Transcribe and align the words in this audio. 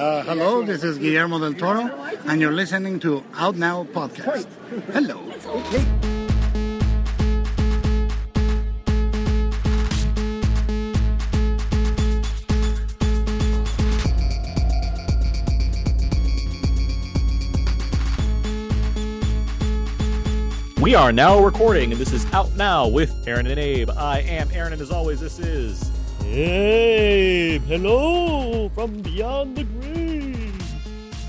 Uh, 0.00 0.22
hello, 0.22 0.62
this 0.62 0.82
is 0.82 0.96
Guillermo 0.96 1.38
del 1.38 1.52
Toro, 1.52 1.90
and 2.24 2.40
you're 2.40 2.54
listening 2.54 2.98
to 3.00 3.22
Out 3.34 3.56
Now 3.56 3.84
Podcast. 3.84 4.46
Hello. 4.94 5.20
We 20.80 20.94
are 20.94 21.12
now 21.12 21.44
recording, 21.44 21.92
and 21.92 22.00
this 22.00 22.14
is 22.14 22.24
Out 22.32 22.56
Now 22.56 22.88
with 22.88 23.12
Aaron 23.28 23.46
and 23.46 23.60
Abe. 23.60 23.90
I 23.90 24.20
am 24.20 24.48
Aaron, 24.54 24.72
and 24.72 24.80
as 24.80 24.90
always, 24.90 25.20
this 25.20 25.38
is 25.38 25.89
Abe. 26.32 27.60
Hello 27.62 28.68
from 28.68 29.02
beyond 29.02 29.56
the 29.56 29.64
grave. 29.64 30.62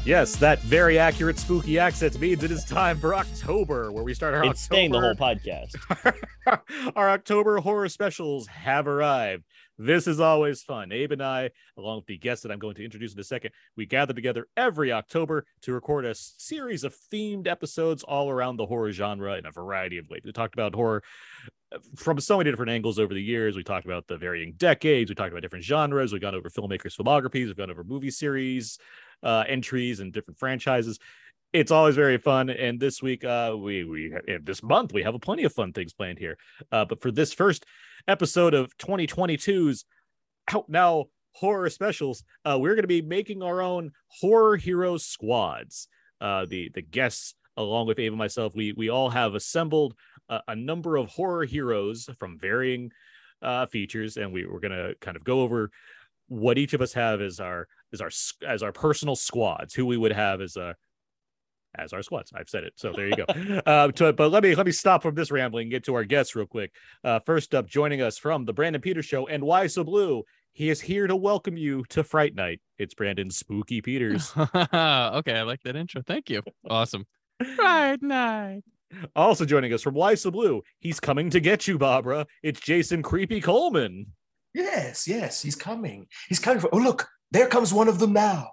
Yes, 0.05 0.35
that 0.35 0.59
very 0.61 0.99
accurate 0.99 1.39
spooky 1.39 1.79
accent 1.79 2.19
means 2.19 2.43
it 2.43 2.51
is 2.51 2.63
time 2.63 2.99
for 2.99 3.15
October, 3.15 3.91
where 3.91 4.03
we 4.03 4.13
start 4.13 4.35
our 4.35 4.43
It's 4.45 4.63
October. 4.63 4.75
staying 4.75 4.91
the 4.91 4.99
whole 4.99 5.15
podcast. 5.15 6.91
our 6.95 7.09
October 7.09 7.57
horror 7.57 7.89
specials 7.89 8.45
have 8.45 8.87
arrived. 8.87 9.43
This 9.79 10.05
is 10.05 10.19
always 10.19 10.61
fun. 10.61 10.91
Abe 10.91 11.13
and 11.13 11.23
I, 11.23 11.49
along 11.77 11.97
with 11.97 12.05
the 12.05 12.17
guests 12.19 12.43
that 12.43 12.51
I'm 12.51 12.59
going 12.59 12.75
to 12.75 12.85
introduce 12.85 13.15
in 13.15 13.19
a 13.19 13.23
second, 13.23 13.51
we 13.75 13.87
gather 13.87 14.13
together 14.13 14.45
every 14.55 14.91
October 14.91 15.45
to 15.63 15.73
record 15.73 16.05
a 16.05 16.13
series 16.13 16.83
of 16.83 16.95
themed 17.11 17.47
episodes 17.47 18.03
all 18.03 18.29
around 18.29 18.57
the 18.57 18.67
horror 18.67 18.91
genre 18.91 19.35
in 19.35 19.47
a 19.47 19.51
variety 19.51 19.97
of 19.97 20.07
ways. 20.09 20.21
We 20.23 20.31
talked 20.31 20.53
about 20.53 20.75
horror 20.75 21.01
from 21.95 22.19
so 22.19 22.37
many 22.37 22.49
different 22.49 22.71
angles 22.71 22.99
over 22.99 23.13
the 23.13 23.21
years. 23.21 23.55
We 23.55 23.63
talked 23.63 23.85
about 23.85 24.07
the 24.07 24.17
varying 24.17 24.53
decades. 24.57 25.09
We 25.09 25.15
talked 25.15 25.31
about 25.31 25.41
different 25.41 25.65
genres. 25.65 26.11
We've 26.11 26.21
gone 26.21 26.35
over 26.35 26.49
filmmakers' 26.49 26.97
filmographies. 26.97 27.47
We've 27.47 27.57
gone 27.57 27.71
over 27.71 27.83
movie 27.83 28.11
series 28.11 28.77
uh, 29.23 29.43
entries 29.47 29.99
and 29.99 30.11
different 30.11 30.39
franchises 30.39 30.99
it's 31.53 31.71
always 31.71 31.95
very 31.95 32.17
fun 32.17 32.49
and 32.49 32.79
this 32.79 33.01
week 33.01 33.23
uh 33.25 33.53
we 33.57 33.83
we 33.83 34.13
this 34.41 34.63
month 34.63 34.93
we 34.93 35.03
have 35.03 35.15
a 35.15 35.19
plenty 35.19 35.43
of 35.43 35.53
fun 35.53 35.73
things 35.73 35.93
planned 35.93 36.17
here 36.17 36.37
uh 36.71 36.85
but 36.85 37.01
for 37.01 37.11
this 37.11 37.33
first 37.33 37.65
episode 38.07 38.53
of 38.53 38.75
2022's 38.77 39.85
out 40.53 40.69
now 40.69 41.05
horror 41.33 41.69
specials 41.69 42.23
uh 42.45 42.57
we're 42.59 42.75
going 42.75 42.83
to 42.83 42.87
be 42.87 43.01
making 43.01 43.43
our 43.43 43.61
own 43.61 43.91
horror 44.07 44.55
hero 44.55 44.97
squads 44.97 45.87
uh 46.21 46.45
the 46.45 46.69
the 46.73 46.81
guests 46.81 47.35
along 47.57 47.85
with 47.85 47.99
Ava 47.99 48.13
and 48.13 48.17
myself 48.17 48.55
we 48.55 48.71
we 48.73 48.89
all 48.89 49.09
have 49.09 49.35
assembled 49.35 49.93
a, 50.31 50.41
a 50.49 50.55
number 50.55 50.97
of 50.97 51.07
horror 51.09 51.45
heroes 51.45 52.09
from 52.17 52.39
varying 52.39 52.91
uh 53.43 53.65
features 53.65 54.17
and 54.17 54.31
we 54.31 54.45
we're 54.45 54.59
going 54.59 54.71
to 54.71 54.93
kind 55.01 55.17
of 55.17 55.23
go 55.23 55.41
over 55.41 55.71
what 56.27 56.57
each 56.57 56.73
of 56.73 56.81
us 56.81 56.93
have 56.93 57.21
as 57.21 57.39
our 57.39 57.67
as 57.91 58.01
our 58.01 58.09
as 58.47 58.63
our 58.63 58.71
personal 58.71 59.15
squads 59.15 59.73
who 59.73 59.85
we 59.85 59.97
would 59.97 60.13
have 60.13 60.41
as 60.41 60.55
a 60.55 60.75
as 61.75 61.93
our 61.93 62.01
squads. 62.01 62.31
I've 62.35 62.49
said 62.49 62.63
it. 62.63 62.73
So 62.75 62.91
there 62.95 63.07
you 63.07 63.15
go. 63.15 63.23
uh, 63.65 63.91
to, 63.93 64.13
but 64.13 64.31
let 64.31 64.43
me 64.43 64.55
let 64.55 64.65
me 64.65 64.71
stop 64.71 65.01
from 65.01 65.15
this 65.15 65.31
rambling 65.31 65.65
and 65.65 65.71
get 65.71 65.83
to 65.85 65.95
our 65.95 66.03
guests 66.03 66.35
real 66.35 66.45
quick. 66.45 66.71
Uh, 67.03 67.19
first 67.19 67.55
up, 67.55 67.67
joining 67.67 68.01
us 68.01 68.17
from 68.17 68.45
the 68.45 68.53
Brandon 68.53 68.81
Peters 68.81 69.05
Show 69.05 69.27
and 69.27 69.43
Why 69.43 69.67
So 69.67 69.83
Blu, 69.83 70.23
he 70.53 70.69
is 70.69 70.81
here 70.81 71.07
to 71.07 71.15
welcome 71.15 71.57
you 71.57 71.83
to 71.89 72.03
Fright 72.03 72.35
Night. 72.35 72.61
It's 72.77 72.93
Brandon 72.93 73.29
Spooky 73.29 73.81
Peters. 73.81 74.31
okay, 74.37 74.61
I 74.63 75.43
like 75.43 75.61
that 75.63 75.75
intro. 75.75 76.01
Thank 76.05 76.29
you. 76.29 76.41
Awesome. 76.69 77.05
Right 77.57 78.01
night. 78.01 78.63
Also 79.15 79.45
joining 79.45 79.73
us 79.73 79.81
from 79.81 79.95
So 80.15 80.31
Blu, 80.31 80.63
he's 80.79 80.99
coming 80.99 81.29
to 81.29 81.39
get 81.39 81.67
you, 81.67 81.77
Barbara. 81.77 82.27
It's 82.43 82.59
Jason 82.59 83.01
Creepy 83.01 83.41
Coleman. 83.41 84.07
Yes, 84.53 85.07
yes, 85.07 85.41
he's 85.41 85.55
coming. 85.55 86.07
He's 86.27 86.39
coming. 86.39 86.59
For, 86.59 86.69
oh, 86.73 86.77
look, 86.77 87.07
there 87.31 87.47
comes 87.47 87.73
one 87.73 87.87
of 87.87 87.99
them 87.99 88.13
now. 88.13 88.51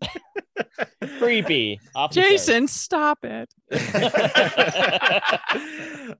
Creepy. 1.18 1.80
Off. 1.94 2.12
Jason, 2.12 2.68
stop 2.68 3.24
it. 3.24 3.52
uh, 3.72 5.30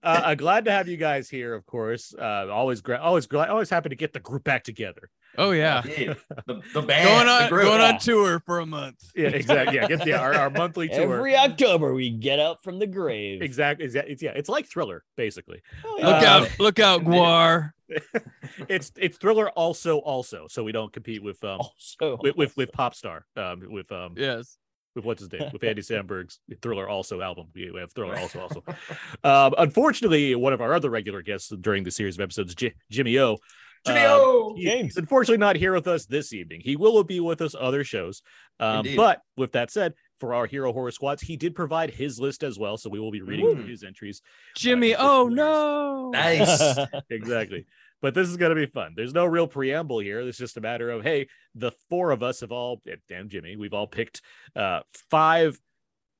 I'm 0.02 0.36
glad 0.36 0.64
to 0.66 0.72
have 0.72 0.88
you 0.88 0.96
guys 0.96 1.28
here. 1.28 1.54
Of 1.54 1.66
course, 1.66 2.14
uh, 2.18 2.48
always 2.50 2.80
great. 2.80 3.00
Always 3.00 3.26
glad. 3.26 3.48
Always 3.48 3.70
happy 3.70 3.88
to 3.90 3.96
get 3.96 4.12
the 4.12 4.20
group 4.20 4.44
back 4.44 4.64
together. 4.64 5.10
Oh 5.38 5.52
yeah. 5.52 5.82
Yeah, 5.86 6.14
the, 6.46 6.60
the 6.74 6.82
band. 6.82 7.08
Going 7.26 7.28
on 7.28 7.48
group. 7.48 7.62
going 7.62 7.80
Yeah. 7.80 7.92
on 7.92 7.98
tour 7.98 8.42
for 8.44 8.58
a 8.58 8.66
month. 8.66 8.96
Yeah, 9.16 9.28
exactly. 9.28 9.76
Yeah, 9.76 9.86
get 9.88 10.04
the 10.04 10.12
our, 10.14 10.34
our 10.34 10.50
monthly 10.50 10.88
tour. 10.88 11.16
Every 11.16 11.34
October 11.36 11.94
we 11.94 12.10
get 12.10 12.38
up 12.38 12.62
from 12.62 12.78
the 12.78 12.86
grave. 12.86 13.40
Exactly. 13.40 13.86
It's, 13.86 14.22
yeah, 14.22 14.32
it's 14.34 14.50
like 14.50 14.68
Thriller, 14.68 15.04
basically. 15.16 15.62
Oh, 15.84 15.92
Look 16.02 16.22
yeah. 16.22 16.36
Um, 16.36 16.42
out, 16.44 16.50
look 16.60 16.78
out, 16.78 17.04
Guar. 17.04 17.70
it's 18.68 18.92
it's 18.96 19.18
Thriller 19.18 19.50
also 19.50 19.98
also, 19.98 20.46
so 20.48 20.62
we 20.64 20.72
don't 20.72 20.92
compete 20.92 21.22
with 21.22 21.42
um 21.44 21.60
Also, 21.60 22.18
with 22.22 22.36
with, 22.36 22.56
with 22.56 22.72
Popstar 22.72 23.22
um 23.36 23.62
with 23.70 23.90
um 23.92 24.14
Yes. 24.16 24.56
with 24.94 25.04
what's 25.04 25.20
his 25.20 25.32
name 25.32 25.50
with 25.52 25.64
Andy 25.64 25.82
Samberg's 25.82 26.40
Thriller 26.60 26.88
also 26.88 27.20
album. 27.20 27.48
We 27.54 27.70
we 27.70 27.80
have 27.80 27.92
Thriller 27.92 28.16
also 28.18 28.40
also. 28.40 28.62
um, 29.24 29.54
unfortunately, 29.58 30.34
one 30.34 30.52
of 30.52 30.60
our 30.60 30.74
other 30.74 30.90
regular 30.90 31.22
guests 31.22 31.48
during 31.60 31.84
the 31.84 31.90
series 31.90 32.16
of 32.16 32.20
episodes, 32.22 32.54
J- 32.54 32.74
Jimmy 32.90 33.18
O. 33.18 33.38
Jimmy 33.84 34.00
uh, 34.00 34.12
O! 34.12 34.54
he- 34.56 34.82
He's 34.82 34.96
unfortunately 34.96 35.38
not 35.38 35.56
here 35.56 35.72
with 35.74 35.88
us 35.88 36.06
this 36.06 36.32
evening. 36.32 36.60
He 36.62 36.76
will 36.76 37.02
be 37.02 37.18
with 37.20 37.40
us 37.42 37.54
other 37.58 37.82
shows. 37.84 38.22
Um, 38.60 38.86
but 38.96 39.22
with 39.36 39.52
that 39.52 39.72
said, 39.72 39.94
for 40.20 40.34
our 40.34 40.46
hero 40.46 40.72
horror 40.72 40.92
squads, 40.92 41.20
he 41.20 41.36
did 41.36 41.56
provide 41.56 41.90
his 41.90 42.20
list 42.20 42.44
as 42.44 42.56
well. 42.56 42.76
So 42.76 42.88
we 42.90 43.00
will 43.00 43.10
be 43.10 43.22
reading 43.22 43.50
through 43.52 43.64
Ooh. 43.64 43.66
his 43.66 43.82
entries. 43.82 44.22
Jimmy, 44.56 44.94
Uh, 44.94 45.04
oh 45.04 45.28
no. 45.28 46.10
Nice. 46.10 46.78
exactly. 47.10 47.66
But 48.02 48.14
this 48.14 48.28
is 48.28 48.36
going 48.36 48.54
to 48.54 48.66
be 48.66 48.66
fun. 48.66 48.92
There's 48.94 49.14
no 49.14 49.24
real 49.24 49.46
preamble 49.46 50.00
here. 50.00 50.20
It's 50.20 50.36
just 50.36 50.56
a 50.56 50.60
matter 50.60 50.90
of, 50.90 51.02
hey, 51.02 51.28
the 51.54 51.70
four 51.88 52.10
of 52.10 52.22
us 52.22 52.40
have 52.40 52.52
all, 52.52 52.82
damn 53.08 53.28
Jimmy, 53.28 53.56
we've 53.56 53.72
all 53.72 53.86
picked 53.86 54.20
uh, 54.54 54.80
five 55.08 55.58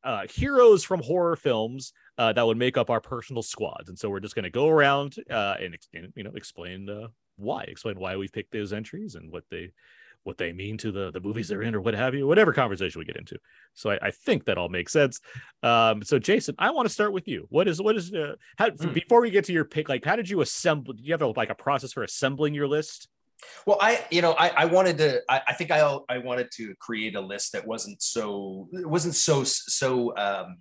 uh, 0.04 0.26
heroes 0.32 0.84
from 0.84 1.02
horror 1.02 1.36
films 1.36 1.92
uh, 2.18 2.32
that 2.32 2.46
would 2.46 2.56
make 2.56 2.76
up 2.76 2.88
our 2.88 3.00
personal 3.00 3.42
squads. 3.42 3.88
And 3.88 3.98
so 3.98 4.08
we're 4.08 4.20
just 4.20 4.34
going 4.34 4.44
to 4.44 4.50
go 4.50 4.68
around 4.68 5.16
uh, 5.28 5.56
and, 5.60 5.76
you 6.14 6.22
know, 6.22 6.32
explain 6.34 6.88
uh, 6.88 7.08
why, 7.36 7.64
explain 7.64 7.98
why 7.98 8.16
we 8.16 8.28
picked 8.28 8.52
those 8.52 8.72
entries 8.72 9.16
and 9.16 9.32
what 9.32 9.44
they 9.50 9.72
what 10.24 10.38
they 10.38 10.52
mean 10.52 10.76
to 10.78 10.92
the 10.92 11.10
the 11.10 11.20
movies 11.20 11.48
they're 11.48 11.62
in 11.62 11.74
or 11.74 11.80
what 11.80 11.94
have 11.94 12.14
you, 12.14 12.26
whatever 12.26 12.52
conversation 12.52 12.98
we 12.98 13.04
get 13.04 13.16
into. 13.16 13.38
So 13.74 13.90
I, 13.90 13.98
I 14.02 14.10
think 14.10 14.44
that 14.44 14.58
all 14.58 14.68
makes 14.68 14.92
sense. 14.92 15.20
Um, 15.62 16.02
so 16.02 16.18
Jason, 16.18 16.54
I 16.58 16.70
want 16.70 16.86
to 16.86 16.92
start 16.92 17.12
with 17.12 17.26
you. 17.28 17.46
What 17.50 17.68
is 17.68 17.80
what 17.80 17.96
is 17.96 18.12
uh, 18.12 18.34
how 18.58 18.70
Mm. 18.70 18.94
before 18.94 19.20
we 19.20 19.30
get 19.30 19.44
to 19.46 19.52
your 19.52 19.64
pick? 19.64 19.88
Like, 19.88 20.04
how 20.04 20.16
did 20.16 20.28
you 20.28 20.40
assemble? 20.40 20.94
Do 20.94 21.02
you 21.02 21.12
have 21.12 21.22
a, 21.22 21.28
like 21.28 21.50
a 21.50 21.54
process 21.54 21.92
for 21.92 22.02
assembling 22.02 22.54
your 22.54 22.68
list? 22.68 23.08
Well, 23.66 23.78
I, 23.80 24.04
you 24.10 24.22
know, 24.22 24.32
I, 24.32 24.48
I 24.48 24.64
wanted 24.66 24.98
to. 24.98 25.20
I, 25.28 25.42
I 25.48 25.52
think 25.54 25.70
I, 25.70 25.80
I 26.08 26.18
wanted 26.18 26.50
to 26.52 26.74
create 26.76 27.16
a 27.16 27.20
list 27.20 27.52
that 27.52 27.66
wasn't 27.66 28.00
so, 28.00 28.68
it 28.72 28.88
wasn't 28.88 29.14
so, 29.14 29.42
so. 29.44 30.16
Um, 30.16 30.56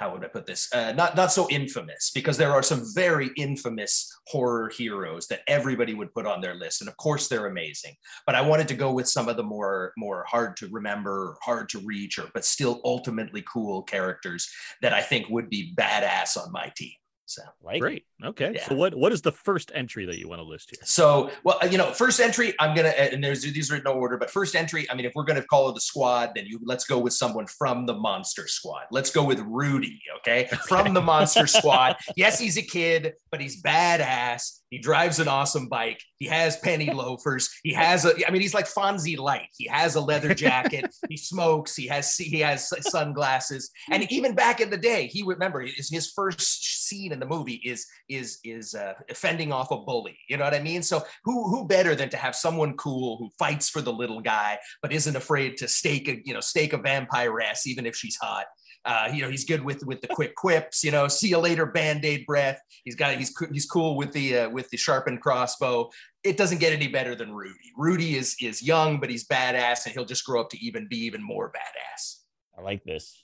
how 0.00 0.10
would 0.10 0.24
I 0.24 0.28
put 0.28 0.46
this? 0.46 0.72
Uh, 0.72 0.92
not, 0.92 1.14
not 1.14 1.30
so 1.30 1.46
infamous, 1.50 2.10
because 2.14 2.38
there 2.38 2.52
are 2.52 2.62
some 2.62 2.82
very 2.94 3.30
infamous 3.36 4.10
horror 4.26 4.70
heroes 4.70 5.26
that 5.26 5.42
everybody 5.46 5.92
would 5.92 6.14
put 6.14 6.26
on 6.26 6.40
their 6.40 6.54
list, 6.54 6.80
and 6.80 6.88
of 6.88 6.96
course 6.96 7.28
they're 7.28 7.46
amazing. 7.46 7.94
But 8.24 8.34
I 8.34 8.40
wanted 8.40 8.66
to 8.68 8.74
go 8.74 8.92
with 8.92 9.06
some 9.06 9.28
of 9.28 9.36
the 9.36 9.42
more, 9.42 9.92
more 9.98 10.24
hard 10.26 10.56
to 10.56 10.68
remember, 10.68 11.36
hard 11.42 11.68
to 11.68 11.80
reach, 11.80 12.18
or 12.18 12.28
but 12.32 12.46
still 12.46 12.80
ultimately 12.82 13.44
cool 13.52 13.82
characters 13.82 14.50
that 14.80 14.94
I 14.94 15.02
think 15.02 15.28
would 15.28 15.50
be 15.50 15.74
badass 15.76 16.38
on 16.38 16.50
my 16.50 16.72
team. 16.74 16.94
So. 17.30 17.42
like 17.62 17.80
Great. 17.80 18.04
Okay. 18.24 18.52
Yeah. 18.56 18.64
So 18.66 18.74
what 18.74 18.92
what 18.92 19.12
is 19.12 19.22
the 19.22 19.30
first 19.30 19.70
entry 19.72 20.04
that 20.06 20.18
you 20.18 20.28
want 20.28 20.40
to 20.40 20.44
list 20.44 20.70
here? 20.70 20.80
So, 20.84 21.30
well, 21.44 21.60
you 21.70 21.78
know, 21.78 21.92
first 21.92 22.18
entry, 22.18 22.54
I'm 22.58 22.74
gonna, 22.74 22.88
and 22.88 23.22
there's 23.22 23.42
these 23.42 23.70
are 23.70 23.76
in 23.76 23.84
no 23.84 23.92
order, 23.92 24.16
but 24.16 24.30
first 24.30 24.56
entry, 24.56 24.90
I 24.90 24.94
mean, 24.94 25.06
if 25.06 25.12
we're 25.14 25.24
gonna 25.24 25.44
call 25.44 25.68
it 25.68 25.74
the 25.74 25.80
squad, 25.80 26.32
then 26.34 26.46
you 26.46 26.58
let's 26.64 26.84
go 26.84 26.98
with 26.98 27.12
someone 27.12 27.46
from 27.46 27.86
the 27.86 27.94
Monster 27.94 28.48
Squad. 28.48 28.86
Let's 28.90 29.10
go 29.10 29.22
with 29.22 29.38
Rudy, 29.40 30.02
okay, 30.18 30.48
from 30.66 30.92
the 30.92 31.00
Monster 31.00 31.46
Squad. 31.46 31.96
Yes, 32.16 32.38
he's 32.38 32.56
a 32.56 32.62
kid, 32.62 33.14
but 33.30 33.40
he's 33.40 33.62
badass. 33.62 34.60
He 34.70 34.78
drives 34.78 35.18
an 35.18 35.26
awesome 35.26 35.68
bike. 35.68 36.00
He 36.18 36.26
has 36.26 36.56
penny 36.58 36.90
loafers. 36.94 37.50
He 37.64 37.72
has 37.72 38.04
a, 38.04 38.12
I 38.26 38.30
mean, 38.30 38.40
he's 38.40 38.54
like 38.54 38.66
Fonzie 38.66 39.18
Light. 39.18 39.48
He 39.56 39.66
has 39.66 39.96
a 39.96 40.00
leather 40.00 40.32
jacket. 40.32 40.94
he 41.08 41.16
smokes. 41.16 41.74
He 41.74 41.88
has 41.88 42.16
he 42.16 42.40
has 42.40 42.72
sunglasses. 42.88 43.70
And 43.90 44.10
even 44.12 44.34
back 44.34 44.60
in 44.60 44.70
the 44.70 44.76
day, 44.76 45.08
he 45.08 45.22
remember 45.24 45.60
his, 45.60 45.90
his 45.90 46.10
first 46.10 46.86
scene 46.86 47.12
in 47.12 47.19
the 47.20 47.26
movie 47.26 47.60
is 47.64 47.86
is 48.08 48.38
is 48.44 48.74
uh, 48.74 48.94
fending 49.14 49.52
off 49.52 49.70
a 49.70 49.78
bully. 49.78 50.18
You 50.28 50.36
know 50.36 50.44
what 50.44 50.54
I 50.54 50.60
mean? 50.60 50.82
So 50.82 51.02
who 51.24 51.48
who 51.48 51.66
better 51.66 51.94
than 51.94 52.10
to 52.10 52.16
have 52.16 52.34
someone 52.34 52.76
cool 52.76 53.18
who 53.18 53.30
fights 53.38 53.68
for 53.68 53.80
the 53.80 53.92
little 53.92 54.20
guy 54.20 54.58
but 54.82 54.92
isn't 54.92 55.16
afraid 55.16 55.56
to 55.58 55.68
stake 55.68 56.08
a 56.08 56.20
you 56.24 56.34
know 56.34 56.40
stake 56.40 56.72
a 56.72 56.78
vampiress 56.78 57.66
even 57.66 57.86
if 57.86 57.96
she's 57.96 58.16
hot. 58.16 58.46
Uh, 58.86 59.10
you 59.12 59.20
know 59.20 59.28
he's 59.28 59.44
good 59.44 59.62
with 59.62 59.84
with 59.84 60.00
the 60.00 60.08
quick 60.08 60.34
quips. 60.34 60.82
You 60.82 60.90
know, 60.90 61.06
see 61.06 61.28
you 61.28 61.38
later, 61.38 61.66
band 61.66 62.04
aid 62.04 62.24
breath. 62.26 62.60
He's 62.84 62.96
got 62.96 63.14
he's 63.16 63.34
he's 63.52 63.66
cool 63.66 63.96
with 63.96 64.12
the 64.12 64.38
uh, 64.38 64.50
with 64.50 64.70
the 64.70 64.78
sharpened 64.78 65.20
crossbow. 65.20 65.90
It 66.24 66.36
doesn't 66.36 66.58
get 66.58 66.72
any 66.72 66.88
better 66.88 67.14
than 67.14 67.32
Rudy. 67.32 67.72
Rudy 67.76 68.16
is 68.16 68.36
is 68.40 68.62
young, 68.62 68.98
but 68.98 69.10
he's 69.10 69.26
badass, 69.26 69.84
and 69.84 69.94
he'll 69.94 70.06
just 70.06 70.24
grow 70.24 70.40
up 70.40 70.48
to 70.50 70.58
even 70.64 70.88
be 70.88 70.98
even 71.04 71.22
more 71.22 71.52
badass. 71.52 72.20
I 72.58 72.62
like 72.62 72.82
this. 72.84 73.22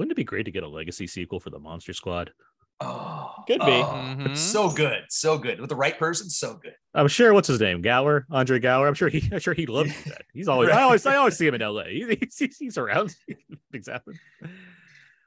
Wouldn't 0.00 0.12
it 0.12 0.16
be 0.16 0.24
great 0.24 0.44
to 0.44 0.50
get 0.50 0.62
a 0.62 0.68
legacy 0.68 1.06
sequel 1.06 1.40
for 1.40 1.50
the 1.50 1.58
Monster 1.58 1.92
Squad? 1.92 2.32
Oh, 2.82 3.34
Could 3.46 3.60
be. 3.60 3.66
oh, 3.66 4.14
Mhm. 4.18 4.36
So 4.36 4.70
good, 4.70 5.04
so 5.10 5.36
good 5.38 5.60
with 5.60 5.68
the 5.68 5.76
right 5.76 5.98
person. 5.98 6.30
So 6.30 6.54
good. 6.54 6.74
I'm 6.94 7.08
sure. 7.08 7.32
What's 7.34 7.48
his 7.48 7.60
name? 7.60 7.82
Gower, 7.82 8.26
Andre 8.30 8.58
Gower. 8.58 8.86
I'm 8.88 8.94
sure 8.94 9.08
he. 9.08 9.28
I'm 9.32 9.38
sure 9.40 9.54
he 9.54 9.66
loves 9.78 9.92
that. 10.04 10.22
He's 10.32 10.48
always. 10.48 10.70
I 10.70 10.82
always. 10.82 11.04
I 11.06 11.16
always 11.16 11.36
see 11.36 11.46
him 11.46 11.54
in 11.54 11.62
L.A. 11.62 11.84
He's, 12.18 12.38
he's, 12.38 12.56
he's 12.56 12.78
around. 12.78 13.14
exactly. 13.74 14.14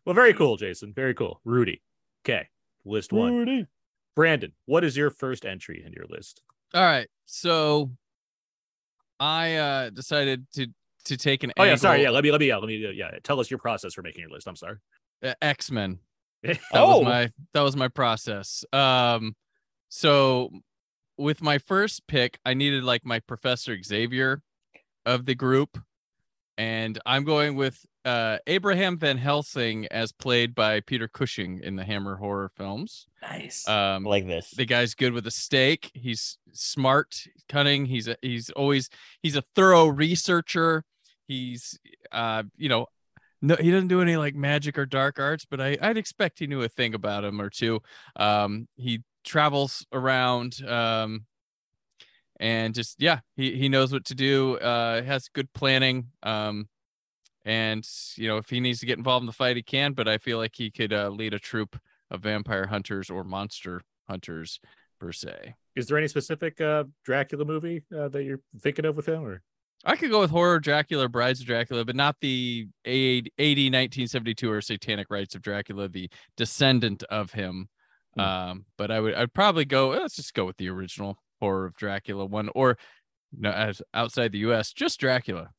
Well, 0.06 0.16
very 0.16 0.34
cool, 0.34 0.58
Jason. 0.58 0.94
Very 0.94 1.14
cool. 1.14 1.42
Rudy. 1.46 1.82
Okay. 2.26 2.48
List 2.86 3.14
one. 3.14 3.34
Rudy. 3.36 3.68
Brandon, 4.16 4.52
what 4.66 4.84
is 4.84 4.96
your 4.98 5.10
first 5.10 5.46
entry 5.46 5.84
in 5.86 5.92
your 5.94 6.06
list? 6.10 6.42
All 6.74 6.84
right. 6.84 7.08
So 7.26 7.92
I 9.20 9.56
uh 9.56 9.90
decided 9.92 10.46
to 10.56 10.68
to 11.06 11.18
take 11.18 11.44
an 11.44 11.52
Oh 11.58 11.64
yeah, 11.64 11.76
sorry. 11.76 12.02
Yeah, 12.04 12.10
let 12.10 12.24
me. 12.24 12.32
Let 12.32 12.40
me. 12.42 12.48
Yeah, 12.48 12.58
let 12.58 12.68
me. 12.68 12.78
Yeah, 12.96 13.12
tell 13.24 13.40
us 13.40 13.50
your 13.52 13.60
process 13.60 13.94
for 13.94 14.02
making 14.02 14.22
your 14.22 14.30
list. 14.32 14.48
I'm 14.48 14.56
sorry. 14.56 14.78
uh, 15.24 15.34
X-Men. 15.42 16.00
That 16.44 16.60
Oh. 16.74 17.00
was 17.00 17.06
my 17.06 17.32
that 17.54 17.62
was 17.62 17.76
my 17.76 17.88
process. 17.88 18.64
Um 18.74 19.36
so 19.90 20.50
with 21.18 21.42
my 21.42 21.58
first 21.60 22.08
pick, 22.08 22.40
I 22.46 22.54
needed 22.54 22.84
like 22.84 23.06
my 23.06 23.20
Professor 23.20 23.82
Xavier 23.82 24.42
of 25.06 25.26
the 25.26 25.36
group. 25.36 25.78
And 26.58 27.00
I'm 27.06 27.24
going 27.24 27.56
with 27.56 27.80
uh 28.06 28.38
Abraham 28.48 28.98
Van 28.98 29.18
Helsing 29.18 29.88
as 29.88 30.12
played 30.12 30.54
by 30.54 30.82
Peter 30.82 31.08
Cushing 31.08 31.62
in 31.64 31.76
the 31.78 31.84
Hammer 31.86 32.18
horror 32.18 32.52
films. 32.58 33.08
Nice. 33.22 33.68
Um 33.68 34.04
Like 34.04 34.28
this. 34.28 34.52
the 34.52 34.66
guy's 34.66 34.94
good 34.96 35.14
with 35.14 35.26
a 35.28 35.32
stake. 35.32 35.90
He's 35.94 36.38
smart, 36.52 37.24
cunning. 37.50 37.86
He's 37.86 38.08
a, 38.08 38.18
he's 38.22 38.50
always 38.52 38.90
he's 39.22 39.36
a 39.36 39.44
thorough 39.56 39.88
researcher. 39.88 40.84
He's 41.28 41.80
uh 42.12 42.44
you 42.58 42.70
know 42.70 42.88
no 43.44 43.56
he 43.58 43.70
doesn't 43.70 43.90
do 43.90 44.02
any 44.02 44.18
like 44.18 44.34
magic 44.34 44.78
or 44.78 44.86
dark 44.86 45.20
arts, 45.20 45.46
but 45.46 45.62
I 45.62 45.78
I'd 45.82 45.98
expect 45.98 46.40
he 46.40 46.48
knew 46.48 46.64
a 46.64 46.70
thing 46.70 46.96
about 46.96 47.24
him 47.24 47.40
or 47.40 47.50
two. 47.50 47.82
Um 48.16 48.68
he 48.76 49.02
travels 49.24 49.86
around 49.94 50.68
um 50.68 51.26
and 52.40 52.74
just 52.74 53.02
yeah, 53.02 53.20
he 53.36 53.56
he 53.56 53.70
knows 53.70 53.92
what 53.92 54.06
to 54.06 54.16
do. 54.16 54.58
Uh 54.58 55.04
has 55.04 55.28
good 55.28 55.52
planning. 55.54 56.08
Um 56.24 56.70
and 57.46 57.88
you 58.16 58.28
know 58.28 58.38
if 58.38 58.50
he 58.50 58.60
needs 58.60 58.80
to 58.80 58.86
get 58.86 58.98
involved 58.98 59.24
in 59.24 59.28
the 59.28 59.34
fight 59.34 59.58
he 59.58 59.64
can, 59.64 59.94
but 59.94 60.08
I 60.08 60.18
feel 60.18 60.38
like 60.38 60.56
he 60.56 60.72
could 60.72 60.94
uh, 60.94 61.10
lead 61.10 61.34
a 61.34 61.40
troop 61.40 61.78
of 62.10 62.22
vampire 62.22 62.68
hunters 62.68 63.10
or 63.10 63.24
monster 63.24 63.82
hunters 64.08 64.60
per 65.00 65.12
se. 65.12 65.56
Is 65.76 65.88
there 65.88 65.98
any 65.98 66.08
specific 66.08 66.62
uh, 66.62 66.86
Dracula 67.04 67.44
movie 67.44 67.84
uh, 67.96 68.08
that 68.10 68.24
you're 68.24 68.40
thinking 68.62 68.86
of 68.86 68.96
with 68.96 69.08
him, 69.08 69.26
or 69.26 69.42
I 69.86 69.96
could 69.96 70.12
go 70.12 70.22
with 70.22 70.32
horror 70.32 70.60
Dracula, 70.60 71.10
Brides 71.10 71.42
of 71.42 71.46
Dracula, 71.46 71.84
but 71.84 71.96
not 71.96 72.16
the 72.22 72.68
80, 72.86 73.32
1972 73.38 74.50
or 74.52 74.62
Satanic 74.62 75.08
Rites 75.10 75.36
of 75.36 75.42
Dracula, 75.42 75.90
the 75.90 76.10
descendant 76.38 77.04
of 77.04 77.32
him. 77.32 77.68
Hmm. 78.16 78.20
Um, 78.22 78.66
but 78.78 78.92
I 78.92 79.00
would 79.00 79.14
I'd 79.14 79.34
probably 79.34 79.66
go. 79.66 79.90
Let's 79.90 80.16
just 80.16 80.34
go 80.34 80.46
with 80.46 80.58
the 80.58 80.70
original 80.70 81.18
horror 81.40 81.66
of 81.66 81.76
Dracula 81.76 82.26
one, 82.26 82.50
or 82.56 82.78
no, 83.38 83.52
as 83.52 83.82
outside 83.94 84.32
the 84.32 84.40
U.S., 84.40 84.72
just 84.72 85.00
Dracula. 85.00 85.50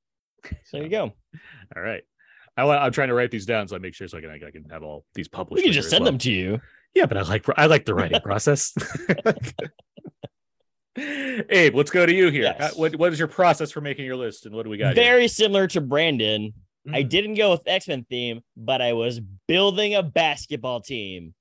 There 0.72 0.82
you 0.82 0.88
go. 0.88 1.12
all 1.74 1.82
right? 1.82 2.02
I, 2.56 2.64
wa- 2.64 2.76
I'm 2.76 2.92
trying 2.92 3.08
to 3.08 3.14
write 3.14 3.30
these 3.30 3.46
down 3.46 3.66
so 3.66 3.76
I 3.76 3.78
make 3.80 3.94
sure 3.94 4.06
so 4.06 4.18
I 4.18 4.20
can 4.20 4.30
I 4.30 4.50
can 4.50 4.64
have 4.70 4.82
all 4.82 5.04
these 5.14 5.28
published. 5.28 5.58
We 5.58 5.64
can 5.64 5.72
just 5.72 5.90
send 5.90 6.04
well. 6.04 6.12
them 6.12 6.18
to 6.18 6.30
you. 6.30 6.60
Yeah, 6.94 7.06
but 7.06 7.16
I 7.16 7.22
like 7.22 7.44
I 7.56 7.66
like 7.66 7.84
the 7.84 7.94
writing 7.94 8.20
process. 8.20 8.72
Abe, 10.96 11.74
let's 11.74 11.90
go 11.90 12.06
to 12.06 12.12
you 12.14 12.28
here. 12.30 12.54
Yes. 12.58 12.76
What 12.76 12.94
what 12.96 13.12
is 13.12 13.18
your 13.18 13.28
process 13.28 13.70
for 13.72 13.80
making 13.80 14.04
your 14.04 14.16
list, 14.16 14.46
and 14.46 14.54
what 14.54 14.62
do 14.64 14.70
we 14.70 14.76
got? 14.76 14.94
here? 14.94 15.04
Very 15.04 15.28
similar 15.28 15.66
to 15.68 15.80
Brandon. 15.80 16.52
I 16.92 17.02
Mm. 17.02 17.08
didn't 17.08 17.34
go 17.34 17.50
with 17.50 17.62
X 17.66 17.88
Men 17.88 18.04
theme, 18.10 18.42
but 18.56 18.80
I 18.82 18.92
was 18.92 19.20
building 19.48 19.94
a 19.94 20.02
basketball 20.02 20.80
team. 20.82 21.34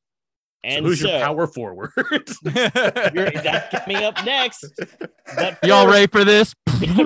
So 0.65 0.69
And 0.69 0.85
who's 0.85 1.01
so, 1.01 1.09
your 1.09 1.19
power 1.19 1.45
forward? 1.47 1.91
you're- 1.97 3.31
that's 3.43 3.83
coming 3.83 3.97
up 4.03 4.23
next. 4.25 4.65
But 5.35 5.59
Y'all 5.63 5.85
ready 5.87 6.07
for 6.07 6.23
this? 6.23 6.53
And 6.83 6.97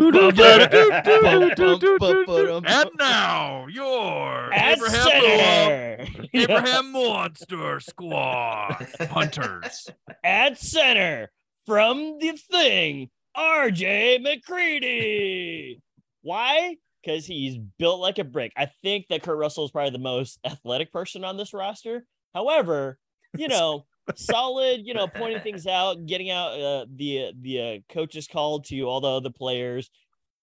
now 2.98 3.66
your 3.68 4.54
At 4.54 4.78
Abraham. 4.78 6.08
Abraham 6.34 6.92
Monster 6.92 7.80
Squad 7.80 8.88
hunters. 9.12 9.90
At 10.24 10.58
center 10.60 11.30
from 11.68 12.18
the 12.20 12.32
thing, 12.50 13.10
RJ 13.38 14.22
MacReady. 14.24 15.82
Why? 16.22 16.78
Because 17.04 17.26
he's 17.26 17.58
built 17.78 18.00
like 18.00 18.18
a 18.18 18.24
brick. 18.24 18.54
I 18.58 18.72
think 18.82 19.08
that 19.10 19.22
Kurt 19.22 19.38
Russell 19.38 19.66
is 19.66 19.72
probably 19.72 19.92
the 19.92 20.00
most 20.00 20.40
athletic 20.46 20.92
person 20.92 21.24
on 21.24 21.38
this 21.38 21.54
roster. 21.54 22.06
However, 22.34 22.98
you 23.38 23.48
know, 23.50 23.86
solid, 24.16 24.82
you 24.86 24.94
know, 24.94 25.08
pointing 25.08 25.42
things 25.42 25.68
out, 25.68 26.06
getting 26.06 26.32
out 26.32 26.60
uh, 26.60 26.86
the 26.96 27.34
the 27.40 27.62
uh, 27.62 27.94
coaches 27.94 28.28
call 28.28 28.62
to 28.62 28.82
all 28.84 29.02
the 29.02 29.08
other 29.08 29.30
players, 29.30 29.92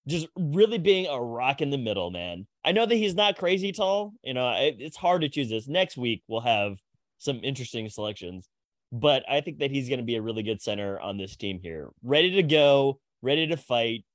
just 0.07 0.27
really 0.37 0.77
being 0.77 1.07
a 1.07 1.19
rock 1.19 1.61
in 1.61 1.71
the 1.71 1.77
middle, 1.77 2.11
man. 2.11 2.45
I 2.63 2.71
know 2.71 2.85
that 2.85 2.95
he's 2.95 3.15
not 3.15 3.37
crazy 3.37 3.71
tall. 3.71 4.13
You 4.23 4.35
know, 4.35 4.51
it, 4.51 4.75
it's 4.79 4.97
hard 4.97 5.21
to 5.21 5.29
choose 5.29 5.49
this. 5.49 5.67
Next 5.67 5.97
week 5.97 6.23
we'll 6.27 6.41
have 6.41 6.77
some 7.17 7.39
interesting 7.43 7.89
selections, 7.89 8.47
but 8.91 9.23
I 9.29 9.41
think 9.41 9.59
that 9.59 9.71
he's 9.71 9.89
going 9.89 9.99
to 9.99 10.05
be 10.05 10.15
a 10.15 10.21
really 10.21 10.43
good 10.43 10.61
center 10.61 10.99
on 10.99 11.17
this 11.17 11.35
team 11.35 11.59
here, 11.61 11.89
ready 12.03 12.31
to 12.35 12.43
go, 12.43 12.99
ready 13.21 13.47
to 13.47 13.57
fight. 13.57 14.05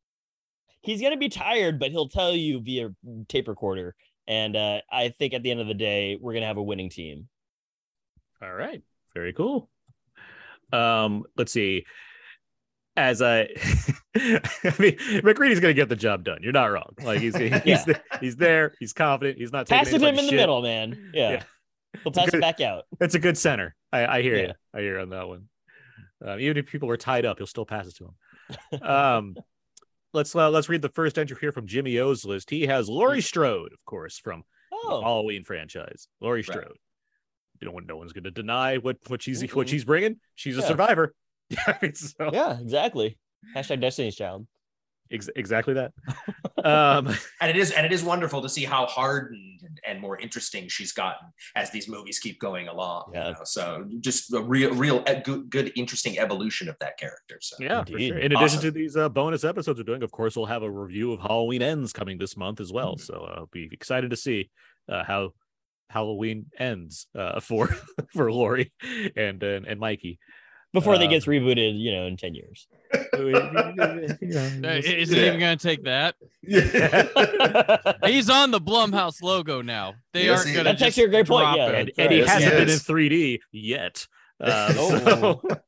He's 0.82 1.00
going 1.00 1.12
to 1.12 1.18
be 1.18 1.28
tired, 1.28 1.78
but 1.78 1.90
he'll 1.90 2.08
tell 2.08 2.34
you 2.34 2.60
via 2.60 2.90
tape 3.28 3.48
recorder. 3.48 3.94
And 4.26 4.56
uh, 4.56 4.80
I 4.90 5.10
think 5.10 5.34
at 5.34 5.42
the 5.42 5.50
end 5.50 5.60
of 5.60 5.66
the 5.66 5.74
day, 5.74 6.16
we're 6.20 6.32
going 6.32 6.42
to 6.42 6.46
have 6.46 6.56
a 6.56 6.62
winning 6.62 6.88
team. 6.88 7.28
All 8.42 8.52
right. 8.52 8.82
Very 9.14 9.32
cool. 9.32 9.68
Um, 10.72 11.24
let's 11.36 11.52
see. 11.52 11.84
As 12.96 13.22
I, 13.22 13.40
I 14.16 14.74
mean, 14.78 14.96
MacReady's 15.22 15.60
gonna 15.60 15.74
get 15.74 15.88
the 15.88 15.96
job 15.96 16.24
done. 16.24 16.38
You're 16.42 16.52
not 16.52 16.66
wrong. 16.66 16.94
Like 17.02 17.20
he's 17.20 17.36
he's, 17.36 17.52
Yeah. 17.64 17.84
he's 18.20 18.36
there. 18.36 18.74
He's 18.78 18.92
confident. 18.92 19.38
He's 19.38 19.52
not 19.52 19.66
taking 19.66 19.84
Pass 19.84 19.92
him 19.92 20.04
in 20.04 20.14
bunch 20.16 20.30
the 20.30 20.36
middle, 20.36 20.60
man. 20.60 21.10
Yeah. 21.14 21.30
Yeah. 21.30 21.42
He'll 22.02 22.12
pass 22.12 22.26
good- 22.26 22.34
it 22.36 22.40
back 22.40 22.60
out. 22.60 22.84
It's 23.00 23.14
a 23.14 23.18
good 23.18 23.36
center. 23.38 23.74
I, 23.92 24.06
I 24.18 24.22
hear 24.22 24.36
Yeah. 24.36 24.46
you. 24.48 24.52
I 24.74 24.80
hear 24.80 24.96
you 24.96 25.02
on 25.02 25.10
that 25.10 25.28
one. 25.28 25.48
Um, 26.24 26.38
even 26.40 26.56
if 26.58 26.66
people 26.66 26.90
are 26.90 26.96
tied 26.96 27.24
up, 27.24 27.38
he'll 27.38 27.46
still 27.46 27.64
pass 27.66 27.86
it 27.86 27.96
to 27.96 28.04
him. 28.06 28.82
Um, 28.82 29.36
let's 30.12 30.34
uh, 30.34 30.50
let's 30.50 30.68
read 30.68 30.82
the 30.82 30.88
first 30.88 31.18
entry 31.18 31.36
here 31.40 31.52
from 31.52 31.66
Jimmy 31.66 31.98
O's 31.98 32.24
list. 32.24 32.50
He 32.50 32.66
has 32.66 32.88
Laurie 32.88 33.20
Strode, 33.22 33.72
of 33.72 33.84
course, 33.84 34.18
from 34.18 34.42
the 34.70 34.76
Oh, 34.84 35.00
Halloween 35.02 35.44
franchise. 35.44 36.08
Laurie 36.20 36.40
Right. 36.40 36.44
Strode. 36.46 36.76
You 37.60 37.68
know, 37.70 37.78
no 37.78 37.96
one's 37.96 38.12
going 38.12 38.24
to 38.24 38.30
deny 38.30 38.78
what 38.78 38.96
what 39.08 39.22
she's 39.22 39.40
what 39.54 39.66
Mm-mm. 39.66 39.70
she's 39.70 39.84
bringing. 39.84 40.16
She's 40.34 40.56
a 40.56 40.62
survivor. 40.62 41.14
I 41.66 41.76
mean, 41.82 41.94
so 41.94 42.30
yeah, 42.32 42.58
exactly. 42.58 43.18
Hashtag 43.56 43.80
Destiny's 43.80 44.16
Child. 44.16 44.46
Ex- 45.12 45.28
exactly 45.34 45.74
that. 45.74 45.92
um, 46.64 47.08
and 47.40 47.50
it 47.50 47.56
is 47.56 47.72
and 47.72 47.84
it 47.84 47.92
is 47.92 48.04
wonderful 48.04 48.40
to 48.42 48.48
see 48.48 48.64
how 48.64 48.86
hardened 48.86 49.60
and 49.86 50.00
more 50.00 50.18
interesting 50.18 50.68
she's 50.68 50.92
gotten 50.92 51.28
as 51.56 51.70
these 51.70 51.88
movies 51.88 52.18
keep 52.18 52.38
going 52.38 52.68
along. 52.68 53.10
Yeah. 53.12 53.28
You 53.28 53.32
know? 53.32 53.40
So 53.44 53.86
just 54.00 54.32
a 54.32 54.40
real, 54.40 54.72
real 54.74 55.04
good, 55.24 55.50
good, 55.50 55.72
interesting 55.76 56.18
evolution 56.18 56.68
of 56.68 56.76
that 56.80 56.98
character. 56.98 57.38
So 57.40 57.56
yeah, 57.58 57.82
for 57.84 57.92
Indeed. 57.92 58.08
sure. 58.08 58.18
In 58.18 58.32
addition 58.36 58.60
to 58.60 58.70
these 58.70 58.96
uh, 58.96 59.08
bonus 59.08 59.44
episodes 59.44 59.78
we're 59.78 59.84
doing, 59.84 60.02
of 60.02 60.10
course, 60.10 60.36
we'll 60.36 60.46
have 60.46 60.62
a 60.62 60.70
review 60.70 61.12
of 61.12 61.20
Halloween 61.20 61.62
Ends 61.62 61.92
coming 61.92 62.18
this 62.18 62.36
month 62.36 62.60
as 62.60 62.72
well. 62.72 62.96
Mhm. 62.96 63.00
So 63.00 63.26
uh, 63.28 63.40
I'll 63.40 63.46
be 63.46 63.68
excited 63.72 64.10
to 64.10 64.16
see 64.16 64.50
uh, 64.88 65.04
how 65.04 65.32
Halloween 65.88 66.46
ends 66.58 67.06
uh, 67.18 67.40
for 67.48 67.68
for 68.14 68.32
Laurie 68.32 68.72
and 69.16 69.42
and, 69.42 69.66
and 69.66 69.80
Mikey. 69.80 70.18
Before 70.72 70.96
they 70.98 71.04
Um, 71.06 71.10
gets 71.10 71.26
rebooted, 71.26 71.78
you 71.80 71.90
know, 71.92 72.06
in 72.06 72.16
10 72.16 72.34
years. 72.34 72.66
Uh, 73.12 73.18
Is 74.82 75.10
it 75.12 75.18
Yeah. 75.18 75.26
even 75.26 75.40
gonna 75.40 75.56
take 75.56 75.84
that? 75.84 76.14
Yeah. 76.42 77.06
He's 78.06 78.28
on 78.30 78.50
the 78.50 78.60
Blumhouse 78.60 79.22
logo 79.22 79.62
now. 79.62 79.94
They 80.12 80.24
Yes, 80.26 80.40
aren't 80.44 80.54
gonna. 80.56 80.64
That's 80.64 80.78
just 80.80 80.88
actually 80.98 81.04
a 81.04 81.08
great 81.08 81.26
point, 81.28 81.44
drop 81.44 81.56
yeah. 81.56 81.68
it. 81.68 81.74
and, 81.74 81.90
and 81.98 82.12
he 82.12 82.18
Yes, 82.20 82.28
hasn't 82.30 82.52
been 82.52 82.68
in 82.68 82.78
3D 82.78 83.38
yet. 83.52 84.06
Uh, 84.40 84.72
Oh. 84.76 84.98
so- 84.98 85.60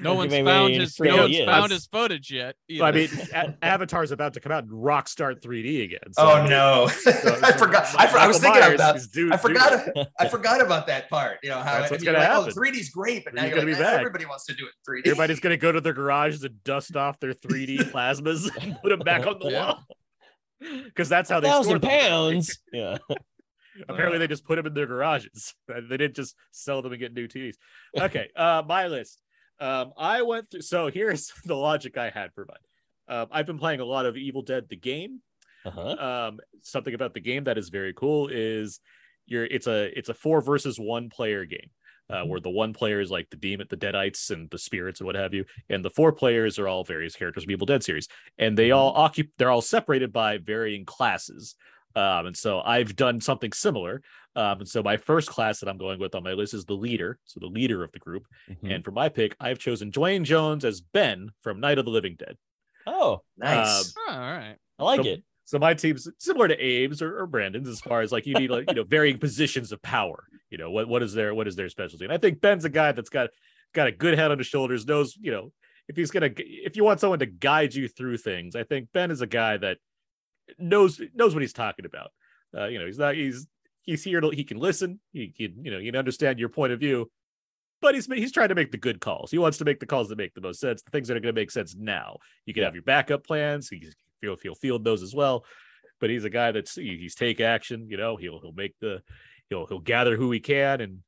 No 0.00 0.14
one's 0.14 0.32
maybe 0.32 0.46
found 0.46 0.74
his. 0.74 0.98
No 0.98 1.16
one's 1.22 1.36
is. 1.36 1.44
found 1.44 1.70
his 1.70 1.86
footage 1.86 2.30
yet. 2.32 2.56
I 2.82 2.90
mean, 2.90 3.08
A- 3.32 3.54
Avatar's 3.62 4.10
about 4.10 4.34
to 4.34 4.40
come 4.40 4.50
out 4.50 4.64
and 4.64 4.72
rock 4.72 5.06
start 5.08 5.40
3D 5.42 5.84
again. 5.84 6.00
So, 6.12 6.22
oh 6.28 6.46
no, 6.46 6.88
so- 6.88 7.10
I 7.42 7.52
forgot. 7.52 7.94
I, 7.96 8.08
for- 8.08 8.18
I 8.18 8.26
was 8.26 8.38
thinking 8.40 8.60
Myers 8.60 8.74
about. 8.74 8.96
is 8.96 9.06
due- 9.06 9.28
I 9.32 9.36
due- 9.36 9.42
forgot. 9.42 9.88
I 10.18 10.28
forgot 10.28 10.60
about 10.60 10.88
that 10.88 11.08
part. 11.08 11.38
You 11.44 11.50
know 11.50 11.56
how 11.60 11.78
That's 11.78 11.90
I 11.92 11.94
what's 11.94 12.04
mean, 12.04 12.14
gonna 12.14 12.18
like, 12.18 12.28
happen. 12.28 12.52
oh, 12.56 12.60
3D's 12.60 12.88
great, 12.90 13.24
but 13.24 13.34
now 13.34 13.42
3D's 13.42 13.48
you're 13.50 13.58
gonna 13.60 13.70
like, 13.70 13.78
be 13.78 13.84
"Ah, 13.84 13.86
back." 13.92 13.98
everybody 14.00 14.26
wants 14.26 14.44
to 14.46 14.54
do 14.54 14.64
it 14.66 14.72
in 14.92 14.94
3D. 15.02 15.06
Everybody's 15.06 15.40
gonna 15.40 15.56
go 15.56 15.70
to 15.70 15.80
their 15.80 15.92
garages 15.92 16.42
and 16.42 16.64
dust 16.64 16.96
off 16.96 17.20
their 17.20 17.32
3D 17.32 17.78
plasmas 17.92 18.48
and 18.60 18.76
put 18.82 18.88
them 18.88 18.98
back 19.00 19.24
on 19.26 19.38
the 19.38 19.50
Yeah. 19.50 19.66
wall. 19.66 19.84
Because 20.84 21.08
that's 21.08 21.30
how 21.30 21.38
they 21.38 21.46
store 21.48 21.62
thousand 21.62 21.82
them. 21.82 21.90
pounds. 21.90 22.58
Yeah. 22.72 22.98
Apparently, 23.88 24.18
they 24.18 24.26
just 24.26 24.44
put 24.46 24.56
them 24.56 24.66
in 24.66 24.72
their 24.74 24.86
garages. 24.86 25.54
They 25.68 25.96
didn't 25.98 26.16
just 26.16 26.34
sell 26.50 26.80
them 26.82 26.92
and 26.92 27.00
get 27.00 27.12
new 27.12 27.28
TVs. 27.28 27.54
Okay, 27.96 28.30
uh, 28.34 28.62
my 28.66 28.86
list. 28.88 29.20
Um, 29.60 29.92
I 29.96 30.22
went 30.22 30.50
through. 30.50 30.62
So 30.62 30.90
here's 30.90 31.32
the 31.44 31.56
logic 31.56 31.96
I 31.96 32.10
had 32.10 32.32
for 32.34 32.46
mine. 32.46 33.18
Um, 33.18 33.28
I've 33.30 33.46
been 33.46 33.58
playing 33.58 33.80
a 33.80 33.84
lot 33.84 34.06
of 34.06 34.16
Evil 34.16 34.42
Dead 34.42 34.68
the 34.68 34.76
game. 34.76 35.20
Uh-huh. 35.64 36.28
Um, 36.28 36.40
something 36.62 36.94
about 36.94 37.14
the 37.14 37.20
game 37.20 37.44
that 37.44 37.58
is 37.58 37.68
very 37.70 37.92
cool 37.92 38.28
is 38.28 38.80
you're 39.26 39.44
it's 39.44 39.66
a 39.66 39.96
it's 39.98 40.08
a 40.08 40.14
four 40.14 40.40
versus 40.40 40.78
one 40.78 41.08
player 41.10 41.44
game. 41.44 41.70
uh, 42.08 42.22
where 42.22 42.40
the 42.40 42.50
one 42.50 42.72
player 42.72 43.00
is 43.00 43.10
like 43.10 43.28
the 43.30 43.36
demon, 43.36 43.66
the 43.68 43.76
deadites, 43.76 44.30
and 44.30 44.48
the 44.50 44.58
spirits 44.58 45.00
and 45.00 45.06
what 45.06 45.16
have 45.16 45.34
you, 45.34 45.44
and 45.68 45.84
the 45.84 45.90
four 45.90 46.12
players 46.12 46.58
are 46.58 46.68
all 46.68 46.84
various 46.84 47.16
characters 47.16 47.44
from 47.44 47.50
Evil 47.50 47.66
Dead 47.66 47.82
series, 47.82 48.08
and 48.38 48.56
they 48.56 48.70
all 48.70 48.92
occupy. 48.94 49.30
They're 49.38 49.50
all 49.50 49.62
separated 49.62 50.12
by 50.12 50.38
varying 50.38 50.84
classes. 50.84 51.56
Um, 51.96 52.26
and 52.26 52.36
so 52.36 52.60
I've 52.60 52.94
done 52.94 53.20
something 53.20 53.52
similar. 53.52 54.02
Um, 54.36 54.58
and 54.60 54.68
so 54.68 54.82
my 54.82 54.98
first 54.98 55.28
class 55.30 55.60
that 55.60 55.68
I'm 55.68 55.78
going 55.78 55.98
with 55.98 56.14
on 56.14 56.22
my 56.22 56.32
list 56.32 56.52
is 56.54 56.64
the 56.66 56.74
leader, 56.74 57.18
so 57.24 57.40
the 57.40 57.46
leader 57.46 57.82
of 57.82 57.90
the 57.92 57.98
group. 57.98 58.26
Mhm. 58.50 58.74
And 58.74 58.84
for 58.84 58.90
my 58.90 59.08
pick, 59.08 59.34
I've 59.40 59.58
chosen 59.58 59.90
Duane 59.90 60.24
Jones 60.24 60.64
as 60.64 60.80
Ben 60.82 61.30
from 61.42 61.58
Night 61.58 61.78
of 61.78 61.84
the 61.86 61.90
Living 61.90 62.14
Dead. 62.16 62.36
Oh, 62.86 63.22
Nice. 63.38 63.94
Oh, 63.98 64.12
all 64.12 64.18
right. 64.18 64.56
I 64.78 64.84
like 64.84 65.02
So- 65.02 65.08
it. 65.08 65.24
So 65.46 65.58
my 65.60 65.74
team's 65.74 66.08
similar 66.18 66.48
to 66.48 66.54
Abe's 66.54 67.00
or, 67.00 67.20
or 67.20 67.26
Brandon's 67.28 67.68
as 67.68 67.80
far 67.80 68.00
as 68.00 68.10
like 68.10 68.26
you 68.26 68.34
need 68.34 68.50
like 68.50 68.68
you 68.68 68.74
know 68.74 68.82
varying 68.84 69.16
positions 69.18 69.70
of 69.70 69.80
power. 69.80 70.24
You 70.50 70.58
know 70.58 70.72
what 70.72 70.88
what 70.88 71.04
is 71.04 71.14
their 71.14 71.34
what 71.36 71.46
is 71.46 71.54
their 71.54 71.68
specialty? 71.68 72.04
And 72.04 72.12
I 72.12 72.18
think 72.18 72.40
Ben's 72.40 72.64
a 72.64 72.68
guy 72.68 72.90
that's 72.90 73.08
got 73.10 73.30
got 73.72 73.86
a 73.86 73.92
good 73.92 74.18
head 74.18 74.32
on 74.32 74.38
his 74.38 74.48
shoulders. 74.48 74.86
Knows 74.86 75.16
you 75.20 75.30
know 75.30 75.52
if 75.88 75.94
he's 75.96 76.10
gonna 76.10 76.30
if 76.36 76.76
you 76.76 76.82
want 76.82 76.98
someone 76.98 77.20
to 77.20 77.26
guide 77.26 77.74
you 77.76 77.86
through 77.86 78.16
things, 78.18 78.56
I 78.56 78.64
think 78.64 78.88
Ben 78.92 79.12
is 79.12 79.20
a 79.20 79.26
guy 79.28 79.56
that 79.58 79.78
knows 80.58 81.00
knows 81.14 81.34
what 81.34 81.42
he's 81.42 81.52
talking 81.52 81.84
about. 81.86 82.10
Uh, 82.56 82.66
you 82.66 82.78
know 82.78 82.86
he's 82.86 82.98
not 82.98 83.14
he's 83.14 83.46
he's 83.82 84.02
here 84.04 84.20
to 84.20 84.30
he 84.30 84.44
can 84.44 84.58
listen. 84.58 85.00
He 85.12 85.28
can 85.28 85.64
you 85.64 85.70
know 85.70 85.78
he 85.78 85.86
can 85.86 85.96
understand 85.96 86.38
your 86.38 86.48
point 86.48 86.72
of 86.72 86.80
view. 86.80 87.10
But 87.82 87.94
he's 87.94 88.06
he's 88.06 88.32
trying 88.32 88.48
to 88.48 88.54
make 88.54 88.72
the 88.72 88.78
good 88.78 89.00
calls. 89.00 89.30
He 89.30 89.38
wants 89.38 89.58
to 89.58 89.64
make 89.64 89.80
the 89.80 89.86
calls 89.86 90.08
that 90.08 90.16
make 90.16 90.34
the 90.34 90.40
most 90.40 90.60
sense, 90.60 90.82
the 90.82 90.90
things 90.90 91.08
that 91.08 91.16
are 91.16 91.20
going 91.20 91.34
to 91.34 91.38
make 91.40 91.50
sense 91.50 91.74
now. 91.76 92.16
You 92.46 92.54
can 92.54 92.62
Yeah. 92.62 92.66
have 92.68 92.74
your 92.74 92.82
backup 92.84 93.26
plans. 93.26 93.68
He's 93.68 93.94
feel 94.20 94.36
he'll 94.42 94.54
field 94.54 94.82
those 94.82 95.02
as 95.02 95.14
well. 95.14 95.44
But 96.00 96.08
he's 96.10 96.24
a 96.24 96.30
guy 96.30 96.52
that's 96.52 96.74
he- 96.74 96.96
he's 96.96 97.14
take 97.14 97.38
action. 97.40 97.86
You 97.90 97.98
know, 97.98 98.16
he'll 98.16 98.40
he'll 98.40 98.52
make 98.52 98.74
the 98.80 99.02
he'll 99.50 99.66
he'll 99.66 99.78
gather 99.80 100.16
who 100.16 100.30
he 100.30 100.40
can 100.40 100.80
and 100.80 101.00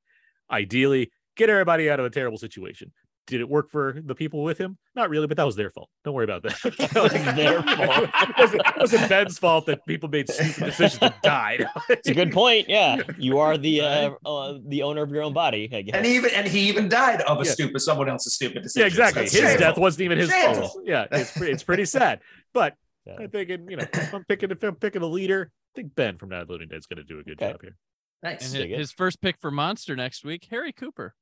ideally 0.50 1.10
get 1.36 1.48
everybody 1.50 1.88
out 1.90 2.00
of 2.00 2.06
a 2.06 2.10
terrible 2.10 2.38
situation. 2.38 2.92
Did 3.28 3.40
it 3.40 3.48
work 3.48 3.70
for 3.70 3.94
the 4.04 4.14
people 4.14 4.42
with 4.42 4.58
him? 4.58 4.76
Not 4.96 5.10
really, 5.10 5.26
but 5.26 5.36
that 5.36 5.44
was 5.46 5.54
their 5.54 5.70
fault. 5.70 5.88
Don't 6.04 6.14
worry 6.14 6.24
about 6.24 6.42
that. 6.42 6.56
Their 7.36 7.62
fault. 7.62 8.08
it, 8.28 8.36
wasn't, 8.38 8.62
it 8.66 8.76
wasn't 8.78 9.08
Ben's 9.08 9.38
fault 9.38 9.66
that 9.66 9.84
people 9.86 10.08
made 10.08 10.28
stupid 10.30 10.64
decisions 10.64 10.98
and 11.02 11.14
died. 11.22 11.66
It's 11.90 12.08
a 12.08 12.14
good 12.14 12.32
point. 12.32 12.68
Yeah, 12.68 13.02
you 13.18 13.38
are 13.38 13.56
the 13.56 13.82
uh, 13.82 14.10
uh, 14.26 14.58
the 14.66 14.82
owner 14.82 15.02
of 15.02 15.10
your 15.12 15.22
own 15.22 15.34
body. 15.34 15.68
I 15.72 15.82
guess. 15.82 15.94
and 15.94 16.04
he 16.06 16.16
even 16.16 16.30
and 16.34 16.48
he 16.48 16.68
even 16.68 16.88
died 16.88 17.20
of 17.20 17.40
a 17.40 17.44
Yeah. 17.44 17.52
stupid 17.52 17.80
someone 17.80 18.08
else's 18.08 18.34
stupid 18.34 18.62
decision. 18.62 18.80
yeah, 18.80 18.86
exactly. 18.86 19.22
That's 19.22 19.32
His 19.32 19.42
shameful. 19.42 19.58
death 19.60 19.78
wasn't 19.78 20.02
even 20.02 20.18
his 20.18 20.30
Shameful. 20.30 20.68
fault. 20.68 20.82
Yeah, 20.86 21.06
it's 21.12 21.30
pretty, 21.36 21.52
it's 21.52 21.62
pretty 21.62 21.84
sad. 21.84 22.20
But 22.54 22.74
Yeah. 23.06 23.16
I'm 23.20 23.28
thinking, 23.30 23.70
you 23.70 23.76
know, 23.76 23.84
if 23.92 24.14
I'm 24.14 24.24
picking 24.24 24.50
if 24.50 24.62
I'm 24.62 24.74
picking 24.76 25.02
a 25.02 25.06
leader, 25.06 25.52
I 25.74 25.80
think 25.82 25.94
Ben 25.94 26.16
from 26.16 26.30
Night 26.30 26.40
of 26.42 26.46
the 26.48 26.54
Living 26.54 26.68
Dead 26.68 26.78
is 26.78 26.86
going 26.86 26.96
to 26.96 27.04
do 27.04 27.20
a 27.20 27.22
good 27.22 27.40
Okay. 27.42 27.52
job 27.52 27.60
here. 27.62 27.76
And 28.22 28.40
his, 28.40 28.52
his 28.52 28.92
first 28.92 29.20
pick 29.20 29.36
for 29.40 29.50
Monster 29.50 29.94
next 29.94 30.24
week, 30.24 30.46
Harry 30.50 30.72
Cooper. 30.72 31.14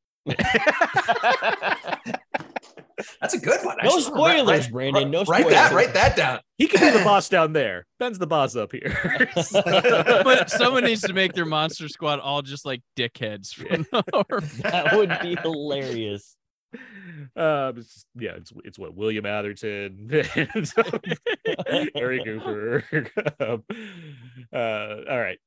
That's 3.20 3.34
a 3.34 3.38
good 3.38 3.64
one. 3.64 3.76
No 3.82 3.98
spoilers, 3.98 4.64
Write- 4.64 4.72
Brandon, 4.72 5.10
no 5.10 5.24
write 5.24 5.48
that. 5.50 5.72
Write 5.72 5.92
that 5.94 6.16
down. 6.16 6.40
He 6.56 6.66
can 6.66 6.80
be 6.80 6.98
the 6.98 7.04
boss 7.04 7.28
down 7.28 7.52
there. 7.52 7.86
Ben's 7.98 8.18
the 8.18 8.26
boss 8.26 8.56
up 8.56 8.72
here. 8.72 9.30
but 9.52 10.50
someone 10.50 10.84
needs 10.84 11.02
to 11.02 11.12
make 11.12 11.34
their 11.34 11.44
monster 11.44 11.88
squad 11.88 12.20
all 12.20 12.40
just 12.42 12.64
like 12.64 12.80
dickheads 12.96 13.52
from 13.52 13.86
that 14.62 14.96
would 14.96 15.18
be 15.20 15.36
hilarious. 15.42 16.36
um, 17.36 17.78
it's, 17.78 18.06
yeah, 18.18 18.32
it's 18.36 18.52
it's 18.64 18.78
what 18.78 18.94
William 18.94 19.26
Atherton, 19.26 20.08
Harry 21.94 22.22
Cooper. 22.24 22.84
um, 23.40 23.62
uh, 24.52 24.96
all 25.10 25.18
right, 25.18 25.38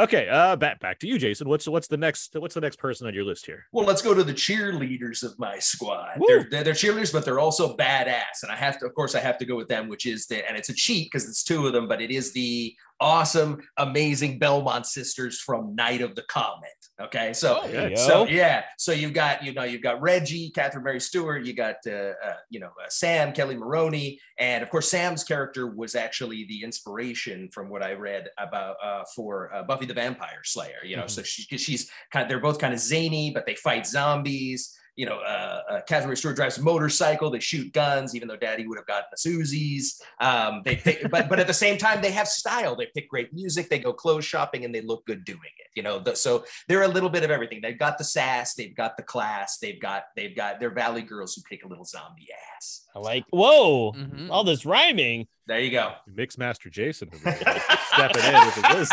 okay. 0.00 0.28
Uh, 0.28 0.56
back 0.56 0.80
back 0.80 0.98
to 1.00 1.06
you, 1.06 1.18
Jason. 1.18 1.48
What's 1.48 1.66
what's 1.68 1.88
the 1.88 1.96
next 1.96 2.36
what's 2.38 2.54
the 2.54 2.60
next 2.60 2.78
person 2.78 3.06
on 3.06 3.14
your 3.14 3.24
list 3.24 3.46
here? 3.46 3.66
Well, 3.72 3.86
let's 3.86 4.02
go 4.02 4.14
to 4.14 4.24
the 4.24 4.34
cheerleaders 4.34 5.22
of 5.22 5.38
my 5.38 5.58
squad. 5.58 6.20
They're, 6.26 6.46
they're 6.50 6.64
they're 6.64 6.74
cheerleaders, 6.74 7.12
but 7.12 7.24
they're 7.24 7.38
also 7.38 7.76
badass, 7.76 8.42
and 8.42 8.50
I 8.50 8.56
have 8.56 8.78
to, 8.80 8.86
of 8.86 8.94
course, 8.94 9.14
I 9.14 9.20
have 9.20 9.38
to 9.38 9.44
go 9.44 9.56
with 9.56 9.68
them, 9.68 9.88
which 9.88 10.06
is 10.06 10.26
the 10.26 10.46
and 10.48 10.56
it's 10.56 10.68
a 10.68 10.74
cheat 10.74 11.06
because 11.06 11.28
it's 11.28 11.44
two 11.44 11.66
of 11.66 11.72
them, 11.72 11.88
but 11.88 12.00
it 12.00 12.10
is 12.10 12.32
the 12.32 12.74
awesome, 13.00 13.60
amazing 13.76 14.38
Belmont 14.38 14.86
sisters 14.86 15.40
from 15.40 15.74
Night 15.74 16.02
of 16.02 16.14
the 16.14 16.22
Comet. 16.22 16.70
Okay, 17.00 17.32
so 17.32 17.64
you 17.64 17.96
So 17.96 18.26
yeah, 18.26 18.64
so 18.76 18.92
you've 18.92 19.14
got 19.14 19.42
you 19.42 19.54
know 19.54 19.62
you've 19.62 19.82
got 19.82 20.02
Reggie, 20.02 20.50
Catherine 20.50 20.84
Mary 20.84 21.00
Stewart, 21.00 21.44
you 21.44 21.54
got 21.54 21.76
uh, 21.86 22.12
uh, 22.24 22.36
you 22.50 22.60
know 22.60 22.66
uh, 22.66 22.88
Sam, 22.88 23.32
Kelli 23.32 23.56
Maroney, 23.56 24.20
and 24.38 24.62
of 24.62 24.68
course 24.68 24.90
Sam's 24.90 25.24
character 25.24 25.66
was 25.66 25.94
actually 25.94 26.44
the 26.44 26.62
inspiration 26.62 27.48
from 27.52 27.70
what 27.70 27.82
I 27.82 27.94
read 27.94 28.28
about 28.38 28.76
uh, 28.82 29.04
for 29.16 29.52
uh, 29.54 29.62
Buffy 29.62 29.86
the 29.86 29.94
Vampire 29.94 30.42
Slayer. 30.44 30.84
You 30.84 30.96
know, 30.96 31.06
so 31.06 31.22
she, 31.22 31.42
she's 31.56 31.90
kind 32.12 32.22
of 32.22 32.28
they're 32.28 32.38
both 32.38 32.58
kind 32.58 32.74
of 32.74 32.80
zany, 32.80 33.30
but 33.30 33.46
they 33.46 33.54
fight 33.54 33.86
zombies. 33.86 34.76
You 34.96 35.06
know, 35.06 35.18
uh, 35.18 35.62
uh, 35.70 35.80
Catherine 35.88 36.16
Stewart 36.16 36.36
drives 36.36 36.58
a 36.58 36.62
motorcycle. 36.62 37.30
They 37.30 37.40
shoot 37.40 37.72
guns, 37.72 38.14
even 38.14 38.28
though 38.28 38.36
Daddy 38.36 38.66
would 38.66 38.78
have 38.78 38.86
gotten 38.86 39.04
the 39.10 39.30
Uzis. 39.30 40.00
Um, 40.20 40.62
they, 40.64 40.76
they 40.76 40.98
but 41.10 41.28
but 41.28 41.38
at 41.40 41.46
the 41.46 41.54
same 41.54 41.78
time 41.78 42.02
they 42.02 42.10
have 42.10 42.28
style. 42.28 42.76
They 42.76 42.86
pick 42.94 43.08
great 43.08 43.32
music. 43.32 43.68
They 43.68 43.78
go 43.78 43.92
clothes 43.92 44.24
shopping, 44.24 44.64
and 44.64 44.74
they 44.74 44.80
look 44.80 45.06
good 45.06 45.24
doing 45.24 45.40
it. 45.58 45.68
You 45.74 45.82
know, 45.82 46.00
the, 46.00 46.16
so 46.16 46.44
they're 46.68 46.82
a 46.82 46.88
little 46.88 47.10
bit 47.10 47.22
of 47.22 47.30
everything. 47.30 47.60
They've 47.62 47.78
got 47.78 47.96
the 47.96 48.04
sass, 48.04 48.54
they've 48.54 48.74
got 48.74 48.96
the 48.96 49.02
class, 49.04 49.58
they've 49.58 49.80
got 49.80 50.04
they've 50.16 50.34
got 50.34 50.60
they're 50.60 50.70
valley 50.70 51.02
girls 51.02 51.34
who 51.34 51.42
kick 51.48 51.64
a 51.64 51.68
little 51.68 51.84
zombie 51.84 52.28
ass. 52.56 52.86
I 52.94 52.98
like. 52.98 53.24
Whoa! 53.30 53.92
Mhm. 53.92 54.30
All 54.30 54.44
this 54.44 54.66
rhyming. 54.66 55.28
There 55.46 55.60
you 55.60 55.70
go. 55.70 55.94
Mix 56.06 56.38
Master 56.38 56.70
Jason 56.70 57.10
stepping 57.12 58.24
in 58.24 58.34
with 58.46 58.54
his 58.54 58.64
list. 58.74 58.92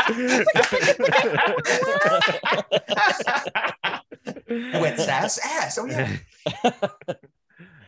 sass 4.47 5.39
ass. 5.43 5.77
Oh 5.77 5.85
yeah. 5.85 6.17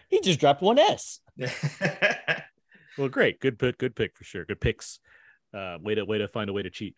he 0.09 0.21
just 0.21 0.39
dropped 0.39 0.61
one 0.61 0.79
S. 0.79 1.19
well, 2.97 3.09
great, 3.09 3.39
good 3.39 3.57
pick, 3.57 3.77
good 3.77 3.95
pick 3.95 4.17
for 4.17 4.23
sure. 4.23 4.45
Good 4.45 4.61
picks. 4.61 4.99
Uh, 5.53 5.77
way 5.81 5.95
to 5.95 6.05
way 6.05 6.19
to 6.19 6.27
find 6.27 6.49
a 6.49 6.53
way 6.53 6.61
to 6.61 6.69
cheat. 6.69 6.95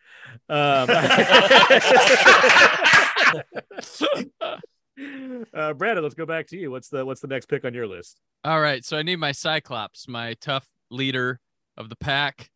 Um, 0.50 0.90
uh, 5.54 5.74
Brandon, 5.74 6.04
let's 6.04 6.16
go 6.16 6.26
back 6.26 6.48
to 6.48 6.58
you. 6.58 6.70
What's 6.70 6.90
the 6.90 7.06
what's 7.06 7.22
the 7.22 7.28
next 7.28 7.46
pick 7.46 7.64
on 7.64 7.74
your 7.74 7.88
list? 7.88 8.20
All 8.44 8.60
right, 8.60 8.84
so 8.84 8.98
I 8.98 9.04
need 9.04 9.18
my 9.18 9.32
Cyclops, 9.32 10.08
my 10.08 10.36
tough 10.42 10.68
leader 10.90 11.40
of 11.78 11.88
the 11.88 11.96
pack. 11.96 12.50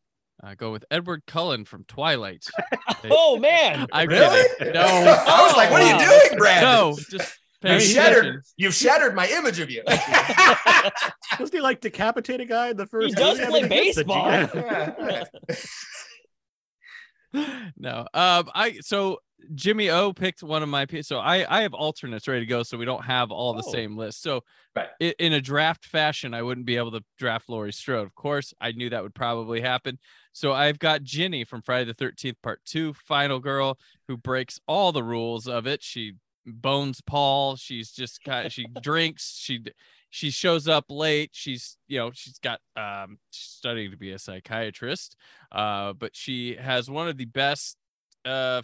I 0.45 0.55
go 0.55 0.71
with 0.71 0.85
Edward 0.91 1.23
Cullen 1.25 1.65
from 1.65 1.83
Twilight. 1.85 2.45
Oh 3.07 3.37
man! 3.37 3.85
I'm 3.93 4.07
Really? 4.07 4.47
kidding. 4.57 4.73
No, 4.73 4.81
I 5.27 5.43
was 5.45 5.55
like, 5.55 5.69
what 5.69 5.81
are 5.83 5.91
you 5.91 6.05
doing, 6.27 6.37
Brad? 6.39 6.63
no, 6.63 6.97
just 7.11 7.37
You've 7.63 7.81
shattered, 7.83 8.41
you've 8.57 8.73
shattered 8.73 9.15
my 9.15 9.27
image 9.27 9.59
of 9.59 9.69
you. 9.71 9.83
Doesn't 11.37 11.53
he 11.53 11.61
like 11.61 11.81
decapitate 11.81 12.41
a 12.41 12.45
guy 12.45 12.69
in 12.69 12.77
the 12.77 12.85
first? 12.87 13.09
He 13.09 13.13
does 13.13 13.39
play 13.39 13.61
he 13.63 13.67
gets 13.69 13.95
baseball. 13.97 14.27
yeah. 14.27 15.23
no 17.77 17.99
um 18.13 18.49
i 18.55 18.77
so 18.81 19.17
jimmy 19.53 19.89
o 19.89 20.11
picked 20.13 20.41
one 20.41 20.63
of 20.63 20.69
my 20.69 20.85
so 21.01 21.19
i 21.19 21.45
i 21.57 21.61
have 21.61 21.73
alternates 21.73 22.27
ready 22.27 22.41
to 22.41 22.45
go 22.45 22.63
so 22.63 22.77
we 22.77 22.85
don't 22.85 23.03
have 23.05 23.31
all 23.31 23.53
the 23.53 23.63
Oh. 23.65 23.71
same 23.71 23.97
list. 23.97 24.21
So 24.21 24.43
Right. 24.75 24.89
in 25.19 25.33
a 25.33 25.39
draft 25.41 25.85
fashion 25.85 26.33
i 26.33 26.41
wouldn't 26.41 26.65
be 26.65 26.75
able 26.77 26.91
to 26.91 27.03
draft 27.17 27.47
Laurie 27.49 27.71
strode. 27.73 28.05
Of 28.05 28.15
course 28.15 28.53
i 28.59 28.71
knew 28.71 28.89
that 28.89 29.03
would 29.03 29.15
probably 29.15 29.61
happen. 29.61 29.99
So 30.33 30.51
i've 30.53 30.79
got 30.79 31.03
ginny 31.03 31.43
from 31.45 31.61
friday 31.61 31.85
the 31.85 31.93
13th 32.05 32.41
part 32.41 32.61
two 32.65 32.93
final 32.93 33.39
girl 33.39 33.77
who 34.07 34.17
breaks 34.17 34.59
all 34.67 34.91
the 34.91 35.03
rules 35.03 35.47
of 35.47 35.67
it. 35.67 35.83
She 35.83 36.13
bones 36.45 37.01
paul. 37.01 37.55
She's 37.55 37.91
just 37.91 38.23
kind 38.23 38.51
she 38.51 38.67
drinks. 38.81 39.37
She 39.39 39.63
she 40.11 40.29
shows 40.31 40.67
up 40.67 40.85
late. 40.89 41.31
She's 41.33 41.77
you 41.87 41.99
know 41.99 42.11
she's 42.13 42.39
got 42.39 42.59
um 42.75 43.17
she's 43.31 43.49
studying 43.51 43.91
to 43.91 43.97
be 43.97 44.11
a 44.11 44.19
psychiatrist 44.19 45.15
uh 45.51 45.93
but 45.93 46.15
she 46.15 46.55
has 46.55 46.89
one 46.89 47.07
of 47.07 47.17
the 47.17 47.25
best 47.25 47.77
uh 48.25 48.61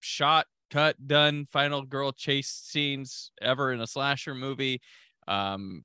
shot 0.00 0.46
cut 0.70 0.94
done 1.06 1.46
final 1.50 1.82
girl 1.82 2.12
chase 2.12 2.48
scenes 2.50 3.30
ever 3.40 3.72
in 3.72 3.80
a 3.80 3.86
slasher 3.86 4.34
movie 4.34 4.80
um 5.26 5.82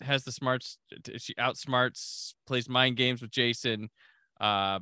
has 0.00 0.22
the 0.24 0.32
smarts 0.32 0.78
she 1.18 1.34
outsmarts 1.34 2.34
plays 2.46 2.68
mind 2.68 2.96
games 2.96 3.20
with 3.20 3.30
jason 3.30 3.88
uh 4.40 4.78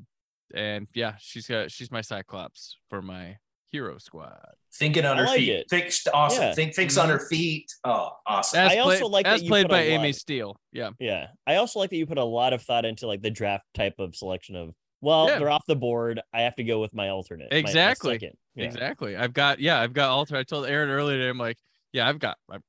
and 0.54 0.86
yeah 0.94 1.14
she's 1.18 1.46
got 1.46 1.70
she's 1.70 1.90
my 1.90 2.00
cyclops 2.02 2.76
for 2.90 3.00
my 3.02 3.36
hero 3.70 3.98
squad 3.98 4.38
Thinking 4.74 5.04
on 5.06 5.16
I 5.18 5.20
her 5.22 5.26
like 5.26 5.38
feet. 5.38 5.50
it. 5.50 5.70
Thinks 5.70 6.06
awesome. 6.12 6.42
Yeah. 6.44 6.54
Think 6.54 6.74
thinks 6.74 6.98
on 6.98 7.08
her 7.08 7.18
feet. 7.18 7.66
Oh, 7.84 8.10
awesome. 8.26 8.60
as 8.60 8.72
I 8.72 8.76
also 8.78 8.98
played, 9.00 9.10
like 9.10 9.24
that 9.24 9.34
as 9.36 9.42
you 9.42 9.48
played 9.48 9.64
put 9.64 9.70
by 9.70 9.80
amy 9.80 10.08
lot- 10.08 10.14
Steel 10.14 10.60
yeah 10.72 10.90
Yeah. 11.00 11.28
I 11.46 11.56
also 11.56 11.78
like 11.80 11.88
that 11.90 11.96
you 11.96 12.06
put 12.06 12.18
a 12.18 12.24
lot 12.24 12.52
of 12.52 12.62
thought 12.62 12.84
into 12.84 13.06
like 13.06 13.22
the 13.22 13.30
draft 13.30 13.64
type 13.74 13.94
of 13.98 14.14
selection 14.14 14.56
of 14.56 14.74
well, 15.00 15.28
Yeah. 15.28 15.38
they're 15.38 15.50
off 15.50 15.64
the 15.66 15.76
board. 15.76 16.20
I 16.32 16.42
have 16.42 16.56
to 16.56 16.64
go 16.64 16.80
with 16.80 16.94
my 16.94 17.08
alternate. 17.08 17.50
my- 17.50 17.56
my 17.56 17.60
Exactly. 17.60 18.18
Yeah. 18.54 18.64
Exactly. 18.64 19.16
I've 19.16 19.32
got 19.32 19.60
yeah, 19.60 19.80
I've 19.80 19.92
got 19.92 20.10
alter. 20.10 20.36
I 20.36 20.42
told 20.42 20.66
Aaron 20.66 20.90
earlier 20.90 21.16
today, 21.18 21.28
I'm 21.30 21.38
like, 21.38 21.58
yeah, 21.92 22.08
I've 22.08 22.18
got 22.18 22.36
I've 22.50 22.62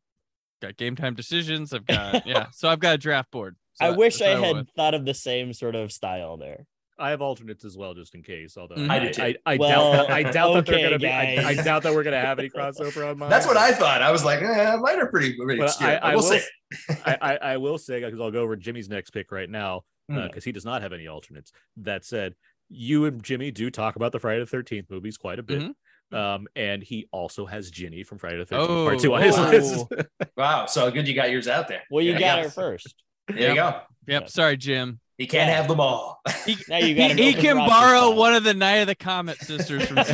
got 0.61 0.77
game 0.77 0.95
time 0.95 1.15
decisions. 1.15 1.73
I've 1.73 1.85
got 1.85 2.25
yeah. 2.27 2.47
So 2.51 2.69
I've 2.69 2.79
got 2.79 2.95
a 2.95 2.97
draft 2.97 3.31
board. 3.31 3.55
So 3.73 3.85
I 3.85 3.89
that- 3.91 3.97
wish 3.97 4.19
that's 4.19 4.39
I 4.41 4.45
had 4.45 4.55
went 4.55 4.69
thought 4.75 4.93
of 4.93 5.05
the 5.05 5.13
same 5.13 5.53
sort 5.53 5.75
of 5.75 5.91
style 5.91 6.37
there. 6.37 6.65
I 7.01 7.11
have 7.11 7.21
alternates 7.21 7.63
as 7.63 7.77
well, 7.77 7.93
just 7.93 8.13
in 8.13 8.21
case. 8.23 8.57
Although 8.57 8.75
Mhm. 8.75 8.89
I, 8.89 8.95
I 9.07 9.09
too. 9.11 9.21
I, 9.23 9.35
I 9.45 9.55
Well, 9.57 9.93
doubt 9.93 10.07
that, 10.09 10.13
I 10.13 10.23
doubt 10.31 10.53
that 10.53 10.65
they're 10.65 10.83
gonna 10.89 10.99
be. 10.99 11.07
I, 11.07 11.47
I 11.51 11.53
doubt 11.55 11.83
that 11.83 11.93
we're 11.93 12.03
gonna 12.03 12.19
have 12.19 12.39
any 12.39 12.49
crossover 12.55 13.09
on 13.09 13.17
mine. 13.17 13.29
That's 13.29 13.47
what 13.47 13.55
I 13.55 13.71
thought. 13.71 14.01
I 14.01 14.11
was 14.11 14.25
like, 14.25 14.41
eh, 14.41 14.75
mine 14.75 14.99
are 14.99 15.07
pretty, 15.07 15.37
pretty 15.37 15.59
Well, 15.59 15.69
obscure. 15.69 15.89
I, 15.91 15.95
I 15.95 16.09
we'll 16.15 16.23
will, 16.23 16.29
see. 16.29 16.41
s- 16.89 17.01
I, 17.05 17.17
I, 17.21 17.35
I 17.53 17.57
will 17.57 17.77
say 17.77 18.01
because 18.01 18.19
I'll 18.19 18.31
go 18.31 18.41
over 18.41 18.57
Jimmy's 18.57 18.89
next 18.89 19.11
pick 19.11 19.31
right 19.31 19.49
now 19.49 19.83
Hmm. 20.09 20.27
because 20.27 20.43
he 20.43 20.51
does 20.51 20.65
not 20.65 20.81
have 20.81 20.93
any 20.93 21.07
alternates. 21.07 21.51
That 21.77 22.03
said, 22.05 22.35
you 22.69 23.05
and 23.05 23.23
Jimmy 23.23 23.51
do 23.51 23.69
talk 23.71 23.95
about 23.95 24.11
the 24.11 24.19
Friday 24.19 24.39
the 24.39 24.45
Thirteenth 24.45 24.89
movies 24.89 25.17
quite 25.17 25.39
a 25.39 25.43
bit. 25.43 25.61
Mm-hmm. 25.61 26.15
Um, 26.15 26.47
and 26.55 26.81
he 26.81 27.07
also 27.11 27.45
has 27.45 27.69
Ginny 27.69 28.03
from 28.03 28.17
Friday 28.17 28.37
the 28.37 28.45
Thirteenth 28.45 28.67
Part 28.87 28.99
Two 28.99 29.13
on 29.13 29.21
Oh. 29.21 29.25
his 29.25 29.37
Oh. 29.37 29.49
list. 29.49 30.09
Wow, 30.37 30.65
so 30.67 30.89
good 30.89 31.07
you 31.07 31.13
got 31.13 31.29
yours 31.31 31.47
out 31.47 31.67
there. 31.67 31.81
Well, 31.91 32.03
you 32.03 32.11
There 32.13 32.19
got 32.21 32.37
go. 32.37 32.43
her 32.43 32.49
first. 32.49 32.95
There 33.27 33.49
you 33.49 33.55
go. 33.55 33.81
Yep. 34.07 34.29
Sorry, 34.29 34.57
Jim. 34.57 34.99
He 35.19 35.27
can't 35.27 35.49
Yeah. 35.49 35.57
have 35.57 35.67
them 35.67 35.79
all. 35.79 36.19
He, 36.45 36.55
Now 36.67 36.77
you 36.77 36.87
he, 36.87 36.93
got 36.95 37.11
he 37.11 37.33
can 37.33 37.57
borrow 37.57 38.11
one 38.15 38.33
of 38.33 38.43
the 38.43 38.53
Night 38.55 38.77
of 38.77 38.87
the 38.87 38.95
Comet 38.95 39.37
sisters 39.39 39.85
from 39.85 39.97
Jim. 39.97 40.05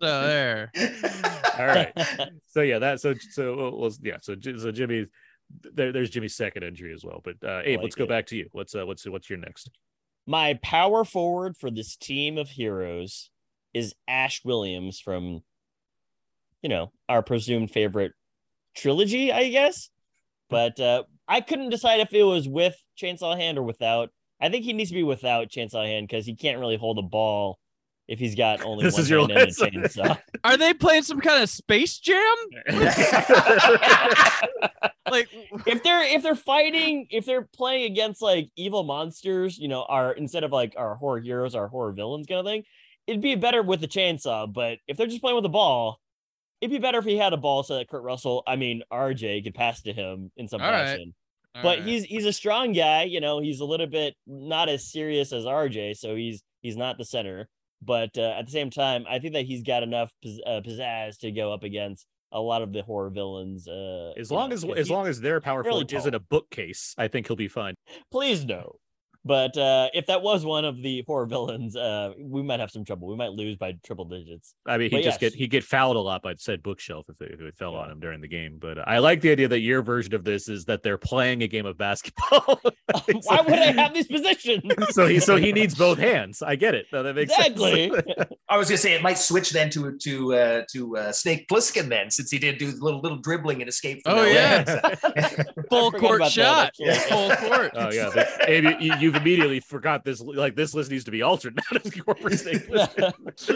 so 0.00 0.22
there. 0.26 0.72
All 1.58 1.66
right. 1.66 1.92
So 2.48 2.62
yeah, 2.62 2.78
that 2.80 3.00
so 3.00 3.14
so 3.30 3.56
well, 3.56 3.78
well, 3.78 3.92
yeah. 4.02 4.16
So 4.20 4.34
J- 4.34 4.58
so 4.58 4.72
Jimmy, 4.72 5.06
there, 5.50 5.92
there's 5.92 6.10
Jimmy's 6.10 6.34
second 6.34 6.62
injury 6.62 6.92
as 6.92 7.04
well. 7.04 7.20
But 7.22 7.36
uh, 7.42 7.60
Abe, 7.64 7.78
like 7.78 7.84
let's 7.84 7.94
go 7.94 8.04
it. 8.04 8.08
back 8.08 8.26
to 8.26 8.36
you. 8.36 8.48
What's 8.52 8.74
uh, 8.74 8.86
what's 8.86 9.06
what's 9.08 9.30
your 9.30 9.38
next? 9.38 9.70
My 10.26 10.54
power 10.62 11.04
forward 11.04 11.56
for 11.56 11.70
this 11.70 11.96
team 11.96 12.36
of 12.36 12.48
heroes 12.48 13.30
is 13.72 13.94
Ash 14.08 14.44
Williams 14.44 14.98
from, 14.98 15.42
you 16.62 16.68
know, 16.68 16.92
our 17.08 17.22
presumed 17.22 17.70
favorite 17.70 18.12
trilogy, 18.74 19.32
I 19.32 19.48
guess. 19.50 19.90
But 20.48 20.80
uh, 20.80 21.04
I 21.28 21.40
couldn't 21.40 21.70
decide 21.70 22.00
if 22.00 22.12
it 22.12 22.22
was 22.22 22.48
with 22.48 22.76
Chainsaw 23.00 23.36
Hand 23.36 23.58
or 23.58 23.62
without. 23.62 24.10
I 24.40 24.48
think 24.48 24.64
he 24.64 24.72
needs 24.72 24.90
to 24.90 24.96
be 24.96 25.02
without 25.02 25.48
Chainsaw 25.48 25.86
Hand 25.86 26.08
because 26.08 26.26
he 26.26 26.34
can't 26.34 26.58
really 26.58 26.76
hold 26.76 26.98
a 26.98 27.02
ball 27.02 27.58
if 28.08 28.18
he's 28.18 28.34
got 28.34 28.62
only 28.64 28.84
This 28.84 28.94
one 28.94 29.02
is 29.02 29.10
your 29.10 29.20
hand 29.28 29.32
and 29.32 29.40
a 29.40 29.88
chainsaw. 29.88 30.18
Are 30.44 30.56
they 30.56 30.74
playing 30.74 31.02
some 31.02 31.20
kind 31.20 31.42
of 31.42 31.48
space 31.50 31.98
jam? 31.98 32.22
Like, 35.10 35.28
if 35.66 35.82
they're 35.82 36.02
if 36.02 36.22
they're 36.22 36.34
fighting 36.34 37.06
if 37.10 37.24
they're 37.26 37.48
playing 37.54 37.84
against 37.90 38.20
like 38.20 38.50
evil 38.56 38.82
monsters 38.82 39.56
you 39.58 39.68
know 39.68 39.84
our 39.84 40.12
instead 40.12 40.42
of 40.44 40.50
like 40.52 40.74
our 40.76 40.96
horror 40.96 41.20
heroes 41.20 41.54
our 41.54 41.68
horror 41.68 41.92
villains 41.92 42.26
kind 42.26 42.40
of 42.40 42.46
thing 42.46 42.64
it'd 43.06 43.22
be 43.22 43.34
better 43.36 43.62
with 43.62 43.80
the 43.80 43.88
chainsaw 43.88 44.52
but 44.52 44.78
if 44.88 44.96
they're 44.96 45.06
just 45.06 45.20
playing 45.20 45.36
with 45.36 45.44
a 45.44 45.50
ball 45.50 46.00
it'd 46.60 46.72
be 46.72 46.78
better 46.78 46.98
if 46.98 47.04
he 47.04 47.16
had 47.16 47.32
a 47.32 47.36
ball 47.36 47.62
so 47.62 47.76
that 47.76 47.88
kurt 47.88 48.02
russell 48.02 48.42
i 48.46 48.56
mean 48.56 48.82
rj 48.92 49.44
could 49.44 49.54
pass 49.54 49.82
to 49.82 49.92
him 49.92 50.30
in 50.36 50.48
some 50.48 50.60
All 50.60 50.70
right. 50.70 50.86
fashion 50.86 51.14
all 51.54 51.62
but 51.62 51.78
right. 51.78 51.86
he's 51.86 52.04
he's 52.04 52.26
a 52.26 52.32
strong 52.32 52.72
guy 52.72 53.04
you 53.04 53.20
know 53.20 53.40
he's 53.40 53.60
a 53.60 53.64
little 53.64 53.86
bit 53.86 54.14
not 54.26 54.68
as 54.68 54.90
serious 54.90 55.32
as 55.32 55.44
rj 55.44 55.96
so 55.96 56.16
he's 56.16 56.42
he's 56.62 56.76
not 56.76 56.98
the 56.98 57.04
center 57.04 57.48
but 57.82 58.10
uh, 58.18 58.34
at 58.38 58.46
the 58.46 58.52
same 58.52 58.70
time 58.70 59.04
i 59.08 59.18
think 59.18 59.34
that 59.34 59.44
he's 59.44 59.62
got 59.62 59.82
enough 59.82 60.12
uh, 60.46 60.60
pizzazz 60.64 61.18
to 61.18 61.30
go 61.30 61.52
up 61.52 61.62
against 61.62 62.06
a 62.32 62.40
lot 62.40 62.62
of 62.62 62.72
the 62.72 62.82
horror 62.82 63.10
villains 63.10 63.68
uh 63.68 64.12
As 64.18 64.30
long 64.30 64.50
know, 64.50 64.54
as 64.54 64.64
as 64.76 64.90
long 64.90 65.06
as 65.06 65.20
their 65.20 65.40
power 65.40 65.62
forward 65.62 65.92
isn't 65.92 66.14
a 66.14 66.20
bookcase, 66.20 66.94
I 66.98 67.08
think 67.08 67.28
he'll 67.28 67.36
be 67.36 67.48
fine. 67.48 67.74
please 68.10 68.44
no. 68.44 68.76
But 69.26 69.58
uh, 69.58 69.88
if 69.92 70.06
that 70.06 70.22
was 70.22 70.44
one 70.44 70.64
of 70.64 70.80
the 70.80 71.02
horror 71.04 71.26
villains, 71.26 71.74
uh, 71.74 72.12
we 72.16 72.42
might 72.42 72.60
have 72.60 72.70
some 72.70 72.84
trouble. 72.84 73.08
We 73.08 73.16
might 73.16 73.32
lose 73.32 73.56
by 73.56 73.72
triple 73.84 74.04
digits. 74.04 74.54
I 74.66 74.78
mean, 74.78 74.90
he 74.90 75.02
just 75.02 75.20
yes. 75.20 75.32
get 75.32 75.34
he 75.34 75.48
get 75.48 75.64
fouled 75.64 75.96
a 75.96 76.00
lot 76.00 76.22
by 76.22 76.34
said 76.38 76.62
bookshelf 76.62 77.06
if 77.08 77.20
it, 77.20 77.32
if 77.32 77.40
it 77.40 77.56
fell 77.56 77.72
Yeah. 77.72 77.78
on 77.80 77.90
him 77.90 77.98
during 77.98 78.20
the 78.20 78.28
game. 78.28 78.58
But 78.60 78.78
uh, 78.78 78.84
I 78.86 78.98
like 78.98 79.20
the 79.22 79.30
idea 79.32 79.48
that 79.48 79.60
your 79.60 79.82
version 79.82 80.14
of 80.14 80.22
this 80.22 80.48
is 80.48 80.66
that 80.66 80.84
they're 80.84 80.96
playing 80.96 81.42
a 81.42 81.48
game 81.48 81.66
of 81.66 81.76
basketball. 81.76 82.60
Why 83.24 83.40
would 83.40 83.52
I 83.54 83.72
have 83.72 83.92
these 83.94 84.06
positions? 84.06 84.62
so 84.90 85.06
he 85.06 85.18
so 85.18 85.34
he 85.36 85.52
needs 85.52 85.74
both 85.74 85.98
hands. 85.98 86.40
I 86.40 86.54
get 86.54 86.76
it. 86.76 86.86
No, 86.92 87.02
that 87.02 87.16
makes 87.16 87.32
exactly. 87.32 87.90
sense. 87.90 88.30
I 88.48 88.56
was 88.56 88.68
gonna 88.68 88.78
say 88.78 88.94
it 88.94 89.02
might 89.02 89.18
switch 89.18 89.50
then 89.50 89.70
to 89.70 89.98
to 89.98 90.34
uh, 90.34 90.62
to 90.72 90.96
uh, 90.96 91.12
Snake 91.12 91.48
Plissken 91.48 91.88
then, 91.88 92.12
since 92.12 92.30
he 92.30 92.38
did 92.38 92.58
do 92.58 92.68
a 92.68 92.78
little 92.84 93.00
little 93.00 93.18
dribbling 93.18 93.60
and 93.60 93.68
escape. 93.68 94.02
From 94.04 94.18
Oh, 94.18 94.24
yeah. 94.24 94.62
full 95.68 95.90
court 95.90 96.20
about 96.20 96.34
that, 96.34 96.76
shot. 96.76 97.06
Full 97.08 97.34
court. 97.48 97.72
Oh 97.74 97.90
yeah, 97.92 98.10
but, 98.14 98.28
Abe, 98.48 98.80
you, 98.80 98.94
you've 99.00 99.15
immediately 99.16 99.60
forgot 99.60 100.04
this. 100.04 100.20
Like 100.20 100.56
this 100.56 100.74
list 100.74 100.90
needs 100.90 101.04
to 101.04 101.10
be 101.10 101.22
altered 101.22 101.56
Not 101.72 101.84
as 101.84 101.92
corporate 101.92 102.38
snake. 102.38 102.68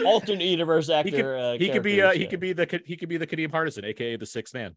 Alternate 0.05 0.45
universe 0.45 0.89
actor. 0.89 1.09
He 1.09 1.15
could, 1.15 1.25
uh, 1.25 1.53
he 1.53 1.69
could 1.69 1.83
be 1.83 2.01
uh, 2.01 2.05
characters, 2.05 2.21
he 2.21 2.27
could 2.27 2.39
be 2.39 2.53
the 2.53 2.81
he 2.85 2.97
could 2.97 3.09
be 3.09 3.17
the 3.17 3.27
Kadeem 3.27 3.51
Hardison, 3.51 3.85
aka 3.85 4.15
the 4.15 4.25
sixth 4.25 4.53
man. 4.53 4.75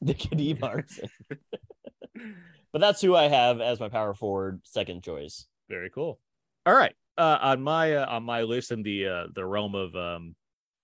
the 0.00 0.14
Kadeem 0.14 0.58
Hardison. 0.58 1.08
but 2.72 2.80
that's 2.80 3.00
who 3.00 3.14
I 3.14 3.28
have 3.28 3.60
as 3.60 3.80
my 3.80 3.88
power 3.88 4.14
forward 4.14 4.60
second 4.64 5.02
choice. 5.02 5.46
Very 5.68 5.90
cool. 5.90 6.20
All 6.64 6.74
right. 6.74 6.94
Uh, 7.18 7.38
on 7.40 7.62
my 7.62 7.94
uh, 7.94 8.06
on 8.06 8.22
my 8.22 8.42
list 8.42 8.72
in 8.72 8.82
the 8.82 9.06
uh, 9.06 9.26
the 9.34 9.44
realm 9.44 9.74
of 9.74 9.94
um, 9.96 10.34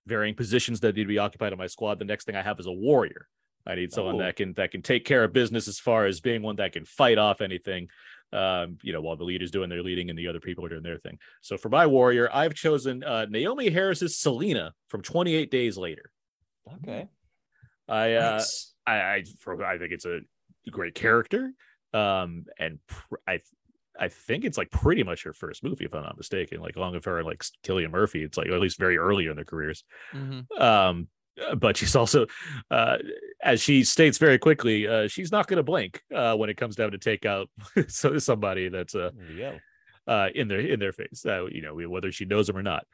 varying 0.07 0.35
positions 0.35 0.79
that 0.79 0.95
need 0.95 1.03
to 1.03 1.07
be 1.07 1.19
occupied 1.19 1.51
on 1.53 1.59
my 1.59 1.67
squad, 1.67 1.99
the 1.99 2.05
next 2.05 2.25
thing 2.25 2.35
I 2.35 2.41
have 2.41 2.59
is 2.59 2.65
a 2.65 2.71
warrior. 2.71 3.27
I 3.65 3.75
need 3.75 3.93
someone 3.93 4.15
Oh. 4.15 4.19
that 4.19 4.35
can 4.35 4.53
that 4.53 4.71
can 4.71 4.81
take 4.81 5.05
care 5.05 5.23
of 5.23 5.31
business 5.31 5.67
as 5.67 5.79
far 5.79 6.05
as 6.05 6.19
being 6.19 6.41
one 6.41 6.57
that 6.57 6.73
can 6.73 6.85
fight 6.85 7.17
off 7.17 7.39
anything. 7.39 7.89
Um, 8.33 8.79
you 8.81 8.91
know, 8.93 9.01
while 9.01 9.15
the 9.15 9.23
leader's 9.23 9.51
doing 9.51 9.69
their 9.69 9.83
leading 9.83 10.09
and 10.09 10.17
the 10.17 10.27
other 10.27 10.39
people 10.39 10.65
are 10.65 10.69
doing 10.69 10.81
their 10.81 10.97
thing. 10.97 11.19
So 11.41 11.55
for 11.55 11.69
my 11.69 11.85
warrior, 11.85 12.29
I've 12.33 12.55
chosen 12.55 13.03
uh, 13.03 13.27
Naomie 13.29 13.71
Harris's 13.71 14.17
Selena 14.17 14.73
from 14.87 15.03
28 15.03 15.51
Days 15.51 15.77
Later. 15.77 16.11
Okay. 16.81 17.07
I 17.87 18.15
uh, 18.15 18.31
Nice. 18.37 18.73
I 18.87 18.93
I, 18.93 19.23
for, 19.39 19.63
I 19.63 19.77
think 19.77 19.91
it's 19.91 20.05
a 20.05 20.21
great 20.71 20.95
character, 20.95 21.53
um, 21.93 22.45
and 22.57 22.79
pr- 22.87 23.15
I 23.27 23.39
I 23.99 24.07
think 24.07 24.45
it's 24.45 24.57
like 24.57 24.71
pretty 24.71 25.03
much 25.03 25.23
her 25.23 25.33
first 25.33 25.63
movie, 25.63 25.85
if 25.85 25.93
I'm 25.93 26.03
not 26.03 26.17
mistaken. 26.17 26.59
Like 26.59 26.75
along 26.75 26.93
with 26.93 27.05
her 27.05 27.19
and 27.19 27.27
like 27.27 27.43
Cillian 27.63 27.91
Murphy, 27.91 28.23
it's 28.23 28.37
like 28.37 28.47
at 28.47 28.59
least 28.59 28.79
very 28.79 28.97
early 28.97 29.27
in 29.27 29.35
their 29.35 29.45
careers. 29.45 29.83
Mhm. 30.13 30.49
Um, 30.59 31.07
but 31.57 31.77
she's 31.77 31.95
also, 31.95 32.25
uh, 32.71 32.97
as 33.43 33.61
she 33.61 33.83
states 33.83 34.17
very 34.17 34.37
quickly, 34.37 34.87
uh, 34.87 35.07
she's 35.07 35.31
not 35.31 35.47
going 35.47 35.57
to 35.57 35.63
blink 35.63 36.01
uh, 36.13 36.35
when 36.35 36.49
it 36.49 36.57
comes 36.57 36.75
down 36.75 36.91
to 36.91 36.97
take 36.97 37.25
out 37.25 37.49
somebody 37.87 38.69
that's 38.69 38.95
uh, 38.95 39.11
There 39.27 39.61
uh, 40.07 40.29
in 40.35 40.47
their 40.47 40.59
in 40.59 40.79
their 40.79 40.91
face. 40.93 41.25
Uh, 41.25 41.45
you 41.47 41.61
know, 41.61 41.75
whether 41.89 42.11
she 42.11 42.25
knows 42.25 42.49
him 42.49 42.57
or 42.57 42.63
not. 42.63 42.85